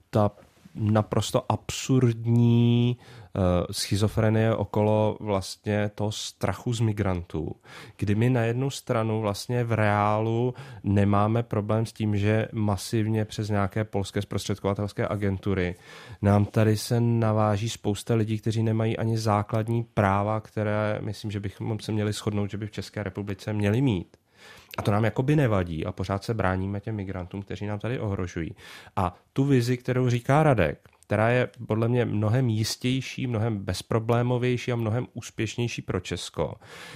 ta 0.10 0.32
naprosto 0.76 1.52
absurdní 1.52 2.98
uh, 2.98 3.42
schizofrenie 3.72 4.56
okolo 4.56 5.18
vlastně 5.20 5.92
toho 5.96 6.12
strachu 6.12 6.74
z 6.74 6.80
migrantů, 6.80 7.56
kdy 7.98 8.16
my 8.16 8.30
na 8.30 8.42
jednu 8.42 8.70
stranu 8.70 9.22
vlastně 9.22 9.64
v 9.64 9.72
reálu 9.72 10.54
nemáme 10.84 11.44
problém 11.44 11.86
s 11.86 11.94
tím, 11.94 12.18
že 12.18 12.48
masivně 12.52 13.26
přes 13.26 13.50
nějaké 13.50 13.84
polské 13.84 14.22
zprostředkovatelské 14.22 15.08
agentury 15.08 15.76
nám 16.22 16.46
tady 16.46 16.78
se 16.78 17.00
naváží 17.00 17.70
spousta 17.70 18.16
lidí, 18.16 18.40
kteří 18.40 18.64
nemají 18.64 18.98
ani 18.98 19.18
základní 19.18 19.84
práva, 19.84 20.40
které 20.40 21.00
myslím, 21.02 21.32
že 21.32 21.40
bychom 21.40 21.80
se 21.80 21.92
měli 21.92 22.14
shodnout, 22.14 22.52
že 22.52 22.58
by 22.58 22.68
v 22.68 22.72
České 22.72 23.04
republice 23.04 23.54
měli 23.54 23.82
mít. 23.82 24.21
A 24.78 24.82
to 24.82 24.92
nám 24.92 25.06
jakoby 25.06 25.36
nevadí 25.36 25.86
a 25.86 25.92
pořád 25.92 26.24
se 26.24 26.34
bráníme 26.34 26.80
těm 26.80 26.96
migrantům, 26.96 27.42
kteří 27.42 27.66
nám 27.66 27.80
tady 27.80 28.00
ohrožují. 28.00 28.56
A 28.96 29.16
tu 29.34 29.44
vizi, 29.44 29.78
kterou 29.78 30.10
říká 30.10 30.44
Radek, 30.44 30.90
která 31.12 31.30
je 31.30 31.50
podle 31.68 31.88
mě 31.88 32.06
mnohem 32.06 32.50
jistější, 32.50 33.28
mnohem 33.28 33.58
bezproblémovější 33.58 34.72
a 34.72 34.76
mnohem 34.76 35.08
úspěšnější 35.14 35.82
pro 35.82 36.00
Česko. 36.00 36.54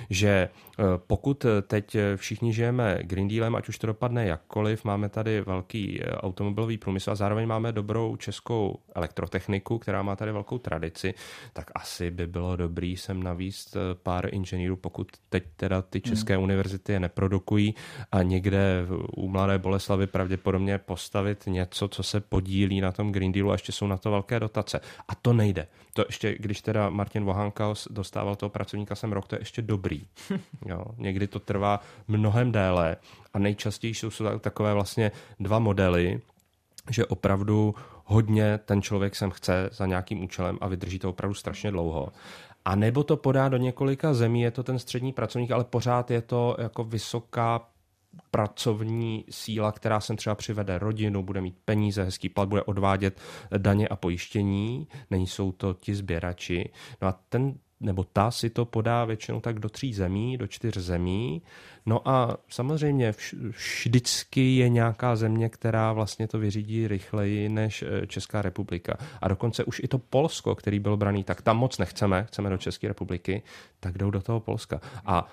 Že 0.09 0.29
eh, 0.29 0.83
pokud 1.07 1.45
teď 1.67 1.97
všichni 2.15 2.53
žijeme 2.53 2.99
Green 3.01 3.27
Dealem, 3.27 3.55
ať 3.55 3.69
už 3.69 3.77
to 3.77 3.87
dopadne 3.87 4.25
jakkoliv, 4.25 4.85
máme 4.85 5.09
tady 5.09 5.41
velký 5.41 6.01
eh, 6.01 6.11
automobilový 6.11 6.77
průmysl 6.77 7.11
a 7.11 7.15
zároveň 7.15 7.47
máme 7.47 7.71
dobrou 7.71 8.15
českou 8.15 8.79
elektrotechniku, 8.95 9.79
která 9.79 10.03
má 10.03 10.15
tady 10.15 10.31
velkou 10.31 10.57
tradici, 10.57 11.13
tak 11.53 11.71
asi 11.75 12.11
by 12.11 12.27
bylo 12.27 12.55
dobrý 12.55 12.97
sem 12.97 13.23
navíst 13.23 13.77
pár 14.03 14.33
inženýrů, 14.33 14.75
pokud 14.75 15.07
teď 15.29 15.43
teda 15.55 15.81
ty 15.81 16.01
hmm. 16.05 16.15
české 16.15 16.35
hmm. 16.35 16.43
univerzity 16.43 16.91
je 16.91 16.99
neprodukují 16.99 17.75
a 18.11 18.23
někde 18.23 18.85
u 19.17 19.27
Mladé 19.29 19.57
Boleslavy 19.57 20.07
pravděpodobně 20.07 20.77
postavit 20.77 21.43
něco, 21.47 21.87
co 21.87 22.03
se 22.03 22.19
podílí 22.19 22.81
na 22.81 22.91
tom 22.91 23.11
Green 23.11 23.31
Dealu 23.31 23.49
a 23.49 23.53
ještě 23.53 23.71
jsou 23.71 23.87
na 23.87 23.97
to 24.05 24.11
velké 24.11 24.39
dotace. 24.39 24.79
A 25.07 25.15
to 25.15 25.33
nejde. 25.33 25.67
To 25.93 26.05
ještě, 26.07 26.37
když 26.39 26.61
teda 26.61 26.89
Martin 26.89 27.25
Vohanka 27.25 27.73
dostával 27.89 28.35
toho 28.35 28.49
pracovníka 28.49 28.95
sem 28.95 29.11
rok, 29.11 29.27
to 29.27 29.35
je 29.35 29.41
ještě 29.41 29.61
dobrý. 29.61 30.07
Jo, 30.65 30.85
někdy 30.97 31.27
to 31.27 31.39
trvá 31.39 31.79
mnohem 32.07 32.51
déle 32.51 32.97
a 33.33 33.39
nejčastěji 33.39 33.93
jsou 33.93 34.09
takové 34.39 34.73
vlastně 34.73 35.11
dva 35.39 35.59
modely, 35.59 36.21
že 36.89 37.05
opravdu 37.05 37.75
hodně 38.03 38.57
ten 38.57 38.81
člověk 38.81 39.15
sem 39.15 39.31
chce 39.31 39.69
za 39.71 39.85
nějakým 39.85 40.23
účelem 40.23 40.57
a 40.61 40.67
vydrží 40.67 40.99
to 40.99 41.09
opravdu 41.09 41.33
strašně 41.33 41.71
dlouho. 41.71 42.09
A 42.65 42.75
nebo 42.75 43.03
to 43.03 43.17
podá 43.17 43.49
do 43.49 43.57
několika 43.57 44.13
zemí, 44.13 44.41
je 44.41 44.51
to 44.51 44.63
ten 44.63 44.79
střední 44.79 45.13
pracovník, 45.13 45.51
ale 45.51 45.63
pořád 45.63 46.11
je 46.11 46.21
to 46.21 46.57
jako 46.59 46.83
vysoká 46.83 47.61
pracovní 48.31 49.25
síla, 49.29 49.71
která 49.71 49.99
sem 49.99 50.15
třeba 50.15 50.35
přivede 50.35 50.77
rodinu, 50.79 51.23
bude 51.23 51.41
mít 51.41 51.55
peníze, 51.65 52.03
hezký 52.03 52.29
plat, 52.29 52.49
bude 52.49 52.63
odvádět 52.63 53.21
daně 53.57 53.87
a 53.87 53.95
pojištění, 53.95 54.87
nejsou 55.09 55.51
to 55.51 55.73
ti 55.73 55.95
sběrači. 55.95 56.69
No 57.01 57.07
a 57.07 57.19
ten 57.29 57.55
nebo 57.79 58.03
ta 58.03 58.31
si 58.31 58.49
to 58.49 58.65
podá 58.65 59.05
většinou 59.05 59.39
tak 59.39 59.59
do 59.59 59.69
tří 59.69 59.93
zemí, 59.93 60.37
do 60.37 60.47
čtyř 60.47 60.77
zemí. 60.77 61.41
No 61.85 62.09
a 62.09 62.37
samozřejmě 62.49 63.13
vždycky 63.39 64.55
je 64.55 64.69
nějaká 64.69 65.15
země, 65.15 65.49
která 65.49 65.93
vlastně 65.93 66.27
to 66.27 66.39
vyřídí 66.39 66.87
rychleji 66.87 67.49
než 67.49 67.83
eh, 67.83 68.07
Česká 68.07 68.41
republika. 68.41 68.97
A 69.21 69.27
dokonce 69.27 69.63
už 69.63 69.81
i 69.83 69.87
to 69.87 69.97
Polsko, 69.97 70.55
který 70.55 70.79
byl 70.79 70.97
braný, 70.97 71.23
tak 71.23 71.41
tam 71.41 71.57
moc 71.57 71.77
nechceme, 71.77 72.25
chceme 72.27 72.49
do 72.49 72.57
České 72.57 72.87
republiky, 72.87 73.43
tak 73.79 73.97
jdou 73.97 74.09
do 74.09 74.21
toho 74.21 74.39
Polska. 74.39 74.81
A 75.05 75.27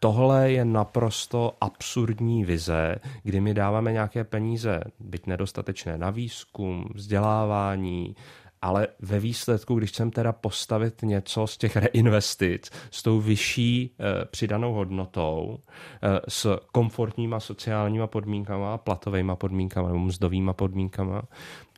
tohle 0.00 0.52
je 0.52 0.64
naprosto 0.64 1.56
absurdní 1.60 2.44
vize, 2.44 2.96
kdy 3.22 3.40
my 3.40 3.54
dáváme 3.54 3.92
nějaké 3.92 4.24
peníze, 4.24 4.80
byť 5.00 5.26
nedostatečné 5.26 5.98
na 5.98 6.10
výzkum, 6.10 6.88
vzdělávání, 6.94 8.16
ale 8.62 8.88
ve 9.00 9.20
výsledku, 9.20 9.74
když 9.74 9.90
chcem 9.90 10.10
teda 10.10 10.32
postavit 10.32 11.02
něco 11.02 11.46
z 11.46 11.56
těch 11.56 11.76
reinvestic 11.76 12.70
s 12.90 13.02
tou 13.02 13.20
vyšší 13.20 13.90
e, 14.00 14.24
přidanou 14.24 14.72
hodnotou, 14.72 15.58
e, 16.02 16.20
s 16.28 16.58
komfortníma 16.72 17.40
sociálníma 17.40 18.06
podmínkama, 18.06 18.78
platovými 18.78 19.32
podmínkama 19.34 19.88
nebo 19.88 19.98
mzdovými 19.98 20.50
podmínkama, 20.52 21.22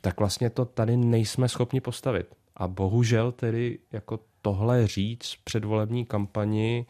tak 0.01 0.19
vlastně 0.19 0.49
to 0.49 0.65
tady 0.65 0.97
nejsme 0.97 1.49
schopni 1.49 1.81
postavit. 1.81 2.27
A 2.57 2.67
bohužel 2.67 3.31
tedy 3.31 3.79
jako 3.91 4.19
tohle 4.41 4.87
říct 4.87 5.35
předvolební 5.43 6.05
kampani 6.05 6.85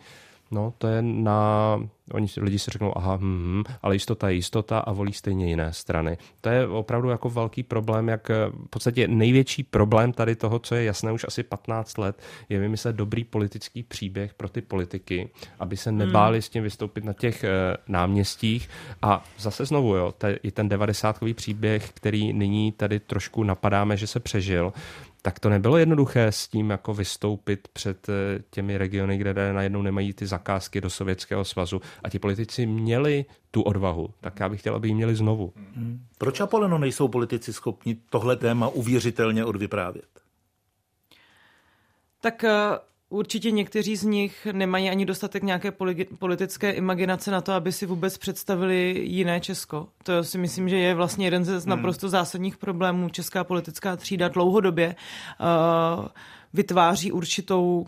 No, 0.52 0.74
to 0.78 0.88
je 0.88 1.02
na... 1.02 1.80
Oni 2.14 2.28
lidi 2.38 2.60
si 2.60 2.72
řeknou, 2.72 2.98
aha, 2.98 3.16
hm, 3.16 3.22
hm, 3.22 3.64
ale 3.82 3.96
jistota 3.96 4.30
je 4.30 4.36
jistota 4.36 4.80
a 4.80 4.92
volí 4.92 5.14
stejně 5.14 5.48
jiné 5.48 5.74
strany. 5.74 6.18
To 6.42 6.50
je 6.50 6.68
opravdu 6.68 7.10
jako 7.10 7.30
velký 7.30 7.64
problém, 7.64 8.08
jak 8.08 8.30
v 8.30 8.70
podstatě 8.70 9.08
největší 9.08 9.64
problém 9.64 10.14
tady 10.14 10.36
toho, 10.36 10.60
co 10.60 10.76
je 10.76 10.84
jasné 10.84 11.12
už 11.12 11.26
asi 11.28 11.44
15 11.44 11.98
let, 11.98 12.22
je 12.50 12.60
vymyslet 12.60 12.96
dobrý 12.96 13.24
politický 13.24 13.84
příběh 13.84 14.34
pro 14.34 14.50
ty 14.50 14.62
politiky, 14.62 15.30
aby 15.60 15.78
se 15.78 15.92
nebáli 15.92 16.38
hmm. 16.38 16.42
s 16.42 16.50
tím 16.50 16.64
vystoupit 16.64 17.04
na 17.04 17.14
těch 17.14 17.44
e, 17.44 17.50
náměstích. 17.88 18.70
A 19.02 19.24
zase 19.40 19.66
znovu, 19.66 19.96
jo, 19.96 20.14
i 20.44 20.52
ten 20.52 20.70
devadesátkový 20.70 21.34
příběh, 21.34 21.92
který 21.94 22.34
nyní 22.34 22.72
tady 22.72 23.00
trošku 23.00 23.44
napadáme, 23.44 23.98
že 23.98 24.08
se 24.08 24.20
přežil, 24.20 24.74
tak 25.22 25.40
to 25.40 25.50
nebylo 25.50 25.78
jednoduché 25.78 26.28
s 26.28 26.48
tím 26.48 26.70
jako 26.70 26.94
vystoupit 26.94 27.68
před 27.74 28.10
eh, 28.10 28.44
těmi 28.50 28.78
regiony, 28.78 29.18
kde 29.18 29.54
najednou 29.54 29.82
nemají 29.82 30.14
ty 30.14 30.28
zakázky 30.28 30.82
do 30.82 30.90
Sovětského 30.90 31.46
svazu 31.46 31.82
a 32.04 32.10
ti 32.10 32.20
politici 32.20 32.66
měli 32.66 33.26
tu 33.52 33.62
odvahu. 33.62 34.10
Tak 34.22 34.40
já 34.40 34.50
bych 34.50 34.60
chtěl, 34.60 34.76
aby 34.76 34.88
ji 34.88 34.94
měli 34.94 35.16
znovu. 35.16 35.54
Hmm. 35.76 36.06
Proč 36.18 36.40
Apoleno 36.40 36.78
nejsou 36.78 37.08
politici 37.08 37.54
schopni 37.54 37.98
tohle 38.10 38.36
téma 38.36 38.68
uvěřitelně 38.68 39.46
odvyprávět? 39.46 40.10
Tak 42.22 42.44
eh, 42.44 42.52
Určitě 43.12 43.52
někteří 43.52 43.96
z 43.96 44.04
nich 44.04 44.48
nemají 44.52 44.90
ani 44.90 45.06
dostatek 45.06 45.44
nějaké 45.44 45.72
politické 46.20 46.72
imaginace 46.72 47.32
na 47.32 47.42
to, 47.42 47.54
aby 47.54 47.72
si 47.72 47.86
vůbec 47.86 48.18
představili 48.18 49.02
jiné 49.06 49.40
Česko. 49.40 49.88
To 50.04 50.24
si 50.24 50.38
myslím, 50.38 50.70
že 50.70 50.78
je 50.78 50.96
vlastně 50.96 51.26
jeden 51.26 51.46
ze 51.46 51.58
hmm. 51.58 51.70
naprosto 51.70 52.10
zásadních 52.10 52.58
problémů. 52.58 53.10
Česká 53.10 53.44
politická 53.44 53.96
třída 53.96 54.28
dlouhodobě 54.28 54.96
uh, 55.98 56.06
vytváří 56.54 57.12
určitou 57.12 57.86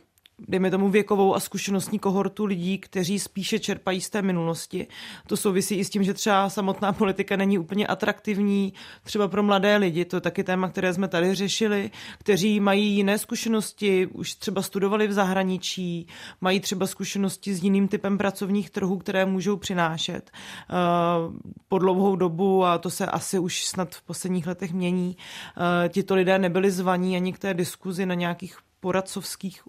dejme 0.48 0.72
tomu 0.72 0.90
věkovou 0.90 1.36
a 1.36 1.40
zkušenostní 1.40 2.00
kohortu 2.00 2.46
lidí, 2.46 2.78
kteří 2.78 3.20
spíše 3.20 3.60
čerpají 3.60 4.02
z 4.02 4.10
té 4.10 4.22
minulosti. 4.22 4.88
To 5.28 5.38
souvisí 5.38 5.76
i 5.76 5.86
s 5.86 5.90
tím, 5.90 6.04
že 6.04 6.14
třeba 6.14 6.50
samotná 6.50 6.94
politika 6.94 7.36
není 7.36 7.58
úplně 7.58 7.88
atraktivní 7.88 8.74
třeba 9.04 9.28
pro 9.28 9.44
mladé 9.44 9.78
lidi. 9.78 10.06
To 10.06 10.18
je 10.18 10.22
taky 10.22 10.44
téma, 10.44 10.70
které 10.70 10.94
jsme 10.94 11.08
tady 11.08 11.36
řešili, 11.36 11.92
kteří 12.20 12.60
mají 12.60 12.96
jiné 12.96 13.18
zkušenosti, 13.18 14.08
už 14.08 14.36
třeba 14.36 14.62
studovali 14.62 15.08
v 15.08 15.14
zahraničí, 15.14 16.08
mají 16.42 16.60
třeba 16.60 16.88
zkušenosti 16.88 17.54
s 17.54 17.64
jiným 17.64 17.88
typem 17.88 18.18
pracovních 18.18 18.70
trhů, 18.70 18.98
které 18.98 19.26
můžou 19.26 19.58
přinášet 19.58 20.32
uh, 20.32 21.36
po 21.68 21.80
dlouhou 21.80 22.16
dobu 22.16 22.66
a 22.66 22.78
to 22.78 22.90
se 22.90 23.06
asi 23.06 23.40
už 23.40 23.66
snad 23.66 23.96
v 23.96 24.02
posledních 24.02 24.48
letech 24.48 24.74
mění. 24.74 25.18
Uh, 25.58 25.90
tito 25.90 26.16
lidé 26.16 26.40
nebyli 26.40 26.72
zvaní 26.72 27.16
ani 27.16 27.34
k 27.34 27.40
té 27.40 27.54
diskuzi 27.54 28.06
na 28.06 28.16
nějakých 28.16 28.58
poradcovských 28.80 29.62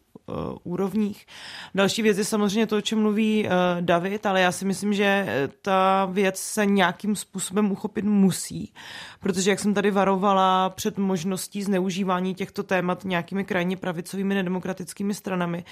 úrovních. 0.63 1.27
Další 1.75 2.03
věc 2.03 2.19
je 2.19 2.25
samozřejmě 2.25 2.67
to, 2.67 2.77
o 2.77 2.81
čem 2.81 3.01
mluví 3.01 3.45
uh, 3.45 3.51
David, 3.81 4.27
ale 4.27 4.41
já 4.41 4.53
si 4.53 4.65
myslím, 4.65 4.95
že 4.95 5.27
ta 5.63 6.05
věc 6.05 6.39
se 6.39 6.67
nějakým 6.67 7.17
způsobem 7.17 7.73
uchopit 7.73 8.05
musí, 8.05 8.73
protože 9.21 9.51
jak 9.51 9.59
jsem 9.59 9.75
tady 9.75 9.91
varovala 9.91 10.71
před 10.71 10.99
možností 10.99 11.63
zneužívání 11.63 12.35
těchto 12.35 12.63
témat 12.63 13.05
nějakými 13.05 13.45
krajně 13.45 13.77
pravicovými 13.77 14.35
nedemokratickými 14.35 15.15
stranami, 15.15 15.65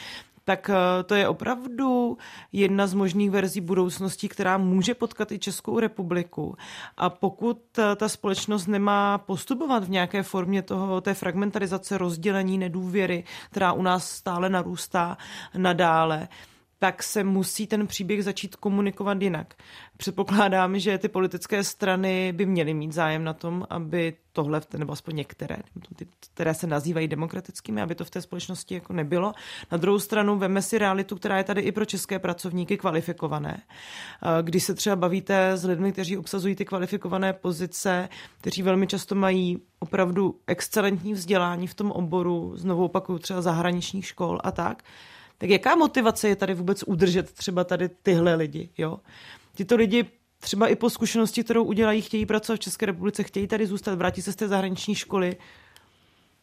tak 0.44 0.70
eh, 0.70 1.02
to 1.02 1.14
je 1.14 1.28
opravdu 1.28 2.18
jedna 2.52 2.86
z 2.86 2.94
možných 2.94 3.30
verzí 3.30 3.60
budoucnosti, 3.60 4.28
která 4.28 4.58
může 4.58 4.94
potkat 4.94 5.32
i 5.32 5.38
Českou 5.38 5.78
republiku. 5.78 6.56
A 6.96 7.10
pokud 7.10 7.78
eh, 7.78 7.96
ta 7.96 8.08
společnost 8.08 8.66
nemá 8.66 9.18
postupovat 9.18 9.84
v 9.84 9.90
nějaké 9.90 10.22
formě 10.22 10.62
toho, 10.62 11.00
té 11.00 11.14
fragmentarizace, 11.14 11.98
rozdělení, 11.98 12.58
nedůvěry, 12.58 13.24
která 13.50 13.72
u 13.72 13.82
nás 13.82 14.10
stále 14.10 14.50
narůstá 14.50 15.16
nadále, 15.56 16.28
tak 16.82 17.02
se 17.02 17.24
musí 17.24 17.66
ten 17.66 17.86
příběh 17.86 18.24
začít 18.24 18.56
komunikovat 18.56 19.22
jinak. 19.22 19.54
Předpokládám, 19.96 20.78
že 20.78 20.98
ty 20.98 21.08
politické 21.08 21.64
strany 21.64 22.32
by 22.32 22.46
měly 22.46 22.74
mít 22.74 22.92
zájem 22.92 23.24
na 23.24 23.32
tom, 23.32 23.66
aby 23.70 24.14
tohle, 24.32 24.60
nebo 24.76 24.92
aspoň 24.92 25.16
některé, 25.16 25.56
ty, 25.96 26.06
které 26.34 26.54
se 26.54 26.66
nazývají 26.66 27.08
demokratickými, 27.08 27.82
aby 27.82 27.94
to 27.94 28.04
v 28.04 28.10
té 28.10 28.22
společnosti 28.22 28.74
jako 28.74 28.92
nebylo. 28.92 29.32
Na 29.72 29.78
druhou 29.78 29.98
stranu 29.98 30.38
veme 30.38 30.62
si 30.62 30.78
realitu, 30.78 31.16
která 31.16 31.38
je 31.38 31.44
tady 31.44 31.60
i 31.60 31.72
pro 31.72 31.84
české 31.84 32.18
pracovníky 32.18 32.76
kvalifikované. 32.76 33.62
Když 34.42 34.64
se 34.64 34.74
třeba 34.74 34.96
bavíte 34.96 35.52
s 35.52 35.64
lidmi, 35.64 35.92
kteří 35.92 36.18
obsazují 36.18 36.54
ty 36.54 36.64
kvalifikované 36.64 37.32
pozice, 37.32 38.08
kteří 38.40 38.62
velmi 38.62 38.86
často 38.86 39.14
mají 39.14 39.62
opravdu 39.78 40.40
excelentní 40.46 41.12
vzdělání 41.12 41.66
v 41.66 41.74
tom 41.74 41.90
oboru, 41.90 42.52
znovu 42.56 42.84
opakuju 42.84 43.18
třeba 43.18 43.42
zahraničních 43.42 44.06
škol 44.06 44.38
a 44.44 44.50
tak, 44.50 44.82
tak 45.42 45.50
jaká 45.50 45.74
motivace 45.74 46.28
je 46.28 46.36
tady 46.36 46.54
vůbec 46.54 46.82
udržet 46.82 47.32
třeba 47.32 47.64
tady 47.64 47.88
tyhle 47.88 48.34
lidi, 48.34 48.68
jo? 48.78 48.98
Tyto 49.54 49.76
lidi 49.76 50.04
třeba 50.40 50.68
i 50.68 50.76
po 50.76 50.90
zkušenosti, 50.90 51.44
kterou 51.44 51.64
udělají, 51.64 52.02
chtějí 52.02 52.26
pracovat 52.26 52.56
v 52.56 52.60
České 52.60 52.86
republice, 52.86 53.22
chtějí 53.22 53.46
tady 53.46 53.66
zůstat, 53.66 53.94
vrátí 53.94 54.22
se 54.22 54.32
z 54.32 54.36
té 54.36 54.48
zahraniční 54.48 54.94
školy, 54.94 55.36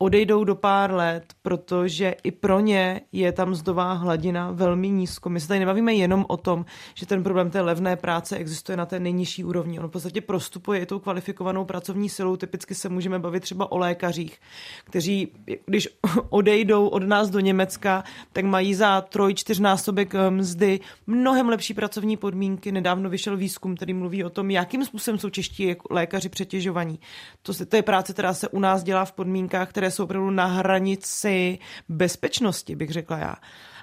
odejdou 0.02 0.44
do 0.44 0.56
pár 0.56 0.94
let, 0.94 1.24
protože 1.42 2.16
i 2.24 2.32
pro 2.32 2.60
ně 2.60 3.02
je 3.12 3.32
tam 3.32 3.50
mzdová 3.50 3.94
hladina 3.94 4.52
velmi 4.52 4.90
nízko. 4.90 5.30
My 5.30 5.40
se 5.40 5.48
tady 5.48 5.60
nebavíme 5.60 5.94
jenom 5.94 6.26
o 6.28 6.38
tom, 6.38 6.66
že 6.96 7.06
ten 7.06 7.24
problém 7.24 7.50
té 7.50 7.62
levné 7.62 7.96
práce 7.96 8.38
existuje 8.38 8.78
na 8.78 8.86
té 8.86 9.00
nejnižší 9.00 9.44
úrovni. 9.44 9.80
On 9.80 9.88
v 9.88 9.92
podstatě 9.92 10.22
prostupuje 10.22 10.80
i 10.80 10.86
tou 10.86 11.00
kvalifikovanou 11.00 11.66
pracovní 11.66 12.10
silou. 12.10 12.36
Typicky 12.36 12.76
se 12.76 12.90
můžeme 12.90 13.20
bavit 13.20 13.40
třeba 13.40 13.72
o 13.72 13.78
lékařích, 13.78 14.40
kteří, 14.84 15.32
když 15.66 15.90
odejdou 16.30 16.88
od 16.88 17.04
nás 17.04 17.30
do 17.30 17.40
Německa, 17.40 18.04
tak 18.34 18.46
mají 18.46 18.76
za 18.76 19.02
troj, 19.02 19.34
čtyřnásobek 19.34 20.16
eh, 20.16 20.32
mzdy 20.32 20.80
mnohem 21.08 21.50
lepší 21.50 21.74
pracovní 21.74 22.18
podmínky. 22.18 22.72
Nedávno 22.72 23.10
vyšel 23.10 23.38
výzkum, 23.38 23.76
který 23.76 23.94
mluví 23.94 24.24
o 24.24 24.30
tom, 24.30 24.52
jakým 24.52 24.86
způsobem 24.86 25.20
jsou 25.20 25.30
čeští 25.30 25.76
lékaři 25.90 26.30
přetěžovaní. 26.30 27.00
To, 27.42 27.66
to 27.66 27.76
je 27.76 27.82
práce, 27.82 28.14
která 28.14 28.34
se 28.34 28.48
u 28.48 28.60
nás 28.60 28.84
dělá 28.84 29.06
v 29.06 29.12
podmínkách, 29.12 29.70
které 29.70 29.89
jsou 29.92 30.04
opravdu 30.04 30.32
na 30.32 30.46
hranici 30.46 31.60
bezpečnosti, 31.90 32.76
bych 32.76 32.90
řekla 32.90 33.18
já. 33.18 33.36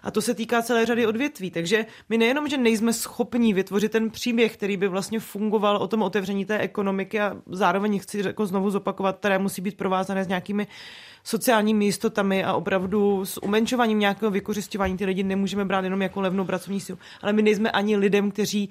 A 0.02 0.10
to 0.10 0.22
se 0.22 0.34
týká 0.34 0.62
celé 0.62 0.86
řady 0.86 1.06
odvětví. 1.06 1.50
Takže 1.50 1.86
my 2.08 2.18
nejenom, 2.18 2.48
že 2.48 2.56
nejsme 2.56 2.92
schopní 2.92 3.54
vytvořit 3.54 3.92
ten 3.92 4.10
příběh, 4.10 4.56
který 4.56 4.76
by 4.76 4.88
vlastně 4.88 5.20
fungoval 5.20 5.76
o 5.76 5.88
tom 5.88 6.02
otevření 6.02 6.44
té 6.44 6.58
ekonomiky 6.58 7.20
a 7.20 7.36
zároveň 7.46 7.98
chci 7.98 8.22
jako 8.26 8.46
znovu 8.46 8.70
zopakovat, 8.70 9.18
které 9.18 9.38
musí 9.38 9.62
být 9.62 9.76
provázané 9.76 10.24
s 10.24 10.28
nějakými 10.28 10.66
sociálními 11.24 11.84
jistotami 11.84 12.44
a 12.44 12.54
opravdu 12.54 13.24
s 13.24 13.42
umenšováním 13.42 13.98
nějakého 13.98 14.30
vykořišťování. 14.30 14.96
Ty 14.96 15.04
lidi 15.04 15.22
nemůžeme 15.22 15.64
brát 15.64 15.84
jenom 15.84 16.02
jako 16.02 16.20
levnou 16.20 16.44
pracovní 16.44 16.80
sílu. 16.80 16.98
Ale 17.22 17.32
my 17.32 17.42
nejsme 17.42 17.70
ani 17.70 17.96
lidem, 17.96 18.30
kteří 18.30 18.70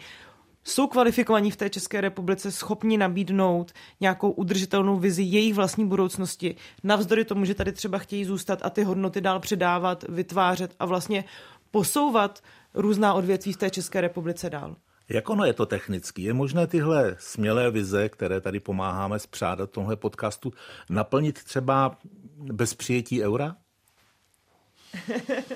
jsou 0.67 0.87
kvalifikovaní 0.87 1.51
v 1.51 1.55
té 1.55 1.69
České 1.69 2.01
republice, 2.01 2.51
schopni 2.51 2.97
nabídnout 2.97 3.71
nějakou 4.01 4.31
udržitelnou 4.31 4.99
vizi 4.99 5.23
jejich 5.23 5.53
vlastní 5.53 5.87
budoucnosti, 5.87 6.55
navzdory 6.83 7.25
tomu, 7.25 7.45
že 7.45 7.53
tady 7.53 7.71
třeba 7.71 7.97
chtějí 7.97 8.25
zůstat 8.25 8.59
a 8.63 8.69
ty 8.69 8.83
hodnoty 8.83 9.21
dál 9.21 9.39
předávat, 9.39 10.05
vytvářet 10.09 10.75
a 10.79 10.85
vlastně 10.85 11.23
posouvat 11.71 12.43
různá 12.73 13.13
odvětví 13.13 13.53
v 13.53 13.57
té 13.57 13.69
České 13.69 14.01
republice 14.01 14.49
dál. 14.49 14.75
Jak 15.09 15.29
ono 15.29 15.45
je 15.45 15.53
to 15.53 15.65
technicky? 15.65 16.21
Je 16.21 16.33
možné 16.33 16.67
tyhle 16.67 17.15
smělé 17.19 17.71
vize, 17.71 18.09
které 18.09 18.41
tady 18.41 18.59
pomáháme 18.59 19.19
zpřádat 19.19 19.71
tomhle 19.71 19.95
podcastu, 19.95 20.53
naplnit 20.89 21.43
třeba 21.43 21.97
bez 22.37 22.73
přijetí 22.73 23.23
eura? 23.23 23.55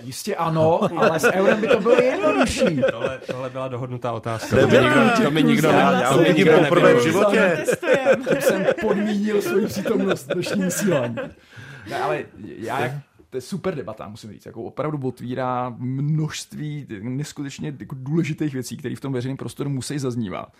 Jistě 0.01 0.35
ano, 0.35 0.79
ale 0.97 1.19
s 1.19 1.31
eurem 1.33 1.61
by 1.61 1.67
to 1.67 1.79
bylo 1.79 2.01
jednodušší. 2.01 2.81
Tohle, 2.91 3.19
tohle 3.27 3.49
byla 3.49 3.67
dohodnutá 3.67 4.11
otázka. 4.11 4.55
To 4.55 4.67
mi 4.67 4.77
nikdo, 4.77 5.23
to 5.23 5.31
mi 5.31 5.43
nikdo, 5.43 5.69
já 5.69 6.13
to 6.13 6.19
vidím 6.19 6.47
poprvé 6.63 6.93
v 6.93 7.03
životě. 7.03 7.65
jsem 8.39 8.65
podmínil 8.81 9.41
svou 9.41 9.65
přítomnost 9.65 10.27
dnešním 10.27 10.65
vysílání. 10.65 11.15
Ne, 11.89 12.01
ale 12.01 12.23
já 12.57 12.79
jak 12.79 12.91
to 13.29 13.37
je 13.37 13.41
super 13.41 13.75
debata, 13.75 14.07
musím 14.07 14.31
říct. 14.31 14.45
Jako 14.45 14.63
opravdu 14.63 15.07
otvírá 15.07 15.75
množství 15.77 16.87
neskutečně 17.01 17.75
jako 17.79 17.95
důležitých 17.99 18.53
věcí, 18.53 18.77
které 18.77 18.95
v 18.95 18.99
tom 18.99 19.13
veřejném 19.13 19.37
prostoru 19.37 19.69
musí 19.69 19.99
zaznívat. 19.99 20.53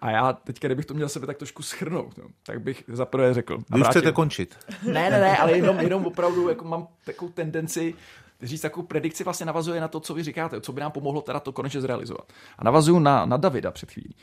A 0.00 0.10
já 0.10 0.32
teď, 0.32 0.60
kdybych 0.60 0.86
to 0.86 0.94
měl 0.94 1.08
sebe 1.08 1.26
tak 1.26 1.36
trošku 1.36 1.62
schrnout, 1.62 2.18
no, 2.18 2.24
tak 2.42 2.60
bych 2.60 2.84
zaprvé 2.88 3.34
řekl. 3.34 3.58
Vy 3.70 3.82
chcete 3.82 4.12
končit. 4.12 4.58
Ne, 4.82 5.10
ne, 5.10 5.20
ne, 5.20 5.36
ale 5.36 5.52
jenom, 5.52 5.80
jenom 5.80 6.06
opravdu 6.06 6.48
jako 6.48 6.64
mám 6.64 6.86
takovou 7.04 7.30
tendenci 7.30 7.94
říct 8.42 8.60
takovou 8.60 8.86
predikci 8.86 9.24
vlastně 9.24 9.46
navazuje 9.46 9.80
na 9.80 9.88
to, 9.88 10.00
co 10.00 10.14
vy 10.14 10.22
říkáte, 10.22 10.60
co 10.60 10.72
by 10.72 10.80
nám 10.80 10.92
pomohlo 10.92 11.20
teda 11.20 11.40
to 11.40 11.52
konečně 11.52 11.80
zrealizovat. 11.80 12.32
A 12.58 12.64
navazuju 12.64 12.98
na, 12.98 13.26
na 13.26 13.36
Davida 13.36 13.70
před 13.70 13.90
chvílí. 13.90 14.16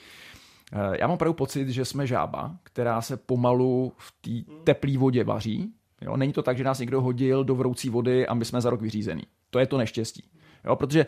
Eh, 0.73 0.97
já 0.99 1.07
mám 1.07 1.13
opravdu 1.13 1.33
pocit, 1.33 1.69
že 1.69 1.85
jsme 1.85 2.07
žába, 2.07 2.55
která 2.63 3.01
se 3.01 3.17
pomalu 3.17 3.93
v 3.97 4.13
té 4.21 4.51
teplé 4.63 4.97
vodě 4.97 5.23
vaří, 5.23 5.73
Jo? 6.03 6.17
Není 6.17 6.33
to 6.33 6.43
tak, 6.43 6.57
že 6.57 6.63
nás 6.63 6.79
někdo 6.79 7.01
hodil 7.01 7.43
do 7.43 7.55
vroucí 7.55 7.89
vody 7.89 8.27
a 8.27 8.33
my 8.33 8.45
jsme 8.45 8.61
za 8.61 8.69
rok 8.69 8.81
vyřízený. 8.81 9.23
To 9.49 9.59
je 9.59 9.67
to 9.67 9.77
neštěstí. 9.77 10.23
Jo? 10.65 10.75
Protože 10.75 11.05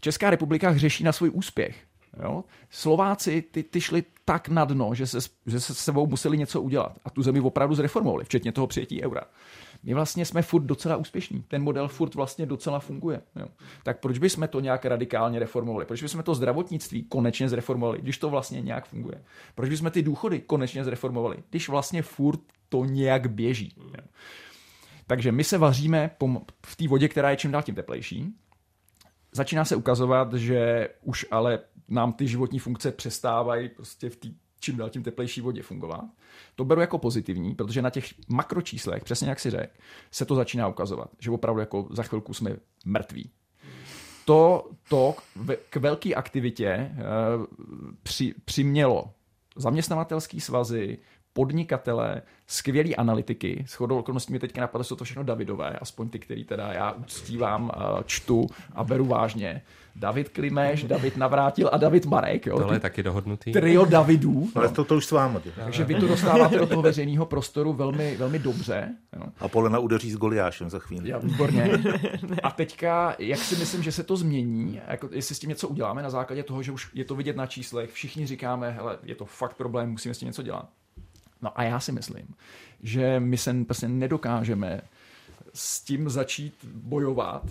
Česká 0.00 0.30
republika 0.30 0.70
hřeší 0.70 1.04
na 1.04 1.12
svůj 1.12 1.30
úspěch. 1.34 1.84
Jo? 2.22 2.44
Slováci 2.70 3.42
ty, 3.42 3.62
ty 3.62 3.80
šli 3.80 4.02
tak 4.24 4.48
na 4.48 4.64
dno, 4.64 4.94
že 4.94 5.06
se, 5.06 5.18
že 5.46 5.60
se 5.60 5.74
sebou 5.74 6.06
museli 6.06 6.38
něco 6.38 6.62
udělat. 6.62 6.98
A 7.04 7.10
tu 7.10 7.22
zemi 7.22 7.40
opravdu 7.40 7.74
zreformovali, 7.74 8.24
včetně 8.24 8.52
toho 8.52 8.66
přijetí 8.66 9.02
eura. 9.02 9.22
My 9.82 9.94
vlastně 9.94 10.24
jsme 10.24 10.42
furt 10.42 10.62
docela 10.62 10.96
úspěšní. 10.96 11.44
Ten 11.48 11.62
model 11.62 11.88
furt 11.88 12.14
vlastně 12.14 12.46
docela 12.46 12.80
funguje. 12.80 13.20
Jo. 13.36 13.46
Tak 13.82 14.00
proč 14.00 14.18
bychom 14.18 14.48
to 14.48 14.60
nějak 14.60 14.84
radikálně 14.84 15.38
reformovali? 15.38 15.84
Proč 15.84 16.02
bychom 16.02 16.22
to 16.22 16.34
zdravotnictví 16.34 17.04
konečně 17.04 17.48
zreformovali, 17.48 17.98
když 18.02 18.18
to 18.18 18.30
vlastně 18.30 18.60
nějak 18.60 18.86
funguje? 18.88 19.22
Proč 19.54 19.68
bychom 19.68 19.90
ty 19.90 20.02
důchody 20.02 20.40
konečně 20.40 20.84
zreformovali, 20.84 21.36
když 21.50 21.68
vlastně 21.68 22.02
furt 22.02 22.40
to 22.68 22.84
nějak 22.84 23.30
běží? 23.30 23.74
Jo. 23.78 24.04
Takže 25.06 25.32
my 25.32 25.44
se 25.44 25.58
vaříme 25.58 26.10
v 26.66 26.76
té 26.76 26.88
vodě, 26.88 27.08
která 27.08 27.30
je 27.30 27.36
čím 27.36 27.50
dál 27.50 27.62
tím 27.62 27.74
teplejší. 27.74 28.34
Začíná 29.32 29.64
se 29.64 29.76
ukazovat, 29.76 30.34
že 30.34 30.88
už 31.02 31.26
ale 31.30 31.58
nám 31.88 32.12
ty 32.12 32.28
životní 32.28 32.58
funkce 32.58 32.92
přestávají 32.92 33.68
prostě 33.68 34.10
v 34.10 34.16
té 34.16 34.28
čím 34.60 34.76
dál 34.76 34.90
tím 34.90 35.02
teplejší 35.02 35.40
vodě 35.40 35.62
fungovat. 35.62 36.04
To 36.54 36.64
beru 36.64 36.80
jako 36.80 36.98
pozitivní, 36.98 37.54
protože 37.54 37.82
na 37.82 37.90
těch 37.90 38.14
makročíslech, 38.28 39.04
přesně 39.04 39.28
jak 39.28 39.40
si 39.40 39.50
řekl, 39.50 39.72
se 40.10 40.24
to 40.24 40.34
začíná 40.34 40.68
ukazovat, 40.68 41.10
že 41.18 41.30
opravdu 41.30 41.60
jako 41.60 41.88
za 41.90 42.02
chvilku 42.02 42.34
jsme 42.34 42.56
mrtví. 42.84 43.30
To, 44.24 44.70
to 44.88 45.14
k 45.70 45.76
velké 45.76 46.14
aktivitě 46.14 46.68
eh, 46.68 46.94
při, 48.02 48.34
přimělo 48.44 49.12
zaměstnavatelský 49.56 50.40
svazy, 50.40 50.98
podnikatele, 51.32 52.22
skvělý 52.46 52.96
analytiky. 52.96 53.64
S 53.68 53.74
chodou 53.74 53.98
okolností 53.98 54.32
mi 54.32 54.38
teďka 54.38 54.60
napadlo, 54.60 54.84
jsou 54.84 54.96
to 54.96 55.04
všechno 55.04 55.22
Davidové, 55.22 55.70
aspoň 55.70 56.08
ty, 56.08 56.18
který 56.18 56.44
teda 56.44 56.72
já 56.72 56.92
uctívám, 56.92 57.70
eh, 57.74 58.02
čtu 58.06 58.46
a 58.72 58.84
beru 58.84 59.04
vážně. 59.04 59.62
David 59.96 60.28
Klimeš, 60.28 60.84
David 60.84 61.16
Navrátil 61.16 61.70
a 61.72 61.76
David 61.76 62.06
Marek. 62.06 62.46
Jo, 62.46 62.58
Tohle 62.58 62.76
je 62.76 62.80
taky 62.80 63.02
dohodnutý. 63.02 63.52
Trio 63.52 63.84
Davidů. 63.84 64.48
Ale 64.54 64.68
to, 64.68 64.84
to 64.84 64.96
už 64.96 65.06
s 65.06 65.10
vámi. 65.10 65.38
Takže 65.56 65.84
vy 65.84 65.94
to 65.94 66.08
dostáváte 66.08 66.58
do 66.58 66.66
toho 66.66 66.82
veřejného 66.82 67.26
prostoru 67.26 67.72
velmi, 67.72 68.16
velmi 68.16 68.38
dobře. 68.38 68.88
Jo. 69.16 69.22
A 69.40 69.48
Polena 69.48 69.78
udeří 69.78 70.10
s 70.10 70.16
Goliášem 70.16 70.70
za 70.70 70.78
chvíli. 70.78 71.10
Já, 71.10 71.18
výborně. 71.18 71.70
A 72.42 72.50
teďka, 72.50 73.16
jak 73.18 73.38
si 73.38 73.56
myslím, 73.56 73.82
že 73.82 73.92
se 73.92 74.02
to 74.02 74.16
změní, 74.16 74.80
jako 74.88 75.08
jestli 75.12 75.34
s 75.34 75.38
tím 75.38 75.50
něco 75.50 75.68
uděláme 75.68 76.02
na 76.02 76.10
základě 76.10 76.42
toho, 76.42 76.62
že 76.62 76.72
už 76.72 76.90
je 76.94 77.04
to 77.04 77.14
vidět 77.14 77.36
na 77.36 77.46
číslech, 77.46 77.92
všichni 77.92 78.26
říkáme, 78.26 78.70
hele, 78.70 78.98
je 79.02 79.14
to 79.14 79.24
fakt 79.24 79.56
problém, 79.56 79.90
musíme 79.90 80.14
s 80.14 80.18
tím 80.18 80.26
něco 80.26 80.42
dělat. 80.42 80.68
No 81.42 81.60
a 81.60 81.62
já 81.62 81.80
si 81.80 81.92
myslím, 81.92 82.34
že 82.82 83.20
my 83.20 83.36
se 83.36 83.64
prostě 83.64 83.88
nedokážeme 83.88 84.80
s 85.54 85.80
tím 85.80 86.08
začít 86.08 86.54
bojovat 86.64 87.42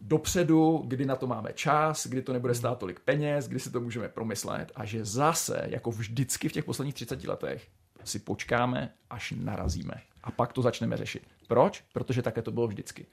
dopředu, 0.00 0.82
kdy 0.86 1.06
na 1.06 1.16
to 1.16 1.26
máme 1.26 1.52
čas, 1.52 2.06
kdy 2.06 2.22
to 2.22 2.32
nebude 2.32 2.54
stát 2.54 2.78
tolik 2.78 3.00
peněz, 3.00 3.48
kdy 3.48 3.60
si 3.60 3.70
to 3.70 3.80
můžeme 3.80 4.08
promyslet 4.08 4.72
a 4.74 4.84
že 4.84 5.04
zase, 5.04 5.62
jako 5.66 5.90
vždycky 5.90 6.48
v 6.48 6.52
těch 6.52 6.64
posledních 6.64 6.94
30 6.94 7.24
letech, 7.24 7.68
si 8.04 8.18
počkáme, 8.18 8.92
až 9.10 9.34
narazíme. 9.36 9.94
A 10.22 10.30
pak 10.30 10.52
to 10.52 10.62
začneme 10.62 10.96
řešit. 10.96 11.22
Proč? 11.48 11.84
Protože 11.92 12.22
také 12.22 12.42
to 12.42 12.50
bylo 12.50 12.68
vždycky. 12.68 13.06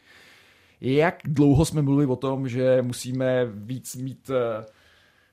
Jak 0.82 1.20
dlouho 1.26 1.66
jsme 1.66 1.82
mluvili 1.82 2.08
o 2.08 2.16
tom, 2.16 2.50
že 2.50 2.82
musíme 2.82 3.46
víc 3.46 3.96
mít 3.96 4.30
uh, 4.30 4.36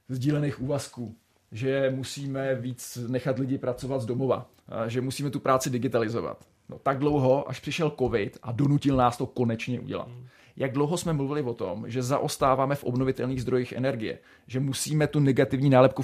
sdílených 0.08 0.60
úvazků, 0.60 1.16
že 1.52 1.92
musíme 1.94 2.54
víc 2.54 2.98
nechat 3.08 3.38
lidi 3.38 3.58
pracovat 3.58 4.00
z 4.00 4.06
domova, 4.06 4.50
že 4.86 5.00
musíme 5.00 5.30
tu 5.30 5.40
práci 5.40 5.70
digitalizovat. 5.70 6.44
No, 6.68 6.78
tak 6.78 6.98
dlouho, 6.98 7.48
až 7.48 7.60
přišel 7.60 7.92
covid 7.98 8.38
a 8.42 8.52
donutil 8.52 8.96
nás 8.96 9.16
to 9.16 9.26
konečně 9.26 9.80
udělat. 9.80 10.08
Jak 10.60 10.72
dlouho 10.72 10.96
jsme 10.96 11.12
mluvili 11.12 11.42
o 11.42 11.54
tom, 11.54 11.84
že 11.90 12.02
zaostáváme 12.02 12.74
v 12.74 12.84
obnovitelných 12.84 13.42
zdrojích 13.42 13.72
energie, 13.72 14.18
že 14.46 14.60
musíme 14.60 15.06
tu 15.06 15.20
negativní 15.20 15.70
nálepku 15.70 16.02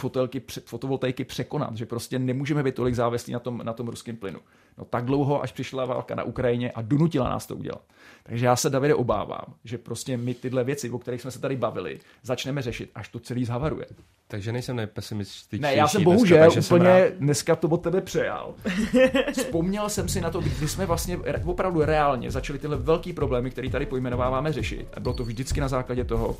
fotovoltaiky 0.64 1.24
překonat, 1.24 1.76
že 1.76 1.86
prostě 1.86 2.18
nemůžeme 2.18 2.62
být 2.62 2.74
tolik 2.74 2.94
závislí 2.94 3.32
na 3.32 3.38
tom, 3.38 3.60
na 3.64 3.72
tom 3.72 3.88
ruském 3.88 4.16
plynu. 4.16 4.40
No 4.78 4.84
tak 4.84 5.04
dlouho, 5.04 5.42
až 5.42 5.52
přišla 5.52 5.84
válka 5.84 6.14
na 6.14 6.22
Ukrajině 6.22 6.70
a 6.70 6.82
donutila 6.82 7.28
nás 7.28 7.46
to 7.46 7.56
udělat. 7.56 7.82
Takže 8.22 8.46
já 8.46 8.56
se, 8.56 8.70
Davide, 8.70 8.94
obávám, 8.94 9.54
že 9.64 9.78
prostě 9.78 10.16
my 10.16 10.34
tyhle 10.34 10.64
věci, 10.64 10.90
o 10.90 10.98
kterých 10.98 11.20
jsme 11.20 11.30
se 11.30 11.40
tady 11.40 11.56
bavili, 11.56 12.00
začneme 12.22 12.62
řešit, 12.62 12.90
až 12.94 13.08
to 13.08 13.18
celý 13.18 13.44
zhavaruje. 13.44 13.86
Takže 14.28 14.52
nejsem 14.52 14.76
nejpesimističtější. 14.76 15.62
Ne, 15.62 15.74
já 15.74 15.88
jsem 15.88 16.04
bohužel 16.04 16.38
dneska, 16.38 16.74
úplně 16.74 16.90
jsem 16.90 17.02
rád... 17.02 17.12
dneska 17.12 17.56
to 17.56 17.68
od 17.68 17.82
tebe 17.82 18.00
přejal. 18.00 18.54
Vzpomněl 19.32 19.88
jsem 19.88 20.08
si 20.08 20.20
na 20.20 20.30
to, 20.30 20.40
kdy 20.40 20.68
jsme 20.68 20.86
vlastně 20.86 21.18
opravdu 21.44 21.84
reálně 21.84 22.30
začali 22.30 22.58
tyhle 22.58 22.76
velký 22.76 23.12
problémy, 23.12 23.50
které 23.50 23.70
tady 23.70 23.86
pojmenováváme, 23.86 24.45
řešit. 24.52 24.88
A 24.94 25.00
bylo 25.00 25.14
to 25.14 25.24
vždycky 25.24 25.60
na 25.60 25.68
základě 25.68 26.04
toho, 26.04 26.36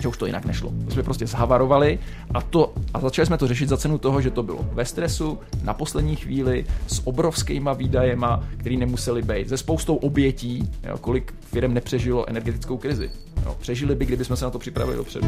že 0.00 0.08
už 0.08 0.18
to 0.18 0.26
jinak 0.26 0.44
nešlo. 0.44 0.72
To 0.84 0.90
jsme 0.90 1.02
prostě 1.02 1.26
zhavarovali 1.26 1.98
a, 2.34 2.42
to, 2.42 2.74
a 2.94 3.00
začali 3.00 3.26
jsme 3.26 3.38
to 3.38 3.48
řešit 3.48 3.68
za 3.68 3.76
cenu 3.76 3.98
toho, 3.98 4.20
že 4.20 4.30
to 4.30 4.42
bylo 4.42 4.66
ve 4.72 4.84
stresu, 4.84 5.38
na 5.62 5.74
poslední 5.74 6.16
chvíli, 6.16 6.66
s 6.86 7.06
obrovskýma 7.06 7.72
výdajema, 7.72 8.44
který 8.56 8.76
nemuseli 8.76 9.22
být, 9.22 9.48
se 9.48 9.56
spoustou 9.56 9.96
obětí, 9.96 10.70
jo, 10.88 10.98
kolik 10.98 11.34
firm 11.40 11.74
nepřežilo 11.74 12.28
energetickou 12.28 12.76
krizi. 12.76 13.10
Jo, 13.44 13.56
přežili 13.60 13.94
by, 13.94 14.06
kdybychom 14.06 14.36
se 14.36 14.44
na 14.44 14.50
to 14.50 14.58
připravili 14.58 14.96
dopředu. 14.96 15.26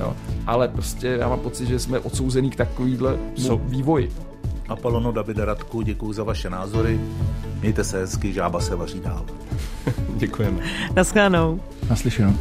Jo. 0.00 0.16
Ale 0.46 0.68
prostě 0.68 1.08
já 1.08 1.28
mám 1.28 1.40
pocit, 1.40 1.68
že 1.68 1.78
jsme 1.78 1.98
odsouzení 1.98 2.50
k 2.50 2.56
takovýhle 2.56 3.18
so. 3.36 3.64
vývoji. 3.64 4.12
Apolono 4.70 5.12
Davide 5.12 5.44
Radku, 5.44 5.82
děkuji 5.82 6.12
za 6.12 6.24
vaše 6.24 6.50
názory. 6.50 7.00
Mějte 7.60 7.84
se 7.84 7.98
hezky, 7.98 8.32
žába 8.32 8.60
se 8.60 8.76
vaří 8.76 9.00
dál. 9.00 9.26
Děkujeme. 10.16 10.62
Naschledanou. 10.96 11.60
Naslyšenou. 11.90 12.34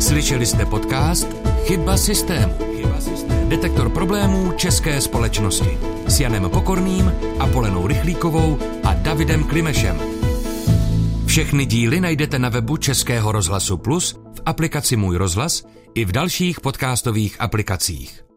Slyšeli 0.00 0.46
jste 0.46 0.66
podcast 0.66 1.28
Chyba 1.64 1.96
systému. 1.96 2.54
Chyba 2.76 3.00
systému. 3.00 3.48
Detektor 3.48 3.90
problémů 3.90 4.52
české 4.52 5.00
společnosti 5.00 5.78
s 6.06 6.20
Janem 6.20 6.50
Pokorným, 6.50 7.12
Apolenou 7.38 7.86
Rychlíkovou 7.86 8.58
a 8.84 8.94
Davidem 8.94 9.44
Klimešem. 9.44 10.00
Všechny 11.26 11.66
díly 11.66 12.00
najdete 12.00 12.38
na 12.38 12.48
webu 12.48 12.76
Českého 12.76 13.32
rozhlasu 13.32 13.76
Plus, 13.76 14.12
v 14.12 14.42
aplikaci 14.46 14.96
Můj 14.96 15.16
rozhlas 15.16 15.64
i 15.94 16.04
v 16.04 16.12
dalších 16.12 16.60
podcastových 16.60 17.40
aplikacích. 17.40 18.27